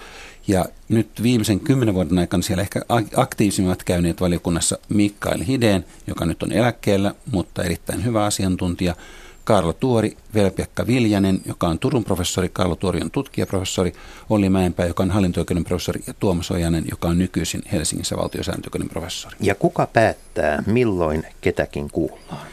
Ja 0.49 0.65
nyt 0.89 1.23
viimeisen 1.23 1.61
kymmenen 1.61 1.95
vuoden 1.95 2.19
aikana 2.19 2.43
siellä 2.43 2.63
ehkä 2.63 2.81
aktiivisimmat 3.17 3.83
käyneet 3.83 4.21
valiokunnassa 4.21 4.79
Mikael 4.89 5.45
Hideen, 5.47 5.85
joka 6.07 6.27
nyt 6.27 6.43
on 6.43 6.53
eläkkeellä, 6.53 7.15
mutta 7.33 7.63
erittäin 7.63 8.05
hyvä 8.05 8.25
asiantuntija– 8.25 8.95
Karlo 9.45 9.73
Tuori, 9.73 10.17
Velpekka 10.35 10.87
Viljanen, 10.87 11.41
joka 11.47 11.69
on 11.69 11.79
Turun 11.79 12.05
professori, 12.05 12.49
Karlo 12.49 12.77
Tuori 12.77 13.01
on 13.03 13.11
tutkijaprofessori, 13.11 13.93
Olli 14.31 14.51
Mäenpää, 14.51 14.87
joka 14.87 15.03
on 15.03 15.11
hallinto 15.11 15.45
professori 15.69 16.03
ja 16.07 16.15
Tuomas 16.15 16.51
Ojanen, 16.51 16.85
joka 16.91 17.09
on 17.09 17.19
nykyisin 17.19 17.63
Helsingissä 17.73 18.17
valtiosääntöoikeuden 18.17 18.89
professori. 18.89 19.37
Ja 19.41 19.55
kuka 19.55 19.87
päättää, 19.87 20.63
milloin 20.67 21.27
ketäkin 21.41 21.91
kuullaan? 21.91 22.47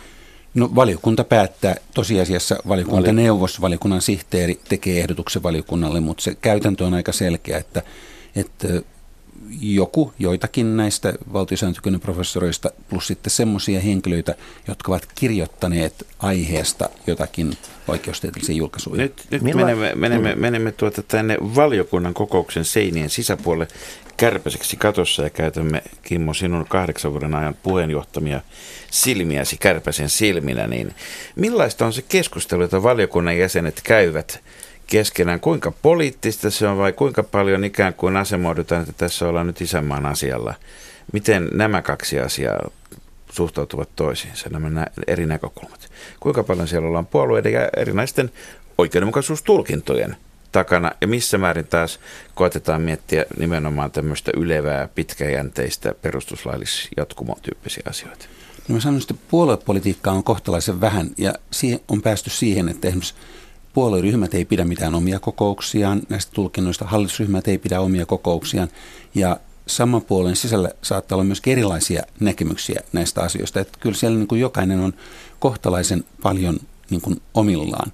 No 0.54 0.70
valiokunta 0.76 1.24
päättää, 1.24 1.76
tosiasiassa 1.94 2.56
valiokuntaneuvos, 2.68 3.62
valiokunnan 3.62 4.02
sihteeri 4.02 4.60
tekee 4.70 5.00
ehdotuksen 5.00 5.44
valiokunnalle, 5.44 6.00
mutta 6.00 6.24
se 6.24 6.36
käytäntö 6.36 6.86
on 6.86 6.94
aika 6.94 7.12
selkeä, 7.12 7.58
että, 7.58 7.82
että 8.36 8.68
joku, 9.62 10.14
joitakin 10.20 10.78
näistä 10.78 11.14
valtiosääntökynnen 11.34 12.02
professoreista, 12.02 12.72
plus 12.90 13.08
sitten 13.08 13.32
semmoisia 13.32 13.80
henkilöitä, 13.80 14.36
jotka 14.68 14.92
ovat 14.92 15.08
kirjoittaneet 15.16 16.08
aiheesta 16.20 16.90
jotakin 17.08 17.58
oikeustieteellisiä 17.88 18.56
julkaisuja. 18.56 19.02
Nyt, 19.02 19.28
nyt 19.32 19.42
menemme, 19.42 19.96
menemme, 19.96 20.36
menemme 20.36 20.72
tuota 20.72 21.04
tänne 21.04 21.38
valiokunnan 21.42 22.14
kokouksen 22.14 22.66
seinien 22.66 23.10
sisäpuolelle 23.10 23.68
kärpäiseksi 24.18 24.78
katossa 24.78 25.24
ja 25.24 25.30
käytämme 25.30 25.84
Kimmo 26.04 26.34
sinun 26.34 26.66
kahdeksan 26.70 27.12
vuoden 27.12 27.36
ajan 27.36 27.56
puheenjohtamia 27.64 28.42
silmiäsi 28.92 29.58
kärpäsen 29.58 30.10
silminä, 30.10 30.68
niin 30.68 30.96
millaista 31.36 31.86
on 31.86 31.94
se 31.94 32.02
keskustelu, 32.02 32.62
jota 32.62 32.84
valiokunnan 32.84 33.38
jäsenet 33.38 33.82
käyvät 33.84 34.42
keskenään. 34.88 35.40
Kuinka 35.40 35.72
poliittista 35.72 36.52
se 36.52 36.68
on 36.68 36.78
vai 36.78 36.94
kuinka 36.94 37.24
paljon 37.24 37.64
ikään 37.64 37.94
kuin 37.94 38.18
asemoidutaan, 38.18 38.82
että 38.82 38.94
tässä 38.98 39.28
ollaan 39.28 39.48
nyt 39.48 39.62
isänmaan 39.62 40.06
asialla? 40.06 40.54
Miten 41.14 41.50
nämä 41.54 41.82
kaksi 41.82 42.20
asiaa 42.20 42.70
suhtautuvat 43.32 43.90
toisiinsa, 43.96 44.50
nämä 44.50 44.86
eri 45.08 45.26
näkökulmat? 45.26 45.92
Kuinka 46.20 46.44
paljon 46.44 46.68
siellä 46.68 46.88
ollaan 46.88 47.06
puolueiden 47.06 47.54
ja 47.54 47.70
erinäisten 47.78 48.32
oikeudenmukaisuustulkintojen 48.78 50.18
takana 50.52 50.92
ja 51.02 51.08
missä 51.08 51.38
määrin 51.38 51.68
taas 51.68 52.00
koetetaan 52.36 52.82
miettiä 52.82 53.26
nimenomaan 53.38 53.92
tämmöistä 53.92 54.32
ylevää, 54.38 54.90
pitkäjänteistä 54.96 55.94
perustuslaillis-jatkumon 56.02 57.42
tyyppisiä 57.42 57.84
asioita? 57.90 58.26
No 58.68 58.76
mä 58.76 58.82
sanon, 58.82 59.02
että 59.02 59.14
puoluepolitiikkaa 59.28 60.14
on 60.14 60.24
kohtalaisen 60.24 60.82
vähän 60.82 61.10
ja 61.18 61.34
on 61.88 62.02
päästy 62.02 62.30
siihen, 62.30 62.70
että 62.70 62.88
esimerkiksi 62.88 63.14
puolueryhmät 63.78 64.34
ei 64.34 64.46
pidä 64.46 64.66
mitään 64.66 64.96
omia 64.96 65.20
kokouksiaan 65.20 66.02
näistä 66.10 66.32
tulkinnoista, 66.34 66.86
hallitusryhmät 66.86 67.48
ei 67.48 67.58
pidä 67.58 67.82
omia 67.82 68.06
kokouksiaan 68.06 68.68
ja 69.16 69.40
saman 69.68 70.02
puolen 70.02 70.36
sisällä 70.36 70.70
saattaa 70.82 71.16
olla 71.16 71.24
myös 71.24 71.42
erilaisia 71.48 72.04
näkemyksiä 72.20 72.82
näistä 72.94 73.22
asioista. 73.22 73.60
Että 73.60 73.78
kyllä 73.80 73.96
siellä 73.96 74.18
niin 74.18 74.28
kuin 74.28 74.42
jokainen 74.42 74.80
on 74.80 74.94
kohtalaisen 75.40 76.04
paljon 76.24 76.60
niin 76.90 77.02
kuin 77.02 77.22
omillaan. 77.34 77.92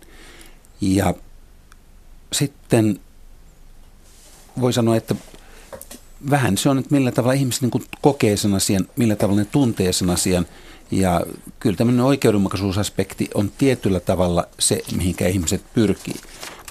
Ja 0.82 1.14
sitten 2.32 3.00
voi 4.62 4.74
sanoa, 4.74 4.96
että 4.96 5.16
vähän 6.30 6.58
se 6.58 6.70
on, 6.70 6.80
että 6.80 6.96
millä 6.96 7.12
tavalla 7.12 7.34
ihmiset 7.34 7.62
niin 7.62 7.72
kuin 7.72 7.84
kokee 8.02 8.38
sen 8.38 8.54
asian, 8.54 8.88
millä 8.96 9.16
tavalla 9.16 9.40
ne 9.42 9.48
tuntee 9.52 9.94
sen 9.94 10.10
asian– 10.10 10.46
ja 11.00 11.22
kyllä 11.60 11.78
tämmöinen 11.78 12.06
oikeudenmukaisuusaspekti 12.06 13.30
on 13.34 13.52
tietyllä 13.58 14.00
tavalla 14.00 14.48
se, 14.60 14.82
mihinkä 14.96 15.28
ihmiset 15.28 15.62
pyrkii. 15.74 16.16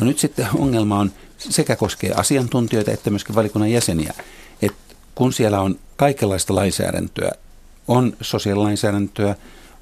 No 0.01 0.07
nyt 0.07 0.19
sitten 0.19 0.49
ongelma 0.59 0.99
on, 0.99 1.13
sekä 1.39 1.77
koskee 1.77 2.13
asiantuntijoita 2.13 2.91
että 2.91 3.11
myöskin 3.11 3.35
valikunnan 3.35 3.71
jäseniä, 3.71 4.15
että 4.63 4.95
kun 5.15 5.33
siellä 5.33 5.61
on 5.61 5.79
kaikenlaista 5.97 6.55
lainsäädäntöä, 6.55 7.33
on 7.89 8.17
sosiaalilainsäädäntöä, 8.21 9.35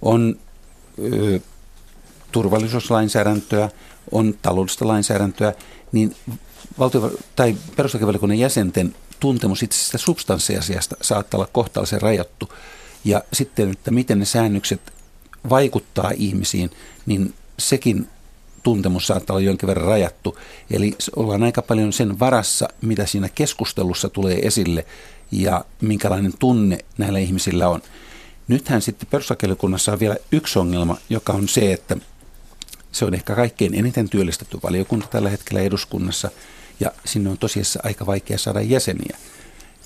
on 0.03 0.37
ö, 1.13 1.41
turvallisuuslainsäädäntöä, 2.33 3.69
on 4.13 4.35
taloudellista 4.43 4.89
lainsäädäntöä, 4.89 5.53
niin 5.93 6.17
valtio- 6.79 7.13
tai 7.37 7.57
perustuslakivaliokunnan 7.77 8.39
jäsenten 8.39 8.95
tuntemus 9.21 9.63
itse 9.63 9.79
asiassa 9.79 9.99
substanssiasiasta 9.99 10.97
saattaa 11.03 11.39
olla 11.39 11.49
kohtalaisen 11.53 12.03
rajattu. 12.03 12.53
Ja 13.05 13.23
sitten, 13.33 13.71
että 13.71 13.91
miten 13.91 14.19
ne 14.19 14.25
säännökset 14.25 14.81
vaikuttaa 15.51 16.11
ihmisiin, 16.17 16.71
niin 17.07 17.35
sekin 17.59 18.09
tuntemus 18.63 19.07
saattaa 19.07 19.37
olla 19.37 19.47
jonkin 19.47 19.67
verran 19.67 19.87
rajattu. 19.87 20.39
Eli 20.71 20.97
ollaan 21.17 21.43
aika 21.43 21.63
paljon 21.63 21.93
sen 21.93 22.19
varassa, 22.19 22.69
mitä 22.81 23.07
siinä 23.07 23.29
keskustelussa 23.29 24.09
tulee 24.09 24.39
esille 24.47 24.87
ja 25.33 25.65
minkälainen 25.81 26.33
tunne 26.39 26.79
näillä 26.99 27.19
ihmisillä 27.19 27.69
on. 27.69 27.83
Nythän 28.49 28.83
sitten 28.83 29.09
perustuslakivaliokunnassa 29.11 29.93
on 29.93 30.01
vielä 30.01 30.17
yksi 30.33 30.59
ongelma, 30.59 30.97
joka 31.11 31.33
on 31.33 31.49
se, 31.49 31.73
että 31.73 31.97
se 32.93 33.05
on 33.05 33.15
ehkä 33.15 33.35
kaikkein 33.35 33.75
eniten 33.75 34.09
työllistetty 34.09 34.59
valiokunta 34.63 35.07
tällä 35.07 35.31
hetkellä 35.31 35.61
eduskunnassa 35.61 36.31
ja 36.81 36.93
sinne 37.05 37.31
on 37.31 37.39
tosiasiassa 37.39 37.81
aika 37.83 38.07
vaikea 38.07 38.39
saada 38.39 38.61
jäseniä. 38.61 39.19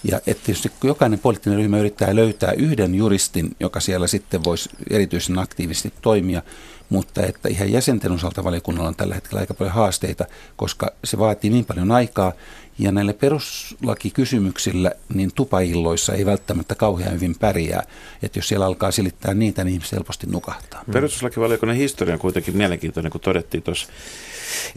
Ja 0.05 0.17
että 0.27 0.45
tietysti 0.45 0.73
jokainen 0.85 1.19
poliittinen 1.19 1.59
ryhmä 1.59 1.79
yrittää 1.79 2.17
löytää 2.17 2.53
yhden 2.53 2.95
juristin, 2.95 3.57
joka 3.61 3.81
siellä 3.81 4.07
sitten 4.07 4.45
voisi 4.45 4.71
erityisen 4.91 5.39
aktiivisesti 5.39 5.93
toimia, 6.03 6.43
mutta 6.89 7.27
että 7.27 7.49
ihan 7.49 7.73
jäsenten 7.73 8.13
osalta 8.13 8.45
valiokunnalla 8.45 8.89
on 8.89 8.97
tällä 8.97 9.15
hetkellä 9.15 9.41
aika 9.41 9.55
paljon 9.55 9.75
haasteita, 9.75 10.25
koska 10.57 10.91
se 11.05 11.19
vaatii 11.19 11.51
niin 11.51 11.65
paljon 11.65 11.91
aikaa, 11.91 12.33
ja 12.79 12.93
näille 12.93 13.13
peruslakikysymyksillä 13.13 14.93
niin 15.15 15.31
tupailloissa 15.35 16.15
ei 16.15 16.27
välttämättä 16.27 16.75
kauhean 16.75 17.13
hyvin 17.13 17.35
pärjää. 17.39 17.83
Että 18.23 18.39
jos 18.39 18.49
siellä 18.49 18.67
alkaa 18.67 18.91
silittää 18.91 19.35
niitä, 19.35 19.65
niin 19.65 19.73
ihmiset 19.75 19.93
helposti 19.93 20.27
nukahtaa. 20.27 20.85
Perustuslakivaliokunnan 20.93 21.77
historia 21.77 22.15
on 22.15 22.21
kuitenkin 22.21 22.57
mielenkiintoinen, 22.57 23.13
kun 23.13 23.21
todettiin 23.21 23.63
tuossa 23.63 23.89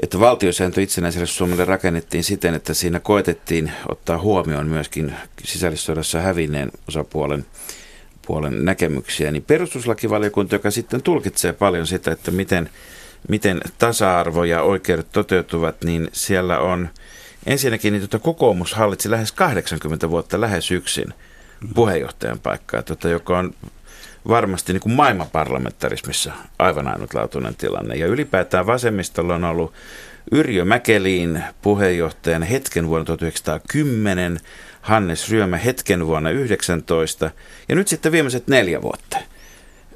että 0.02 0.20
valtiosääntö 0.20 0.82
itsenäiselle 0.82 1.28
Suomelle 1.28 1.66
rakennettiin 1.66 2.24
siten, 2.24 2.54
että 2.54 2.74
siinä 2.74 3.00
koetettiin 3.00 3.72
ottaa 3.90 4.20
huomioon 4.20 4.68
myöskin 4.68 5.14
sisällissodassa 5.44 6.22
hävinneen 6.22 6.72
osapuolen 6.88 7.46
puolen 8.28 8.66
näkemyksiä, 8.66 9.32
niin 9.32 9.44
perustuslakivaliokunta, 9.44 10.56
joka 10.56 10.72
sitten 10.72 11.02
tulkitsee 11.02 11.54
paljon 11.54 11.88
sitä, 11.88 12.12
että 12.12 12.32
miten, 12.32 12.70
miten 13.30 13.62
tasa-arvo 13.78 14.44
ja 14.44 14.62
oikeudet 14.62 15.12
toteutuvat, 15.12 15.84
niin 15.84 16.10
siellä 16.12 16.60
on 16.60 16.90
ensinnäkin 17.46 17.94
niin 17.94 18.02
tuota, 18.02 18.20
kokoomus 18.20 18.74
hallitsi 18.74 19.12
lähes 19.12 19.32
80 19.32 20.10
vuotta 20.10 20.42
lähes 20.42 20.72
yksin 20.72 21.14
puheenjohtajan 21.76 22.40
paikkaa, 22.40 22.82
tuota, 22.82 23.10
joka 23.10 23.38
on 23.38 23.54
varmasti 24.28 24.74
niin 24.74 24.82
kuin 24.82 24.94
maailmanparlamentarismissa 24.94 26.32
aivan 26.60 26.88
ainutlaatuinen 26.88 27.56
tilanne. 27.56 27.96
Ja 27.96 28.08
ylipäätään 28.08 28.68
vasemmistolla 28.68 29.36
on 29.36 29.44
ollut 29.44 29.74
Yrjö 30.32 30.66
Mäkeliin 30.66 31.44
puheenjohtajan 31.62 32.44
hetken 32.44 32.88
vuonna 32.88 33.06
1910, 33.06 34.40
Hannes 34.88 35.30
Ryömä 35.30 35.58
hetken 35.58 36.08
vuonna 36.08 36.30
19 36.30 37.32
ja 37.70 37.76
nyt 37.76 37.88
sitten 37.88 38.12
viimeiset 38.12 38.48
neljä 38.48 38.82
vuotta. 38.82 39.18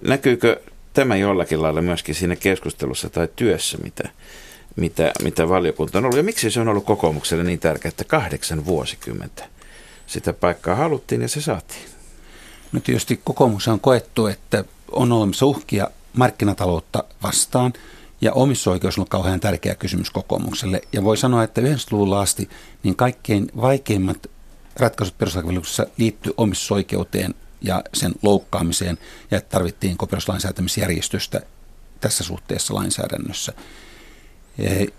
Näkyykö 0.01 0.61
tämä 0.93 1.15
jollakin 1.15 1.61
lailla 1.61 1.81
myöskin 1.81 2.15
siinä 2.15 2.35
keskustelussa 2.35 3.09
tai 3.09 3.29
työssä, 3.35 3.77
mitä, 3.83 4.09
mitä, 4.75 5.11
mitä 5.23 5.49
valiokunta 5.49 5.97
on 5.97 6.05
ollut? 6.05 6.17
Ja 6.17 6.23
miksi 6.23 6.51
se 6.51 6.59
on 6.59 6.67
ollut 6.67 6.85
kokoomukselle 6.85 7.43
niin 7.43 7.59
tärkeää, 7.59 7.89
että 7.89 8.03
kahdeksan 8.03 8.65
vuosikymmentä 8.65 9.45
sitä 10.07 10.33
paikkaa 10.33 10.75
haluttiin 10.75 11.21
ja 11.21 11.27
se 11.27 11.41
saatiin? 11.41 11.85
No 12.71 12.79
tietysti 12.79 13.21
kokoomus 13.23 13.67
on 13.67 13.79
koettu, 13.79 14.27
että 14.27 14.63
on 14.91 15.11
olemassa 15.11 15.45
uhkia 15.45 15.87
markkinataloutta 16.13 17.03
vastaan, 17.23 17.73
ja 18.21 18.33
omistusoikeus 18.33 18.97
on 18.99 19.07
kauhean 19.09 19.39
tärkeä 19.39 19.75
kysymys 19.75 20.09
kokoomukselle. 20.09 20.81
Ja 20.93 21.03
voi 21.03 21.17
sanoa, 21.17 21.43
että 21.43 21.61
90-luvulla 21.61 22.21
asti 22.21 22.49
niin 22.83 22.95
kaikkein 22.95 23.51
vaikeimmat 23.61 24.27
ratkaisut 24.75 25.17
perustuslakivaliokunnassa 25.17 25.87
liittyy 25.97 26.33
omistusoikeuteen 26.37 27.33
ja 27.61 27.83
sen 27.93 28.13
loukkaamiseen, 28.21 28.97
ja 29.31 29.37
että 29.37 29.49
tarvittiin 29.49 29.97
perustuslain 29.97 30.41
säätämisjärjestystä 30.41 31.41
tässä 31.99 32.23
suhteessa 32.23 32.75
lainsäädännössä. 32.75 33.53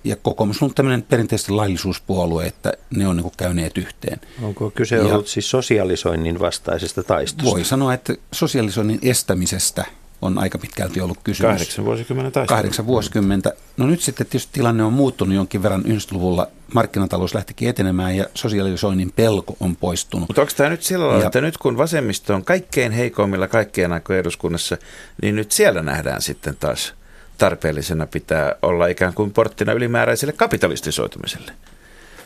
Ja 0.04 0.16
kokoomus 0.16 0.62
on 0.62 0.74
tämmöinen 0.74 1.02
perinteisesti 1.02 1.52
laillisuuspuolue, 1.52 2.46
että 2.46 2.72
ne 2.90 3.06
on 3.06 3.16
niin 3.16 3.32
käyneet 3.36 3.78
yhteen. 3.78 4.20
Onko 4.42 4.70
kyse 4.70 4.96
ja 4.96 5.02
ollut 5.02 5.28
siis 5.28 5.50
sosialisoinnin 5.50 6.40
vastaisesta 6.40 7.02
taistosta? 7.02 7.50
Voi 7.50 7.64
sanoa, 7.64 7.94
että 7.94 8.14
sosialisoinnin 8.32 8.98
estämisestä 9.02 9.84
on 10.22 10.38
aika 10.38 10.58
pitkälti 10.58 11.00
ollut 11.00 11.18
kysymys. 11.24 11.50
Kahdeksan 11.50 11.84
vuosikymmentä 11.84 12.30
taistelu. 12.30 12.56
Kahdeksan 12.56 12.86
vuosikymmentä. 12.86 13.52
No 13.76 13.86
nyt 13.86 14.00
sitten 14.00 14.26
tietysti 14.26 14.52
tilanne 14.52 14.84
on 14.84 14.92
muuttunut 14.92 15.34
jonkin 15.34 15.62
verran 15.62 15.82
90-luvulla. 15.82 16.46
Markkinatalous 16.74 17.34
lähtikin 17.34 17.68
etenemään 17.68 18.16
ja 18.16 18.26
sosialisoinnin 18.34 19.12
pelko 19.16 19.56
on 19.60 19.76
poistunut. 19.76 20.28
Mutta 20.28 20.42
onko 20.42 20.52
tämä 20.56 20.70
nyt 20.70 20.82
sillä 20.82 21.08
lailla, 21.08 21.26
että 21.26 21.40
nyt 21.40 21.58
kun 21.58 21.76
vasemmisto 21.76 22.34
on 22.34 22.44
kaikkein 22.44 22.92
heikoimmilla 22.92 23.48
kaikkien 23.48 23.92
aikojen 23.92 24.20
eduskunnassa, 24.20 24.76
niin 25.22 25.36
nyt 25.36 25.52
siellä 25.52 25.82
nähdään 25.82 26.22
sitten 26.22 26.56
taas 26.56 26.94
tarpeellisena 27.38 28.06
pitää 28.06 28.54
olla 28.62 28.86
ikään 28.86 29.14
kuin 29.14 29.30
porttina 29.30 29.72
ylimääräiselle 29.72 30.32
kapitalistisoitumiselle? 30.32 31.52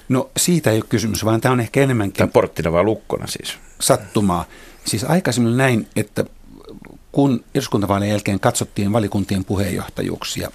No 0.08 0.30
siitä 0.36 0.70
ei 0.70 0.76
ole 0.76 0.84
kysymys, 0.88 1.24
vaan 1.24 1.40
tämä 1.40 1.52
on 1.52 1.60
ehkä 1.60 1.82
enemmänkin... 1.82 2.18
Tai 2.18 2.28
porttina 2.28 2.72
vai 2.72 2.84
lukkona 2.84 3.26
siis? 3.26 3.58
Sattumaa. 3.80 4.44
Siis 4.84 5.04
aikaisemmin 5.04 5.56
näin, 5.56 5.88
että 5.96 6.24
kun 7.16 7.44
eduskuntavaalien 7.54 8.10
jälkeen 8.10 8.40
katsottiin 8.40 8.92
valikuntien 8.92 9.44
puheenjohtajuuksia, 9.44 10.50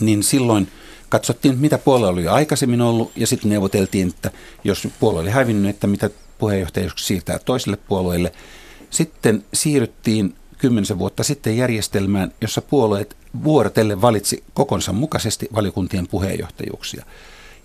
niin 0.00 0.22
silloin 0.22 0.68
katsottiin, 1.08 1.58
mitä 1.58 1.78
puolue 1.78 2.08
oli 2.08 2.24
jo 2.24 2.32
aikaisemmin 2.32 2.80
ollut, 2.80 3.12
ja 3.16 3.26
sitten 3.26 3.50
neuvoteltiin, 3.50 4.08
että 4.08 4.30
jos 4.64 4.88
puolue 5.00 5.20
oli 5.20 5.30
hävinnyt, 5.30 5.70
että 5.70 5.86
mitä 5.86 6.10
puheenjohtajuus 6.38 6.92
siirtää 6.96 7.38
toiselle 7.38 7.76
puolueelle. 7.76 8.32
Sitten 8.90 9.44
siirryttiin 9.54 10.34
kymmenisen 10.58 10.98
vuotta 10.98 11.22
sitten 11.22 11.56
järjestelmään, 11.56 12.32
jossa 12.40 12.62
puolueet 12.62 13.16
vuorotelle 13.44 14.00
valitsi 14.00 14.44
kokonsa 14.54 14.92
mukaisesti 14.92 15.48
valiokuntien 15.54 16.08
puheenjohtajuuksia. 16.08 17.04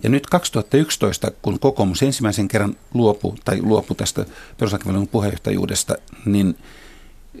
Ja 0.02 0.08
nyt 0.08 0.26
2011, 0.26 1.30
kun 1.42 1.58
kokoomus 1.58 2.02
ensimmäisen 2.02 2.48
kerran 2.48 2.76
luopui, 2.94 3.34
tai 3.44 3.62
luopui 3.62 3.96
tästä 3.96 4.24
perustuslakivaliokunnan 4.58 5.08
puheenjohtajuudesta, 5.08 5.94
niin 6.24 6.56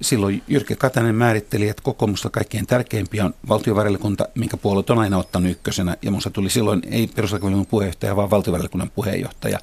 silloin 0.00 0.42
Jyrki 0.48 0.76
Katainen 0.76 1.14
määritteli, 1.14 1.68
että 1.68 1.82
kokoomusta 1.82 2.30
kaikkein 2.30 2.66
tärkeimpiä 2.66 3.24
on 3.24 3.34
valtiovarainvaliokunta, 3.48 4.28
minkä 4.34 4.56
puolet 4.56 4.90
on 4.90 4.98
aina 4.98 5.18
ottanut 5.18 5.50
ykkösenä. 5.50 5.96
Ja 6.02 6.10
minusta 6.10 6.30
tuli 6.30 6.50
silloin 6.50 6.82
ei 6.90 7.06
perustuslakivaliokunnan 7.06 7.66
puheenjohtaja, 7.66 8.16
vaan 8.16 8.30
valtiovarainvaliokunnan 8.30 8.90
puheenjohtaja. 8.90 9.58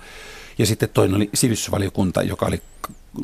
Ja 0.57 0.65
sitten 0.65 0.89
toinen 0.89 1.15
oli 1.15 1.29
sivistysvaliokunta, 1.33 2.23
joka 2.23 2.45
oli 2.45 2.61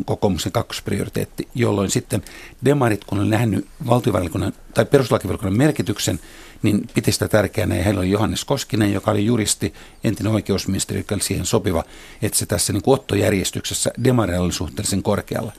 kokoomuksen 0.05 0.51
kakkosprioriteetti, 0.51 1.47
jolloin 1.55 1.89
sitten 1.89 2.21
demarit, 2.65 3.03
kun 3.05 3.19
on 3.19 3.29
nähnyt 3.29 3.67
valtiovarainvaliokunnan 3.87 4.53
tai 4.73 4.85
perustuslakivaliokunnan 4.85 5.57
merkityksen, 5.57 6.19
niin 6.63 6.89
piti 6.93 7.11
sitä 7.11 7.27
tärkeänä. 7.27 7.75
Ja 7.75 7.83
heillä 7.83 7.99
oli 7.99 8.09
Johannes 8.09 8.45
Koskinen, 8.45 8.93
joka 8.93 9.11
oli 9.11 9.25
juristi, 9.25 9.73
entinen 10.03 10.33
oikeusministeri, 10.33 10.99
joka 10.99 11.15
oli 11.15 11.23
siihen 11.23 11.45
sopiva, 11.45 11.83
että 12.21 12.37
se 12.37 12.45
tässä 12.45 12.73
niin 12.73 12.83
ottojärjestyksessä 12.85 13.91
demarilla 14.03 14.45
oli 14.45 14.53
suhteellisen 14.53 15.03
korkealla. 15.03 15.51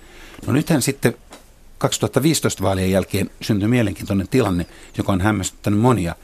No 0.46 0.52
nythän 0.52 0.82
sitten 0.82 1.14
2015 1.78 2.62
vaalien 2.62 2.90
jälkeen 2.90 3.30
syntyi 3.40 3.68
mielenkiintoinen 3.68 4.28
tilanne, 4.28 4.66
joka 4.98 5.12
on 5.12 5.20
hämmästyttänyt 5.20 5.80
monia, 5.80 6.14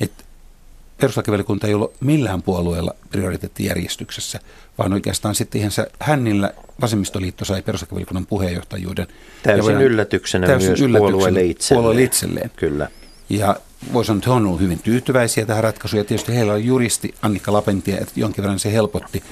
että 0.00 0.24
perustuslakivaliokunta 1.00 1.66
ei 1.66 1.74
ollut 1.74 1.94
millään 2.00 2.42
puolueella 2.42 2.94
prioriteettijärjestyksessä, 3.10 4.40
vaan 4.78 4.92
oikeastaan 4.92 5.34
sitten 5.34 5.58
ihan 5.58 5.70
se 5.70 5.86
hännillä 6.00 6.52
vasemmistoliitto 6.80 7.44
sai 7.44 7.62
perustuslakivaliokunnan 7.62 8.26
puheenjohtajuuden. 8.26 9.06
Täysin 9.42 9.72
ja 9.72 9.80
yllätyksenä 9.80 10.46
täysin 10.46 10.68
myös 10.68 10.80
yllätyksenä 10.80 11.10
puolueelle 11.10 11.44
itselleen. 11.44 11.82
Puolueelle 11.82 12.02
itselleen. 12.02 12.50
Kyllä. 12.56 12.88
Ja 13.28 13.56
voi 13.92 14.04
sanoa, 14.04 14.18
että 14.18 14.30
he 14.30 14.36
on 14.36 14.46
ollut 14.46 14.60
hyvin 14.60 14.78
tyytyväisiä 14.78 15.46
tähän 15.46 15.64
ratkaisuun. 15.64 15.98
Ja 15.98 16.04
tietysti 16.04 16.34
heillä 16.34 16.52
on 16.52 16.64
juristi 16.64 17.14
Annika 17.22 17.52
Lapentia, 17.52 17.98
että 17.98 18.12
jonkin 18.16 18.42
verran 18.42 18.58
se 18.58 18.72
helpotti. 18.72 19.22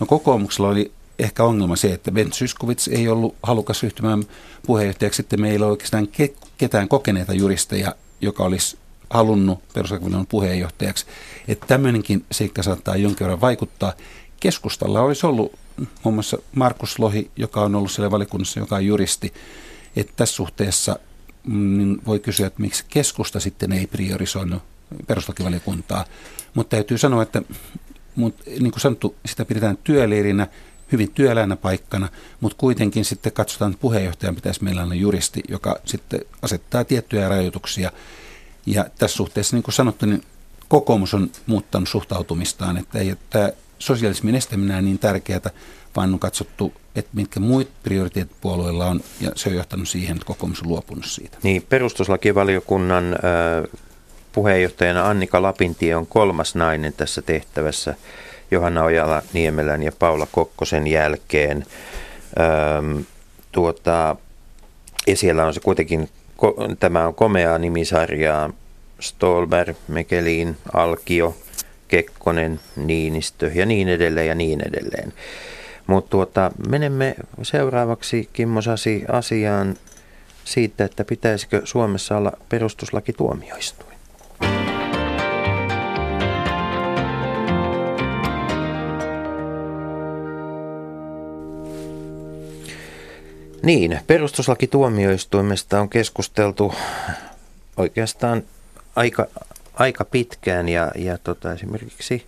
No 0.00 0.06
kokoomuksella 0.06 0.68
oli 0.70 0.92
ehkä 1.24 1.44
ongelma 1.44 1.76
se, 1.76 1.92
että 1.92 2.10
Ben 2.10 2.32
Syskovits 2.32 2.88
ei 2.88 3.08
ollut 3.08 3.34
halukas 3.42 3.82
ryhtymään 3.82 4.24
puheenjohtajaksi. 4.66 5.16
Sitten 5.16 5.40
meillä 5.40 5.54
ei 5.54 5.62
ole 5.62 5.70
oikeastaan 5.70 6.08
ketään 6.58 6.88
kokeneita 6.88 7.34
juristeja, 7.34 7.94
joka 8.20 8.42
olisi 8.42 8.78
halunnut 9.10 9.58
perustuslakivaliokunnan 9.58 10.26
puheenjohtajaksi. 10.26 11.06
Että 11.48 11.66
tämmöinenkin 11.66 12.24
seikka 12.30 12.62
saattaa 12.62 12.96
jonkin 12.96 13.24
verran 13.24 13.40
vaikuttaa. 13.40 13.92
Keskustalla 14.40 15.00
olisi 15.00 15.26
ollut 15.26 15.52
muun 16.04 16.14
muassa 16.14 16.38
Markus 16.54 16.98
Lohi, 16.98 17.30
joka 17.36 17.62
on 17.62 17.74
ollut 17.74 17.90
siellä 17.90 18.10
valikunnassa, 18.10 18.60
joka 18.60 18.76
on 18.76 18.86
juristi. 18.86 19.32
Että 19.96 20.12
tässä 20.16 20.34
suhteessa 20.34 20.98
mm, 21.46 21.78
niin 21.78 22.02
voi 22.06 22.18
kysyä, 22.18 22.46
että 22.46 22.62
miksi 22.62 22.84
keskusta 22.88 23.40
sitten 23.40 23.72
ei 23.72 23.86
priorisoinut 23.86 24.62
perustuslakivaliokuntaa. 25.06 26.04
Mutta 26.54 26.76
täytyy 26.76 26.98
sanoa, 26.98 27.22
että 27.22 27.42
mutta 28.14 28.42
niin 28.50 28.70
kuin 28.70 28.80
sanottu, 28.80 29.16
sitä 29.26 29.44
pidetään 29.44 29.78
työleirinä, 29.84 30.46
hyvin 30.92 31.10
työläänä 31.10 31.56
paikkana, 31.56 32.08
mutta 32.40 32.58
kuitenkin 32.58 33.04
sitten 33.04 33.32
katsotaan, 33.32 33.70
että 33.70 33.82
puheenjohtajan 33.82 34.34
pitäisi 34.34 34.64
meillä 34.64 34.82
olla 34.82 34.94
juristi, 34.94 35.40
joka 35.48 35.76
sitten 35.84 36.20
asettaa 36.42 36.84
tiettyjä 36.84 37.28
rajoituksia. 37.28 37.92
Ja 38.66 38.86
tässä 38.98 39.16
suhteessa, 39.16 39.56
niin 39.56 39.62
kuin 39.62 39.74
sanottu, 39.74 40.06
niin 40.06 40.22
kokoomus 40.68 41.14
on 41.14 41.30
muuttanut 41.46 41.88
suhtautumistaan, 41.88 42.76
että 42.76 42.98
ei 42.98 43.14
tämä 43.30 43.50
sosialismin 43.78 44.34
estäminen 44.34 44.84
niin 44.84 44.98
tärkeää, 44.98 45.50
vaan 45.96 46.12
on 46.12 46.18
katsottu, 46.18 46.72
että 46.94 47.10
mitkä 47.14 47.40
muut 47.40 47.68
prioriteetit 47.82 48.36
puolueilla 48.40 48.86
on, 48.86 49.00
ja 49.20 49.30
se 49.34 49.48
on 49.48 49.54
johtanut 49.54 49.88
siihen, 49.88 50.16
että 50.16 50.26
kokoomus 50.26 50.62
on 50.62 50.68
luopunut 50.68 51.04
siitä. 51.04 51.38
Niin, 51.42 51.62
perustuslakivaliokunnan 51.68 53.12
äh, 53.12 53.80
puheenjohtajana 54.32 55.08
Annika 55.08 55.42
Lapintie 55.42 55.96
on 55.96 56.06
kolmas 56.06 56.54
nainen 56.54 56.92
tässä 56.92 57.22
tehtävässä 57.22 57.94
Johanna 58.52 58.84
Ojala 58.84 59.22
Niemelän 59.32 59.82
ja 59.82 59.92
Paula 59.98 60.26
Kokkosen 60.32 60.86
jälkeen. 60.86 61.66
Ähm, 62.40 63.00
tuota, 63.52 64.16
ja 65.06 65.16
siellä 65.16 65.46
on 65.46 65.54
se 65.54 65.60
kuitenkin, 65.60 66.08
tämä 66.80 67.06
on 67.06 67.14
komeaa 67.14 67.58
nimisarjaa, 67.58 68.50
Stolberg, 69.00 69.76
Mekelin, 69.88 70.56
Alkio, 70.72 71.36
Kekkonen, 71.88 72.60
Niinistö 72.76 73.50
ja 73.54 73.66
niin 73.66 73.88
edelleen 73.88 74.26
ja 74.26 74.34
niin 74.34 74.60
edelleen. 74.68 75.12
Mutta 75.86 76.10
tuota, 76.10 76.50
menemme 76.68 77.14
seuraavaksi 77.42 78.28
Kimmo 78.32 78.62
Sasi 78.62 79.04
asiaan 79.08 79.76
siitä, 80.44 80.84
että 80.84 81.04
pitäisikö 81.04 81.60
Suomessa 81.64 82.16
olla 82.16 82.32
perustuslakituomioistuin. 82.48 83.91
Niin, 93.62 94.00
perustuslakituomioistuimesta 94.06 95.80
on 95.80 95.88
keskusteltu 95.88 96.74
oikeastaan 97.76 98.42
aika, 98.96 99.26
aika 99.74 100.04
pitkään 100.04 100.68
ja, 100.68 100.92
ja 100.94 101.18
tota, 101.18 101.52
esimerkiksi 101.52 102.26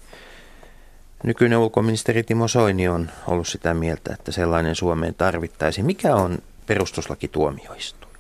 nykyinen 1.25 1.59
ulkoministeri 1.59 2.23
Timo 2.23 2.49
Soini 2.49 2.89
on 2.89 3.11
ollut 3.27 3.49
sitä 3.49 3.75
mieltä, 3.75 4.13
että 4.13 4.33
sellainen 4.33 4.75
Suomeen 4.75 5.15
tarvittaisiin. 5.15 5.87
Mikä 5.87 6.17
on 6.17 6.39
perustuslakituomioistuin? 6.67 8.13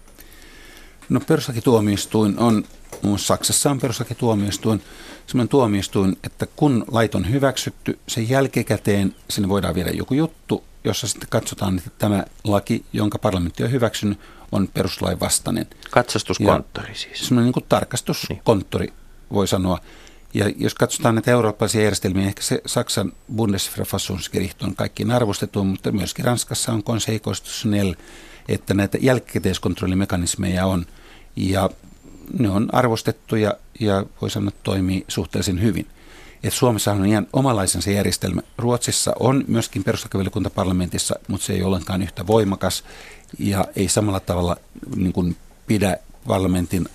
No 1.08 1.20
perustuslakituomioistuin 1.20 2.38
on, 2.38 2.64
muun 3.02 3.18
Saksassa 3.18 3.70
on 3.70 3.80
perustuslakituomioistuin, 3.80 4.82
sellainen 5.26 5.48
tuomioistuin, 5.48 6.16
että 6.24 6.46
kun 6.56 6.84
lait 6.90 7.14
on 7.14 7.30
hyväksytty, 7.30 7.98
sen 8.08 8.28
jälkikäteen 8.28 9.14
sinne 9.30 9.48
voidaan 9.48 9.74
viedä 9.74 9.90
joku 9.90 10.14
juttu, 10.14 10.64
jossa 10.84 11.08
sitten 11.08 11.28
katsotaan, 11.28 11.78
että 11.78 11.90
tämä 11.98 12.24
laki, 12.44 12.84
jonka 12.92 13.18
parlamentti 13.18 13.64
on 13.64 13.70
hyväksynyt, 13.70 14.20
on 14.52 14.68
peruslain 14.74 15.20
vastainen. 15.20 15.66
Katsastuskonttori 15.90 16.88
ja 16.88 16.94
siis. 16.94 17.26
Semmoinen 17.26 17.44
niin 17.44 17.52
kuin 17.52 17.66
tarkastuskonttori, 17.68 18.86
niin. 18.86 18.96
voi 19.32 19.48
sanoa. 19.48 19.78
Ja 20.34 20.50
jos 20.56 20.74
katsotaan 20.74 21.14
näitä 21.14 21.30
eurooppalaisia 21.30 21.82
järjestelmiä, 21.82 22.26
ehkä 22.26 22.42
se 22.42 22.62
Saksan 22.66 23.12
Bundesverfassungsgericht 23.36 24.62
on 24.62 24.76
kaikkiin 24.76 25.10
arvostettu, 25.10 25.64
mutta 25.64 25.92
myöskin 25.92 26.24
Ranskassa 26.24 26.72
on 26.72 26.82
Conseil 26.82 27.18
Constitutionnel, 27.18 27.94
että 28.48 28.74
näitä 28.74 28.98
jälkikäteiskontrollimekanismeja 29.00 30.66
on. 30.66 30.86
Ja 31.36 31.70
ne 32.38 32.50
on 32.50 32.68
arvostettu 32.72 33.36
ja, 33.36 33.54
ja 33.80 34.06
voi 34.20 34.30
sanoa, 34.30 34.48
että 34.48 34.60
toimii 34.62 35.04
suhteellisen 35.08 35.62
hyvin 35.62 35.86
että 36.44 36.58
Suomessa 36.58 36.92
on 36.92 37.06
ihan 37.06 37.26
omalaisensa 37.32 37.90
järjestelmä. 37.90 38.40
Ruotsissa 38.58 39.12
on 39.20 39.44
myöskin 39.48 39.84
perustuslakivaliokunta 39.84 40.50
parlamentissa, 40.50 41.14
mutta 41.28 41.46
se 41.46 41.52
ei 41.52 41.62
ollenkaan 41.62 42.02
yhtä 42.02 42.26
voimakas 42.26 42.84
ja 43.38 43.64
ei 43.76 43.88
samalla 43.88 44.20
tavalla 44.20 44.56
niin 44.96 45.12
kuin 45.12 45.36
pidä 45.66 45.96
parlamentin 46.26 46.88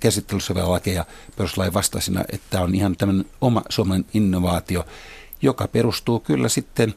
käsittelyssä 0.00 0.54
vielä 0.54 0.70
lakeja 0.70 1.04
perustuslain 1.36 1.74
vastaisina, 1.74 2.24
että 2.32 2.46
tämä 2.50 2.64
on 2.64 2.74
ihan 2.74 2.96
tämmöinen 2.96 3.24
oma 3.40 3.62
Suomen 3.68 4.04
innovaatio, 4.14 4.86
joka 5.42 5.68
perustuu 5.68 6.20
kyllä 6.20 6.48
sitten 6.48 6.94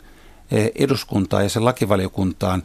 eh, 0.51 0.71
eduskuntaan 0.75 1.43
ja 1.43 1.49
sen 1.49 1.65
lakivaliokuntaan, 1.65 2.63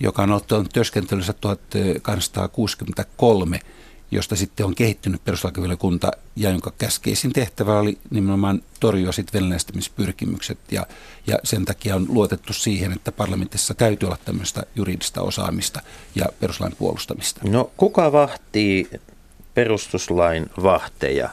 joka 0.00 0.22
on 0.22 0.30
ollut 0.30 0.46
työskentelyssä 0.72 1.32
1863 1.32 3.60
josta 4.12 4.36
sitten 4.36 4.66
on 4.66 4.74
kehittynyt 4.74 5.24
perustuslakivaliokunta 5.24 6.10
ja 6.36 6.50
jonka 6.50 6.72
käskeisin 6.78 7.32
tehtävä 7.32 7.78
oli 7.78 7.98
nimenomaan 8.10 8.62
torjua 8.80 9.12
sitten 9.12 9.54
ja, 10.70 10.86
ja 11.26 11.38
sen 11.44 11.64
takia 11.64 11.96
on 11.96 12.06
luotettu 12.08 12.52
siihen, 12.52 12.92
että 12.92 13.12
parlamentissa 13.12 13.74
täytyy 13.74 14.06
olla 14.06 14.18
tämmöistä 14.24 14.62
juridista 14.76 15.22
osaamista 15.22 15.80
ja 16.14 16.26
perustuslain 16.40 16.76
puolustamista. 16.78 17.40
No 17.44 17.70
kuka 17.76 18.12
vahtii 18.12 18.90
perustuslain 19.54 20.46
vahteja? 20.62 21.28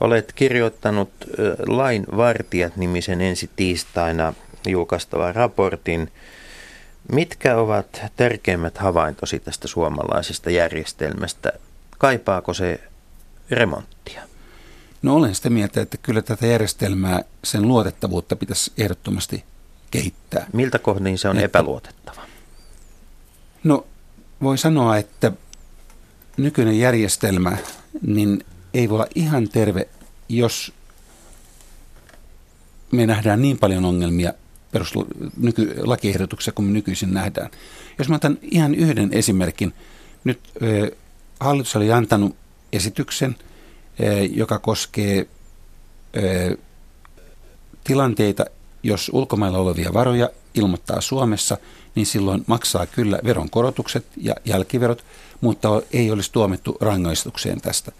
Olet 0.00 0.32
kirjoittanut 0.32 1.10
Lain 1.66 2.06
vartijat-nimisen 2.16 3.20
ensi 3.20 3.50
tiistaina 3.56 4.34
julkaistavan 4.66 5.34
raportin. 5.34 6.12
Mitkä 7.12 7.56
ovat 7.56 8.02
tärkeimmät 8.16 8.78
havaintosi 8.78 9.38
tästä 9.38 9.68
suomalaisesta 9.68 10.50
järjestelmästä? 10.50 11.52
Kaipaako 11.98 12.54
se 12.54 12.80
remonttia? 13.50 14.22
No 15.02 15.14
olen 15.14 15.34
sitä 15.34 15.50
mieltä, 15.50 15.80
että 15.80 15.96
kyllä 15.96 16.22
tätä 16.22 16.46
järjestelmää, 16.46 17.22
sen 17.44 17.68
luotettavuutta 17.68 18.36
pitäisi 18.36 18.72
ehdottomasti 18.78 19.44
kehittää. 19.90 20.46
Miltä 20.52 20.78
kohdin 20.78 21.18
se 21.18 21.28
on 21.28 21.36
että, 21.36 21.44
epäluotettava? 21.44 22.22
No 23.64 23.86
voi 24.42 24.58
sanoa, 24.58 24.96
että 24.96 25.32
nykyinen 26.36 26.78
järjestelmä 26.78 27.56
niin 28.02 28.44
ei 28.74 28.88
voi 28.88 28.96
olla 28.96 29.06
ihan 29.14 29.48
terve, 29.48 29.88
jos 30.28 30.72
me 32.92 33.06
nähdään 33.06 33.42
niin 33.42 33.58
paljon 33.58 33.84
ongelmia 33.84 34.32
perustuslakiehdotuksessa 34.72 36.52
kuin 36.52 36.66
me 36.66 36.72
nykyisin 36.72 37.14
nähdään. 37.14 37.50
Jos 37.98 38.08
mä 38.08 38.16
otan 38.16 38.38
ihan 38.42 38.74
yhden 38.74 39.12
esimerkin. 39.12 39.74
Nyt 40.24 40.40
ö, 40.62 40.96
hallitus 41.40 41.76
oli 41.76 41.92
antanut 41.92 42.36
esityksen, 42.72 43.36
ö, 44.00 44.04
joka 44.22 44.58
koskee 44.58 45.26
ö, 46.16 46.56
tilanteita, 47.84 48.44
jos 48.82 49.10
ulkomailla 49.14 49.58
olevia 49.58 49.92
varoja 49.92 50.30
ilmoittaa 50.54 51.00
Suomessa, 51.00 51.58
niin 51.94 52.06
silloin 52.06 52.44
maksaa 52.46 52.86
kyllä 52.86 53.18
veronkorotukset 53.24 54.06
ja 54.16 54.34
jälkiverot, 54.44 55.04
mutta 55.40 55.82
ei 55.92 56.10
olisi 56.10 56.32
tuomittu 56.32 56.76
rangaistukseen 56.80 57.60
tästä. 57.60 57.92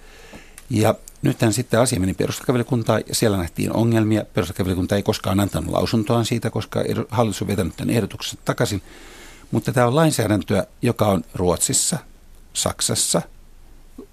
Ja 0.71 0.95
nythän 1.23 1.53
sitten 1.53 1.81
asia 1.81 2.01
meni 2.01 2.15
perustuslakivaliokuntaan 2.15 3.03
ja 3.07 3.15
siellä 3.15 3.37
nähtiin 3.37 3.73
ongelmia. 3.73 4.25
Perustuslakivaliokunta 4.35 4.97
ei 4.97 5.03
koskaan 5.03 5.41
antanut 5.41 5.73
lausuntoaan 5.73 6.25
siitä, 6.25 6.51
koska 6.51 6.81
hallitus 7.09 7.43
on 7.43 7.49
vetänyt 7.49 7.77
tämän 7.77 7.95
ehdotuksen 7.95 8.39
takaisin. 8.45 8.83
Mutta 9.51 9.73
tämä 9.73 9.87
on 9.87 9.97
lainsäädäntöä, 9.97 10.67
joka 10.83 11.07
on 11.07 11.25
Ruotsissa, 11.35 11.99
Saksassa, 12.59 13.23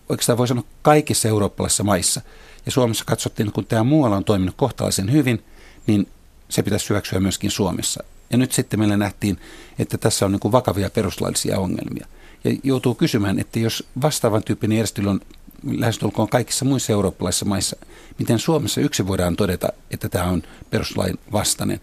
oikeastaan 0.10 0.38
voi 0.38 0.48
sanoa 0.48 0.64
kaikissa 0.82 1.28
eurooppalaisissa 1.28 1.84
maissa. 1.84 2.22
Ja 2.66 2.72
Suomessa 2.72 3.06
katsottiin, 3.06 3.52
kun 3.52 3.66
tämä 3.66 3.84
muualla 3.84 4.18
on 4.18 4.24
toiminut 4.24 4.56
kohtalaisen 4.58 5.12
hyvin, 5.12 5.44
niin 5.88 6.08
se 6.50 6.64
pitäisi 6.64 6.90
hyväksyä 6.90 7.20
myöskin 7.20 7.52
Suomessa. 7.52 8.04
Ja 8.30 8.38
nyt 8.38 8.52
sitten 8.52 8.80
meillä 8.80 8.98
nähtiin, 8.98 9.40
että 9.80 9.98
tässä 9.98 10.26
on 10.26 10.32
niin 10.32 10.52
vakavia 10.52 10.90
perustuslaillisia 10.90 11.60
ongelmia. 11.60 12.08
Ja 12.44 12.52
joutuu 12.64 12.96
kysymään, 12.96 13.40
että 13.40 13.60
jos 13.60 13.88
vastaavan 14.02 14.44
tyyppinen 14.44 14.78
järjestely 14.78 15.10
on 15.10 15.22
lähestulkoon 15.64 16.30
kaikissa 16.30 16.66
muissa 16.66 16.94
eurooppalaisissa 16.94 17.46
maissa, 17.46 17.76
miten 18.20 18.40
Suomessa 18.40 18.82
yksi 18.82 19.08
voidaan 19.08 19.36
todeta, 19.36 19.68
että 19.92 20.10
tämä 20.10 20.26
on 20.26 20.44
perustuslain 20.70 21.20
vastainen. 21.32 21.82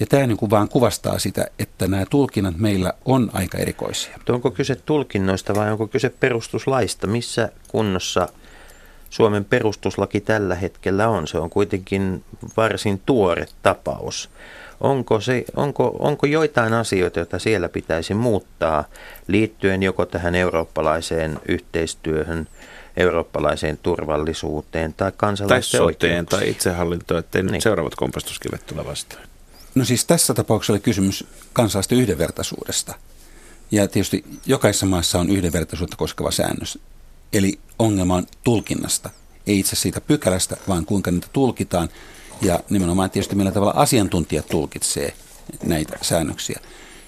Ja 0.00 0.06
tämä 0.06 0.26
niin 0.26 0.36
kuin 0.36 0.50
vaan 0.50 0.68
kuvastaa 0.68 1.18
sitä, 1.18 1.46
että 1.58 1.88
nämä 1.88 2.04
tulkinnat 2.10 2.58
meillä 2.58 2.92
on 3.04 3.30
aika 3.32 3.58
erikoisia. 3.58 4.18
Onko 4.28 4.50
kyse 4.50 4.74
tulkinnoista 4.74 5.54
vai 5.54 5.72
onko 5.72 5.86
kyse 5.86 6.08
perustuslaista? 6.08 7.06
Missä 7.06 7.48
kunnossa 7.68 8.28
Suomen 9.10 9.44
perustuslaki 9.44 10.20
tällä 10.20 10.54
hetkellä 10.54 11.08
on? 11.08 11.28
Se 11.28 11.38
on 11.38 11.50
kuitenkin 11.50 12.24
varsin 12.56 13.02
tuore 13.06 13.46
tapaus. 13.62 14.30
Onko, 14.80 15.20
se, 15.20 15.44
onko, 15.56 15.96
onko 15.98 16.26
joitain 16.26 16.72
asioita, 16.72 17.18
joita 17.18 17.38
siellä 17.38 17.68
pitäisi 17.68 18.14
muuttaa 18.14 18.84
liittyen 19.26 19.82
joko 19.82 20.06
tähän 20.06 20.34
eurooppalaiseen 20.34 21.40
yhteistyöhön, 21.48 22.48
eurooppalaiseen 22.96 23.78
turvallisuuteen 23.82 24.94
tai 24.94 25.12
kansalaisten 25.16 25.80
tai 25.80 25.92
soteen 25.92 26.26
tai 26.26 26.48
itsehallintoon, 26.48 27.20
ettei 27.20 27.42
niin. 27.42 27.62
seuraavat 27.62 27.94
kompastuskivet 27.94 28.66
tule 28.66 28.86
vastaan? 28.86 29.22
No 29.74 29.84
siis 29.84 30.04
tässä 30.04 30.34
tapauksessa 30.34 30.72
oli 30.72 30.80
kysymys 30.80 31.24
kansalaisten 31.52 31.98
yhdenvertaisuudesta. 31.98 32.94
Ja 33.70 33.88
tietysti 33.88 34.24
jokaisessa 34.46 34.86
maassa 34.86 35.18
on 35.20 35.30
yhdenvertaisuutta 35.30 35.96
koskeva 35.96 36.30
säännös. 36.30 36.78
Eli 37.32 37.58
ongelma 37.78 38.14
on 38.14 38.26
tulkinnasta. 38.44 39.10
Ei 39.46 39.58
itse 39.58 39.76
siitä 39.76 40.00
pykälästä, 40.00 40.56
vaan 40.68 40.86
kuinka 40.86 41.10
niitä 41.10 41.26
tulkitaan. 41.32 41.88
Ja 42.42 42.60
nimenomaan 42.70 43.10
tietysti 43.10 43.36
millä 43.36 43.52
tavalla 43.52 43.72
asiantuntijat 43.76 44.46
tulkitsee 44.46 45.14
näitä 45.64 45.98
säännöksiä. 46.02 46.60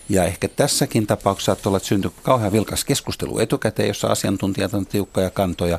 Ja 0.08 0.24
ehkä 0.24 0.48
tässäkin 0.48 1.06
tapauksessa 1.06 1.46
saattaa 1.46 1.70
olla, 1.70 1.76
että 1.76 1.88
syntyy 1.88 2.10
kauhean 2.22 2.52
vilkas 2.52 2.84
keskustelu 2.84 3.38
etukäteen, 3.38 3.88
jossa 3.88 4.08
asiantuntijat 4.08 4.74
on 4.74 4.86
tiukkoja 4.86 5.30
kantoja 5.30 5.78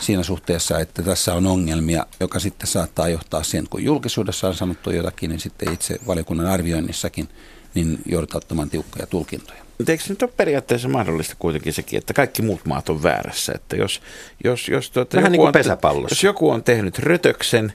siinä 0.00 0.22
suhteessa, 0.22 0.78
että 0.78 1.02
tässä 1.02 1.34
on 1.34 1.46
ongelmia, 1.46 2.06
joka 2.20 2.38
sitten 2.38 2.66
saattaa 2.66 3.08
johtaa 3.08 3.42
siihen, 3.42 3.66
kun 3.70 3.84
julkisuudessa 3.84 4.48
on 4.48 4.54
sanottu 4.54 4.90
jotakin, 4.90 5.30
niin 5.30 5.40
sitten 5.40 5.72
itse 5.72 5.98
valiokunnan 6.06 6.46
arvioinnissakin 6.46 7.28
niin 7.74 7.98
joudutaan 8.06 8.36
ottamaan 8.36 8.70
tiukkoja 8.70 9.06
tulkintoja. 9.06 9.62
Mutta 9.78 9.92
eikö 9.92 10.04
nyt 10.08 10.22
ole 10.22 10.30
periaatteessa 10.36 10.88
mahdollista 10.88 11.34
kuitenkin 11.38 11.72
sekin, 11.72 11.98
että 11.98 12.14
kaikki 12.14 12.42
muut 12.42 12.66
maat 12.66 12.88
on 12.88 13.02
väärässä? 13.02 13.52
Että 13.54 13.76
jos, 13.76 14.00
jos, 14.44 14.68
jos, 14.68 14.90
tuota, 14.90 15.16
Vähän 15.16 15.34
joku 15.34 15.50
niin 15.50 15.78
kuin 15.80 15.96
on, 15.96 16.06
jos 16.10 16.24
joku 16.24 16.50
on 16.50 16.62
tehnyt 16.62 16.98
rötöksen 16.98 17.72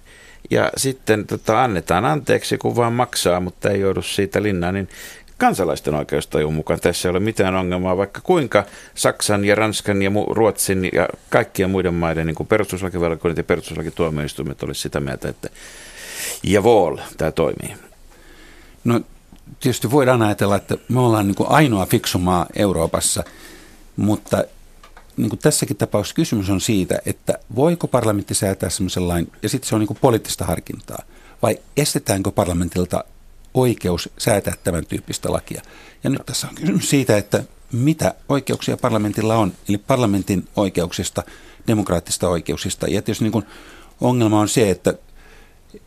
ja 0.49 0.71
sitten 0.77 1.27
tota, 1.27 1.63
annetaan 1.63 2.05
anteeksi, 2.05 2.57
kun 2.57 2.75
vaan 2.75 2.93
maksaa, 2.93 3.39
mutta 3.39 3.69
ei 3.69 3.79
joudu 3.79 4.01
siitä 4.01 4.43
linnaan, 4.43 4.73
niin 4.73 4.89
kansalaisten 5.37 5.95
oikeustajun 5.95 6.53
mukaan 6.53 6.79
tässä 6.79 7.07
ei 7.07 7.11
ole 7.11 7.19
mitään 7.19 7.55
ongelmaa, 7.55 7.97
vaikka 7.97 8.21
kuinka 8.23 8.63
Saksan 8.95 9.45
ja 9.45 9.55
Ranskan 9.55 10.01
ja 10.01 10.11
Ruotsin 10.29 10.89
ja 10.93 11.07
kaikkien 11.29 11.69
muiden 11.69 11.93
maiden 11.93 12.27
niin 12.27 12.47
perustuslakivaliokunnat 12.49 13.37
ja 13.37 13.43
perustuslakituomioistuimet 13.43 14.63
olisi 14.63 14.81
sitä 14.81 14.99
mieltä, 14.99 15.29
että 15.29 15.49
ja 16.43 16.63
vol, 16.63 16.97
tämä 17.17 17.31
toimii. 17.31 17.75
No 18.83 19.01
tietysti 19.59 19.91
voidaan 19.91 20.21
ajatella, 20.21 20.55
että 20.55 20.77
me 20.89 20.99
ollaan 20.99 21.27
niin 21.27 21.35
kuin 21.35 21.51
ainoa 21.51 21.85
fiksu 21.85 22.19
maa 22.19 22.45
Euroopassa, 22.55 23.23
mutta 23.95 24.43
niin 25.17 25.29
kuin 25.29 25.39
tässäkin 25.39 25.77
tapauksessa 25.77 26.15
kysymys 26.15 26.49
on 26.49 26.61
siitä, 26.61 26.99
että 27.05 27.39
voiko 27.55 27.87
parlamentti 27.87 28.33
säätää 28.33 28.69
sellaisen 28.69 29.07
lain, 29.07 29.31
ja 29.43 29.49
sitten 29.49 29.69
se 29.69 29.75
on 29.75 29.79
niin 29.79 29.87
kuin 29.87 29.97
poliittista 30.01 30.45
harkintaa, 30.45 31.03
vai 31.41 31.59
estetäänkö 31.77 32.31
parlamentilta 32.31 33.03
oikeus 33.53 34.09
säätää 34.17 34.53
tämän 34.63 34.85
tyyppistä 34.85 35.31
lakia. 35.31 35.61
Ja 36.03 36.09
nyt 36.09 36.21
tässä 36.25 36.47
on 36.47 36.55
kysymys 36.55 36.89
siitä, 36.89 37.17
että 37.17 37.43
mitä 37.71 38.13
oikeuksia 38.29 38.77
parlamentilla 38.77 39.35
on, 39.35 39.53
eli 39.69 39.77
parlamentin 39.77 40.47
oikeuksista, 40.55 41.23
demokraattisista 41.67 42.29
oikeuksista. 42.29 42.87
Ja 42.87 43.01
tietysti 43.01 43.23
niin 43.23 43.31
kuin 43.31 43.45
ongelma 44.01 44.39
on 44.39 44.49
se, 44.49 44.69
että 44.69 44.93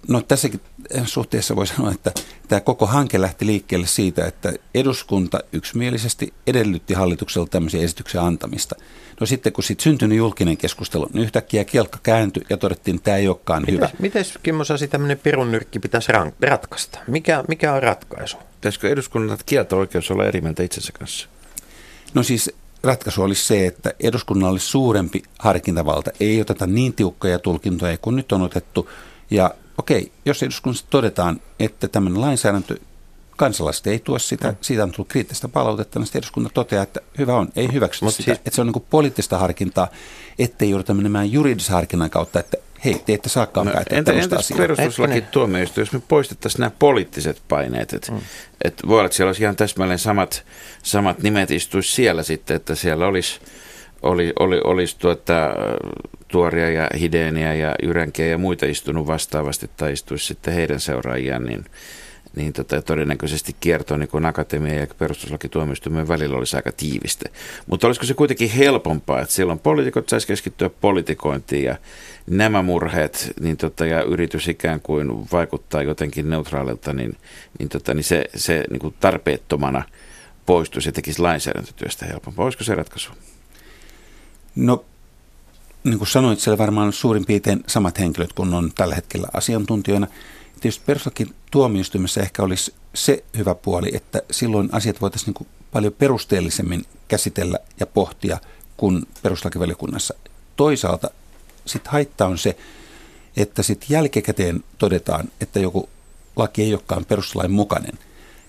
no 0.08 0.20
tässäkin 0.20 0.60
suhteessa 1.04 1.56
voi 1.56 1.66
sanoa, 1.66 1.90
että 1.92 2.12
tämä 2.48 2.60
koko 2.60 2.86
hanke 2.86 3.20
lähti 3.20 3.46
liikkeelle 3.46 3.86
siitä, 3.86 4.26
että 4.26 4.52
eduskunta 4.74 5.40
yksimielisesti 5.52 6.34
edellytti 6.46 6.94
hallitukselta 6.94 7.50
tämmöisen 7.50 7.80
esityksen 7.80 8.20
antamista. 8.20 8.76
No 9.20 9.26
sitten 9.26 9.52
kun 9.52 9.64
sitten 9.64 9.84
syntyi 9.84 10.16
julkinen 10.16 10.56
keskustelu, 10.56 11.08
niin 11.12 11.22
yhtäkkiä 11.22 11.64
kielkka 11.64 11.98
kääntyi 12.02 12.42
ja 12.50 12.56
todettiin, 12.56 12.94
että 12.94 13.04
tämä 13.04 13.16
ei 13.16 13.28
olekaan 13.28 13.62
mites, 13.62 13.74
hyvä. 13.74 13.90
Miten 13.98 14.24
Kimmo 14.42 14.64
Sasi 14.64 14.88
tämmöinen 14.88 15.18
pirunyrkki 15.18 15.78
pitäisi 15.78 16.12
ratkaista? 16.40 16.98
Mikä, 17.06 17.44
mikä 17.48 17.72
on 17.72 17.82
ratkaisu? 17.82 18.36
Pitäisikö 18.54 18.88
eduskunnan 18.88 19.38
kielto-oikeus 19.46 20.10
olla 20.10 20.26
eri 20.26 20.40
mieltä 20.40 20.62
itsensä 20.62 20.92
kanssa? 20.92 21.28
No 22.14 22.22
siis 22.22 22.50
ratkaisu 22.82 23.22
olisi 23.22 23.44
se, 23.44 23.66
että 23.66 23.94
eduskunnalla 24.00 24.52
olisi 24.52 24.66
suurempi 24.66 25.22
harkintavalta. 25.38 26.10
Ei 26.20 26.40
oteta 26.40 26.66
niin 26.66 26.92
tiukkoja 26.92 27.38
tulkintoja 27.38 27.98
kuin 27.98 28.16
nyt 28.16 28.32
on 28.32 28.42
otettu. 28.42 28.90
Ja 29.30 29.54
okei, 29.80 30.12
jos 30.24 30.42
eduskunnassa 30.42 30.86
todetaan, 30.90 31.40
että 31.60 31.88
tämmöinen 31.88 32.20
lainsäädäntö 32.20 32.76
kansalaiset 33.36 33.86
ei 33.86 33.98
tuo 33.98 34.18
sitä, 34.18 34.48
mm. 34.48 34.56
siitä 34.60 34.82
on 34.82 34.92
tullut 34.92 35.08
kriittistä 35.08 35.48
palautetta, 35.48 35.98
niin 35.98 36.08
eduskunta 36.14 36.50
toteaa, 36.54 36.82
että 36.82 37.00
hyvä 37.18 37.36
on, 37.36 37.48
ei 37.56 37.72
hyväksytä 37.72 38.04
Mut 38.04 38.14
sitä. 38.14 38.24
Siis... 38.24 38.38
Että 38.38 38.50
se 38.56 38.60
on 38.60 38.66
niin 38.66 38.84
poliittista 38.90 39.38
harkintaa, 39.38 39.88
ettei 40.38 40.70
jouduta 40.70 40.94
menemään 40.94 41.32
juridisen 41.32 41.74
harkinnan 41.74 42.10
kautta, 42.10 42.40
että 42.40 42.56
hei, 42.84 43.02
te 43.06 43.14
ette 43.14 43.28
saakaan 43.28 43.66
no, 43.66 43.72
päättää 43.72 43.98
entä, 43.98 44.12
entäs 44.12 44.52
perustuslaki 44.56 45.20
tuomioistuin, 45.20 45.82
jos 45.82 45.92
me 45.92 46.02
poistettaisiin 46.08 46.60
nämä 46.60 46.70
poliittiset 46.78 47.42
paineet, 47.48 47.92
että 47.92 48.12
mm. 48.12 48.20
et 48.64 48.82
voi 48.88 48.98
olla, 48.98 49.06
että 49.06 49.16
siellä 49.16 49.28
olisi 49.28 49.42
ihan 49.42 49.56
täsmälleen 49.56 49.98
samat, 49.98 50.44
samat 50.82 51.22
nimet 51.22 51.50
istuisi 51.50 51.92
siellä 51.92 52.22
sitten, 52.22 52.56
että 52.56 52.74
siellä 52.74 53.06
olisi 53.06 53.40
oli, 54.02 54.32
oli, 54.38 54.60
olisi 54.64 54.98
tuota, 54.98 55.50
tuoria 56.28 56.70
ja 56.70 56.88
hideeniä 56.98 57.54
ja 57.54 57.74
jyränkiä 57.82 58.26
ja 58.26 58.38
muita 58.38 58.66
istunut 58.66 59.06
vastaavasti 59.06 59.70
tai 59.76 59.92
istuisi 59.92 60.26
sitten 60.26 60.54
heidän 60.54 60.80
seuraajiaan, 60.80 61.44
niin 61.44 61.64
niin 62.36 62.52
tota, 62.52 62.82
todennäköisesti 62.82 63.56
kierto 63.60 63.96
niin 63.96 64.08
kuin 64.08 64.26
akatemia 64.26 64.74
ja 64.74 64.86
perustuslakituomioistuimen 64.98 66.08
välillä 66.08 66.36
olisi 66.36 66.56
aika 66.56 66.72
tiivistä. 66.72 67.28
Mutta 67.66 67.86
olisiko 67.86 68.06
se 68.06 68.14
kuitenkin 68.14 68.50
helpompaa, 68.50 69.20
että 69.20 69.34
silloin 69.34 69.58
poliitikot 69.58 70.08
saisi 70.08 70.26
keskittyä 70.26 70.70
politikointiin 70.80 71.64
ja 71.64 71.76
nämä 72.26 72.62
murheet 72.62 73.32
niin 73.40 73.56
tota, 73.56 73.86
ja 73.86 74.02
yritys 74.02 74.48
ikään 74.48 74.80
kuin 74.80 75.26
vaikuttaa 75.32 75.82
jotenkin 75.82 76.30
neutraalilta, 76.30 76.92
niin, 76.92 77.16
niin, 77.58 77.68
tota, 77.68 77.94
niin 77.94 78.04
se, 78.04 78.24
se 78.36 78.64
niin 78.70 78.80
kuin 78.80 78.94
tarpeettomana 79.00 79.82
poistuisi 80.46 80.88
ja 80.88 80.92
tekisi 80.92 81.22
lainsäädäntötyöstä 81.22 82.06
helpompaa. 82.06 82.44
Olisiko 82.44 82.64
se 82.64 82.74
ratkaisu? 82.74 83.10
No, 84.56 84.84
niin 85.84 85.98
kuin 85.98 86.08
sanoit, 86.08 86.40
siellä 86.40 86.58
varmaan 86.58 86.86
on 86.86 86.92
suurin 86.92 87.26
piirtein 87.26 87.64
samat 87.66 87.98
henkilöt 87.98 88.32
kuin 88.32 88.54
on 88.54 88.72
tällä 88.74 88.94
hetkellä 88.94 89.28
asiantuntijoina. 89.32 90.06
Tietysti 90.60 90.84
perustuslakin 90.86 91.34
tuomioistuimessa 91.50 92.20
ehkä 92.20 92.42
olisi 92.42 92.74
se 92.94 93.24
hyvä 93.36 93.54
puoli, 93.54 93.90
että 93.92 94.22
silloin 94.30 94.68
asiat 94.72 95.00
voitaisiin 95.00 95.34
niin 95.38 95.48
paljon 95.72 95.92
perusteellisemmin 95.92 96.84
käsitellä 97.08 97.58
ja 97.80 97.86
pohtia 97.86 98.38
kuin 98.76 99.06
perustuslakivaliokunnassa. 99.22 100.14
Toisaalta 100.56 101.10
sitten 101.66 101.92
haitta 101.92 102.26
on 102.26 102.38
se, 102.38 102.56
että 103.36 103.62
sitten 103.62 103.88
jälkikäteen 103.90 104.64
todetaan, 104.78 105.28
että 105.40 105.60
joku 105.60 105.88
laki 106.36 106.62
ei 106.62 106.74
olekaan 106.74 107.04
perustuslain 107.04 107.50
mukainen. 107.50 107.98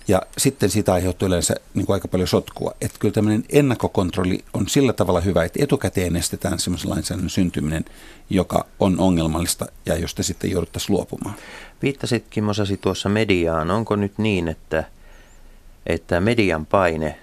Ja 0.07 0.21
sitten 0.37 0.69
siitä 0.69 0.93
aiheutuu 0.93 1.27
yleensä 1.27 1.55
niin 1.73 1.85
kuin 1.85 1.93
aika 1.93 2.07
paljon 2.07 2.27
sotkua. 2.27 2.71
Että 2.81 2.99
kyllä 2.99 3.13
tämmöinen 3.13 3.43
ennakkokontrolli 3.49 4.45
on 4.53 4.69
sillä 4.69 4.93
tavalla 4.93 5.21
hyvä, 5.21 5.43
että 5.43 5.63
etukäteen 5.63 6.15
estetään 6.15 6.59
semmoisen 6.59 6.89
lainsäädännön 6.89 7.29
syntyminen, 7.29 7.85
joka 8.29 8.65
on 8.79 8.99
ongelmallista 8.99 9.65
ja 9.85 9.97
josta 9.97 10.23
sitten 10.23 10.51
jouduttaisiin 10.51 10.95
luopumaan. 10.95 11.35
Viittasit 11.81 12.25
Kimmo 12.29 12.53
Sasi 12.53 12.77
tuossa 12.77 13.09
mediaan. 13.09 13.71
Onko 13.71 13.95
nyt 13.95 14.17
niin, 14.17 14.47
että, 14.47 14.83
että 15.85 16.21
median 16.21 16.65
paine 16.65 17.19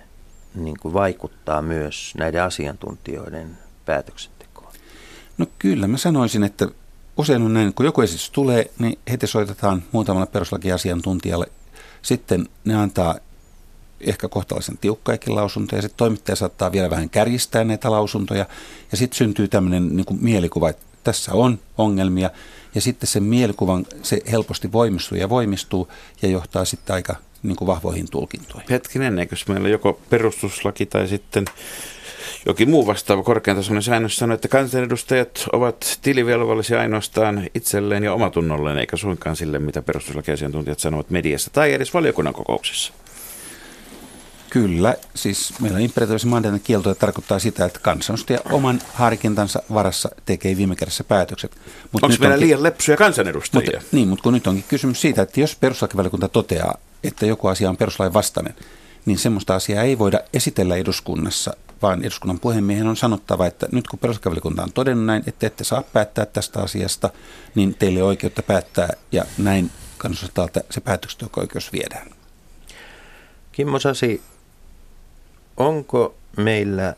niin 0.54 0.76
kuin 0.80 0.94
vaikuttaa 0.94 1.62
myös 1.62 2.14
näiden 2.18 2.42
asiantuntijoiden 2.42 3.58
päätöksentekoon? 3.84 4.72
No 5.38 5.46
kyllä, 5.58 5.86
mä 5.86 5.96
sanoisin, 5.96 6.44
että 6.44 6.68
usein 7.16 7.42
on 7.42 7.54
näin, 7.54 7.74
kun 7.74 7.86
joku 7.86 8.00
esitys 8.00 8.30
tulee, 8.30 8.70
niin 8.78 8.98
heti 9.10 9.26
soitetaan 9.26 9.82
muutamalla 9.92 10.26
peruslakiasiantuntijalle. 10.26 11.46
Sitten 12.08 12.48
ne 12.64 12.74
antaa 12.74 13.14
ehkä 14.00 14.28
kohtalaisen 14.28 14.78
tiukkaikin 14.78 15.34
lausuntoja, 15.34 15.78
ja 15.78 15.82
sitten 15.82 15.98
toimittaja 15.98 16.36
saattaa 16.36 16.72
vielä 16.72 16.90
vähän 16.90 17.10
kärjistää 17.10 17.64
näitä 17.64 17.90
lausuntoja, 17.90 18.46
ja 18.90 18.96
sitten 18.98 19.16
syntyy 19.16 19.48
tämmöinen 19.48 19.96
niin 19.96 20.06
mielikuva, 20.20 20.68
että 20.68 20.86
tässä 21.04 21.32
on 21.32 21.58
ongelmia, 21.78 22.30
ja 22.74 22.80
sitten 22.80 23.06
sen 23.06 23.22
mielikuvan 23.22 23.86
se 24.02 24.20
helposti 24.30 24.72
voimistuu 24.72 25.18
ja 25.18 25.28
voimistuu 25.28 25.88
ja 26.22 26.28
johtaa 26.28 26.64
sitten 26.64 26.94
aika 26.94 27.16
niin 27.42 27.56
kuin 27.56 27.66
vahvoihin 27.66 28.10
tulkintoihin. 28.10 28.70
Hetkinen, 28.70 29.18
eikö 29.18 29.36
meillä 29.48 29.68
joko 29.68 30.00
perustuslaki 30.10 30.86
tai 30.86 31.08
sitten 31.08 31.44
jokin 32.46 32.70
muu 32.70 32.86
vastaava 32.86 33.22
korkeantasoinen 33.22 33.82
säännös 33.82 34.16
sanoo, 34.16 34.34
että 34.34 34.48
kansanedustajat 34.48 35.46
ovat 35.52 35.98
tilivelvollisia 36.02 36.80
ainoastaan 36.80 37.48
itselleen 37.54 38.04
ja 38.04 38.12
omatunnolleen, 38.12 38.78
eikä 38.78 38.96
suinkaan 38.96 39.36
sille, 39.36 39.58
mitä 39.58 39.82
perustuslakiasiantuntijat 39.82 40.78
sanovat 40.78 41.10
mediassa 41.10 41.50
tai 41.50 41.72
edes 41.72 41.94
valiokunnan 41.94 42.34
kokouksessa. 42.34 42.92
Kyllä, 44.50 44.94
siis 45.14 45.54
meillä 45.60 45.76
on 45.76 45.82
imperatiivisen 45.82 46.30
mandaatin 46.30 46.60
kielto, 46.60 46.94
tarkoittaa 46.94 47.38
sitä, 47.38 47.64
että 47.64 47.78
kansanedustaja 47.82 48.38
oman 48.52 48.80
harkintansa 48.92 49.62
varassa 49.74 50.08
tekee 50.24 50.56
viime 50.56 50.76
kädessä 50.76 51.04
päätökset. 51.04 51.56
Mut 51.92 52.02
Onko 52.02 52.16
meillä 52.20 52.34
onkin, 52.34 52.46
liian 52.46 52.62
lepsuja 52.62 52.96
kansanedustajia? 52.96 53.70
Mutta, 53.78 53.96
niin, 53.96 54.08
mutta 54.08 54.22
kun 54.22 54.32
nyt 54.32 54.46
onkin 54.46 54.64
kysymys 54.68 55.00
siitä, 55.00 55.22
että 55.22 55.40
jos 55.40 55.56
perustuslakivaliokunta 55.56 56.28
toteaa, 56.28 56.78
että 57.04 57.26
joku 57.26 57.46
asia 57.48 57.70
on 57.70 57.76
perustuslain 57.76 58.14
vastainen, 58.14 58.54
niin 59.06 59.18
semmoista 59.18 59.54
asiaa 59.54 59.82
ei 59.82 59.98
voida 59.98 60.20
esitellä 60.32 60.76
eduskunnassa, 60.76 61.56
vaan 61.82 62.02
eduskunnan 62.02 62.40
puhemiehen 62.40 62.86
on 62.86 62.96
sanottava, 62.96 63.46
että 63.46 63.66
nyt 63.72 63.88
kun 63.88 63.98
perustuslakivaliokunta 63.98 64.62
on 64.62 64.72
todennut 64.72 65.06
näin, 65.06 65.22
että 65.26 65.46
ette 65.46 65.64
saa 65.64 65.82
päättää 65.82 66.26
tästä 66.26 66.60
asiasta, 66.60 67.10
niin 67.54 67.74
teille 67.74 68.02
on 68.02 68.08
oikeutta 68.08 68.42
päättää 68.42 68.88
ja 69.12 69.24
näin 69.38 69.70
kansanedustajalta 69.98 70.60
se 70.70 70.80
päätöksenteko-oikeus 70.80 71.72
viedään. 71.72 72.10
Kimmo 73.52 73.78
Sasi, 73.78 74.22
onko 75.56 76.14
meillä 76.36 76.94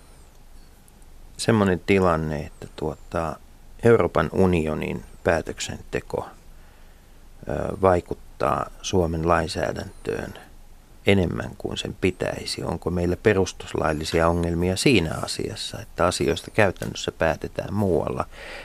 semmoinen 1.36 1.80
tilanne, 1.86 2.40
että 2.40 2.66
tuota, 2.76 3.36
Euroopan 3.82 4.30
unionin 4.32 5.04
päätöksenteko 5.24 6.28
vaikuttaa 7.82 8.70
Suomen 8.82 9.28
lainsäädäntöön 9.28 10.49
enemmän 11.06 11.50
kuin 11.58 11.78
sen 11.78 11.96
pitäisi? 12.00 12.62
Onko 12.62 12.90
meillä 12.90 13.16
perustuslaillisia 13.16 14.28
ongelmia 14.28 14.76
siinä 14.76 15.14
asiassa, 15.22 15.80
että 15.80 16.06
asioista 16.06 16.50
käytännössä 16.50 17.12
päätetään 17.12 17.74
muualla 17.74 18.24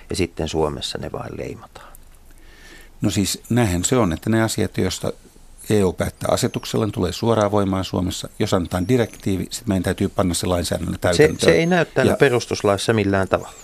ja 0.09 0.15
sitten 0.15 0.49
Suomessa 0.49 0.97
ne 0.97 1.11
vain 1.11 1.37
leimataan? 1.37 1.95
No 3.01 3.09
siis 3.09 3.41
näinhän 3.49 3.83
se 3.83 3.97
on, 3.97 4.13
että 4.13 4.29
ne 4.29 4.43
asiat, 4.43 4.77
joista 4.77 5.13
EU 5.69 5.93
päättää 5.93 6.29
asetuksella, 6.31 6.87
tulee 6.87 7.11
suoraan 7.11 7.51
voimaan 7.51 7.85
Suomessa. 7.85 8.29
Jos 8.39 8.53
annetaan 8.53 8.87
direktiivi, 8.87 9.43
sitten 9.43 9.69
meidän 9.69 9.83
täytyy 9.83 10.09
panna 10.09 10.33
se 10.33 10.47
lainsäädännön 10.47 10.99
täytäntöön. 11.01 11.39
Se, 11.39 11.45
se 11.45 11.51
ei 11.51 11.65
näy 11.65 11.85
täällä 11.85 12.11
ja, 12.11 12.17
perustuslaissa 12.17 12.93
millään 12.93 13.27
tavalla. 13.27 13.55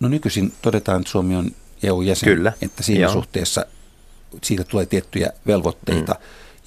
No 0.00 0.08
nykyisin 0.08 0.52
todetaan, 0.62 1.00
että 1.00 1.10
Suomi 1.10 1.36
on 1.36 1.50
EU-jäsen, 1.82 2.28
Kyllä. 2.28 2.52
että 2.62 2.82
siinä 2.82 3.02
Joo. 3.02 3.12
suhteessa 3.12 3.66
siitä 4.42 4.64
tulee 4.64 4.86
tiettyjä 4.86 5.32
velvoitteita. 5.46 6.12
Mm. 6.12 6.20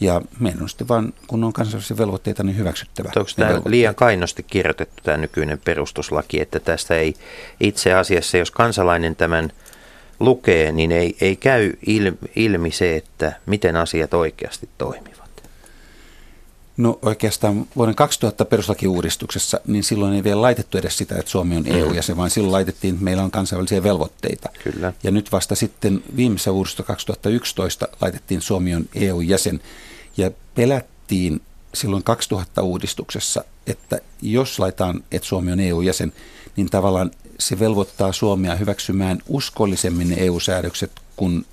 Ja 0.03 0.21
meidän 0.39 0.61
on 0.61 0.69
sitten 0.69 0.87
vaan, 0.87 1.13
kun 1.27 1.43
on 1.43 1.53
kansallisia 1.53 1.97
velvoitteita, 1.97 2.43
niin 2.43 2.57
hyväksyttävä. 2.57 3.11
Onko 3.15 3.31
tämä 3.35 3.61
liian 3.65 3.95
kainosti 3.95 4.43
kirjoitettu 4.43 5.03
tämä 5.03 5.17
nykyinen 5.17 5.61
perustuslaki, 5.65 6.41
että 6.41 6.59
tästä 6.59 6.95
ei 6.95 7.13
itse 7.59 7.93
asiassa, 7.93 8.37
jos 8.37 8.51
kansalainen 8.51 9.15
tämän– 9.15 9.51
lukee, 10.19 10.71
niin 10.71 10.91
ei, 10.91 11.15
ei 11.21 11.35
käy 11.35 11.73
ilmi 12.35 12.71
se, 12.71 12.95
että 12.95 13.33
miten 13.45 13.75
asiat 13.75 14.13
oikeasti 14.13 14.69
toimivat. 14.77 15.23
No 16.77 16.99
oikeastaan 17.01 17.67
vuoden 17.75 17.95
2000 17.95 18.45
peruslakiuudistuksessa, 18.45 19.59
niin 19.67 19.83
silloin 19.83 20.13
ei 20.13 20.23
vielä 20.23 20.41
laitettu 20.41 20.77
edes 20.77 20.97
sitä, 20.97 21.15
että 21.15 21.31
Suomi 21.31 21.57
on 21.57 21.67
EU-jäsen, 21.67 22.17
vaan 22.17 22.29
silloin 22.29 22.51
laitettiin, 22.51 22.93
että 22.93 23.03
meillä 23.03 23.23
on 23.23 23.31
kansainvälisiä 23.31 23.83
velvoitteita. 23.83 24.49
Kyllä. 24.63 24.93
Ja 25.03 25.11
nyt 25.11 25.31
vasta 25.31 25.55
sitten 25.55 26.03
viimeisessä 26.15 26.51
uudistuksessa 26.51 26.87
2011 26.87 27.87
laitettiin 28.01 28.41
Suomi 28.41 28.75
on 28.75 28.85
EU-jäsen. 28.95 29.59
Ja 30.17 30.31
pelättiin 30.55 31.41
silloin 31.73 32.03
2000 32.03 32.61
uudistuksessa, 32.61 33.43
että 33.67 33.99
jos 34.21 34.59
laitetaan, 34.59 35.03
että 35.11 35.27
Suomi 35.27 35.51
on 35.51 35.59
EU-jäsen, 35.59 36.13
niin 36.55 36.69
tavallaan 36.69 37.11
se 37.39 37.59
velvoittaa 37.59 38.11
Suomea 38.11 38.55
hyväksymään 38.55 39.19
uskollisemmin 39.27 40.19
EU-säädökset 40.19 40.91
kuin 41.15 41.45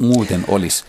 muuten 0.00 0.44
olisi. 0.48 0.84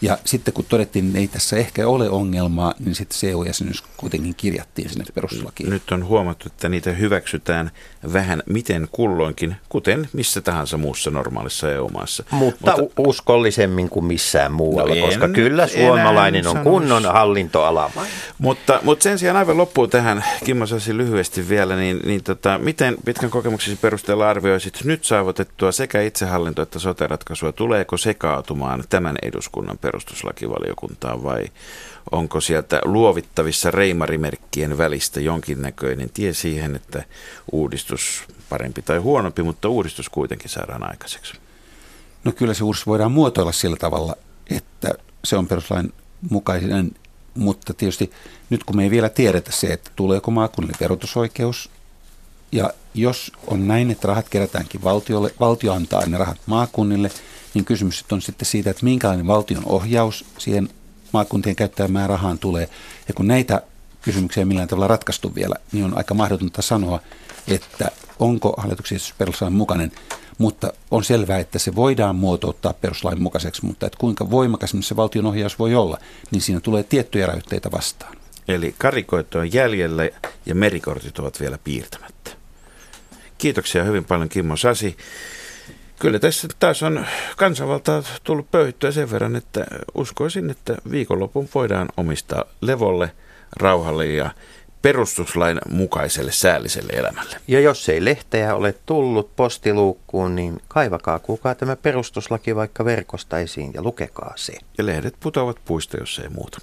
Ja 0.00 0.18
sitten 0.24 0.54
kun 0.54 0.64
todettiin, 0.68 1.06
että 1.06 1.18
ei 1.18 1.28
tässä 1.28 1.56
ehkä 1.56 1.88
ole 1.88 2.10
ongelmaa, 2.10 2.74
niin 2.78 2.94
sitten 2.94 3.18
se 3.18 3.30
EU-jäsenyys 3.30 3.84
kuitenkin 3.96 4.34
kirjattiin 4.34 4.88
sinne 4.88 5.04
perustuslakiin. 5.14 5.70
Nyt 5.70 5.92
on 5.92 6.06
huomattu, 6.06 6.44
että 6.46 6.68
niitä 6.68 6.92
hyväksytään 6.92 7.70
vähän 8.12 8.42
miten 8.46 8.88
kulloinkin, 8.92 9.56
kuten 9.68 10.08
missä 10.12 10.40
tahansa 10.40 10.76
muussa 10.76 11.10
normaalissa 11.10 11.72
EU-maassa. 11.72 12.24
Mutta, 12.30 12.76
Mutta 12.76 13.02
uskollisemmin 13.02 13.88
kuin 13.88 14.04
missään 14.04 14.52
muualla, 14.52 14.94
no 14.94 15.06
koska 15.06 15.24
en, 15.24 15.32
kyllä 15.32 15.66
suomalainen 15.66 16.46
on 16.46 16.58
kunnon 16.58 17.04
hallintoala. 17.04 17.90
Mutta, 18.38 18.80
mutta 18.82 19.02
sen 19.02 19.18
sijaan 19.18 19.36
aivan 19.36 19.56
loppuun 19.56 19.90
tähän, 19.90 20.24
Kimmo 20.44 20.66
Sasi 20.66 20.96
lyhyesti 20.96 21.48
vielä, 21.48 21.76
niin, 21.76 22.00
niin 22.04 22.22
tota, 22.22 22.58
miten 22.58 22.96
pitkän 23.04 23.30
kokemuksesi 23.30 23.76
perusteella 23.76 24.28
arvioisit 24.28 24.84
nyt 24.84 25.04
saavutettua 25.04 25.72
sekä 25.72 26.02
itsehallinto- 26.02 26.62
että 26.62 26.78
sote-ratkaisua, 26.78 27.52
tuleeko 27.52 27.96
sekaatumaan 27.96 28.84
tämän 28.88 29.16
eduskunnan 29.22 29.78
perustuslakivaliokuntaan 29.86 31.22
vai 31.22 31.44
onko 32.10 32.40
sieltä 32.40 32.80
luovittavissa 32.84 33.70
reimarimerkkien 33.70 34.78
välistä 34.78 35.20
jonkinnäköinen 35.20 36.10
tie 36.14 36.32
siihen, 36.32 36.76
että 36.76 37.04
uudistus 37.52 38.24
parempi 38.48 38.82
tai 38.82 38.98
huonompi, 38.98 39.42
mutta 39.42 39.68
uudistus 39.68 40.08
kuitenkin 40.08 40.50
saadaan 40.50 40.90
aikaiseksi? 40.90 41.34
No 42.24 42.32
kyllä 42.32 42.54
se 42.54 42.64
uudistus 42.64 42.86
voidaan 42.86 43.12
muotoilla 43.12 43.52
sillä 43.52 43.76
tavalla, 43.76 44.16
että 44.50 44.94
se 45.24 45.36
on 45.36 45.46
peruslain 45.46 45.92
mukainen, 46.30 46.92
mutta 47.34 47.74
tietysti 47.74 48.12
nyt 48.50 48.64
kun 48.64 48.76
me 48.76 48.82
ei 48.82 48.90
vielä 48.90 49.08
tiedetä 49.08 49.52
se, 49.52 49.66
että 49.66 49.90
tuleeko 49.96 50.30
maakunnille 50.30 50.76
verotusoikeus, 50.80 51.70
ja 52.52 52.70
jos 52.94 53.32
on 53.46 53.68
näin, 53.68 53.90
että 53.90 54.08
rahat 54.08 54.28
kerätäänkin 54.28 54.84
valtiolle, 54.84 55.34
valtio 55.40 55.72
antaa 55.72 56.06
ne 56.06 56.18
rahat 56.18 56.40
maakunnille, 56.46 57.10
niin 57.56 57.64
kysymys 57.64 58.04
on 58.12 58.22
sitten 58.22 58.46
siitä, 58.46 58.70
että 58.70 58.84
minkälainen 58.84 59.26
valtion 59.26 59.62
ohjaus 59.66 60.24
siihen 60.38 60.68
maakuntien 61.12 61.56
käyttämään 61.56 62.08
rahaan 62.08 62.38
tulee. 62.38 62.68
Ja 63.08 63.14
kun 63.14 63.28
näitä 63.28 63.62
kysymyksiä 64.02 64.44
millään 64.44 64.68
tavalla 64.68 64.88
ratkaistu 64.88 65.34
vielä, 65.34 65.54
niin 65.72 65.84
on 65.84 65.96
aika 65.96 66.14
mahdotonta 66.14 66.62
sanoa, 66.62 67.00
että 67.48 67.90
onko 68.18 68.54
hallituksen 68.56 68.96
esitys 68.96 69.14
perustuslain 69.18 69.52
mukainen. 69.52 69.92
Mutta 70.38 70.72
on 70.90 71.04
selvää, 71.04 71.38
että 71.38 71.58
se 71.58 71.74
voidaan 71.74 72.16
muotouttaa 72.16 72.72
peruslain 72.72 73.22
mukaiseksi, 73.22 73.66
mutta 73.66 73.86
että 73.86 73.98
kuinka 73.98 74.30
voimakas 74.30 74.74
se 74.80 74.96
valtion 74.96 75.26
ohjaus 75.26 75.58
voi 75.58 75.74
olla, 75.74 75.98
niin 76.30 76.42
siinä 76.42 76.60
tulee 76.60 76.82
tiettyjä 76.82 77.26
rajoitteita 77.26 77.72
vastaan. 77.72 78.16
Eli 78.48 78.74
karikoit 78.78 79.34
on 79.34 79.52
jäljellä 79.52 80.02
ja 80.46 80.54
merikortit 80.54 81.18
ovat 81.18 81.40
vielä 81.40 81.58
piirtämättä. 81.64 82.30
Kiitoksia 83.38 83.84
hyvin 83.84 84.04
paljon 84.04 84.28
Kimmo 84.28 84.56
Sasi. 84.56 84.96
Kyllä 85.98 86.18
tässä 86.18 86.48
taas 86.58 86.82
on 86.82 87.06
kansanvaltaa 87.36 88.02
tullut 88.24 88.50
pöyhittyä 88.50 88.90
sen 88.90 89.10
verran, 89.10 89.36
että 89.36 89.66
uskoisin, 89.94 90.50
että 90.50 90.76
viikonlopun 90.90 91.48
voidaan 91.54 91.88
omistaa 91.96 92.44
levolle, 92.60 93.12
rauhalle 93.56 94.06
ja 94.06 94.30
perustuslain 94.82 95.58
mukaiselle 95.70 96.32
säälliselle 96.32 96.92
elämälle. 96.92 97.36
Ja 97.48 97.60
jos 97.60 97.88
ei 97.88 98.04
lehteä 98.04 98.54
ole 98.54 98.74
tullut 98.86 99.36
postiluukkuun, 99.36 100.34
niin 100.36 100.62
kaivakaa 100.68 101.18
kukaan 101.18 101.56
tämä 101.56 101.76
perustuslaki 101.76 102.56
vaikka 102.56 102.84
verkosta 102.84 103.38
esiin 103.38 103.70
ja 103.74 103.82
lukekaa 103.82 104.32
se. 104.36 104.52
Ja 104.78 104.86
lehdet 104.86 105.14
putoavat 105.20 105.56
puista, 105.64 105.96
jos 105.96 106.18
ei 106.18 106.28
muuta. 106.28 106.58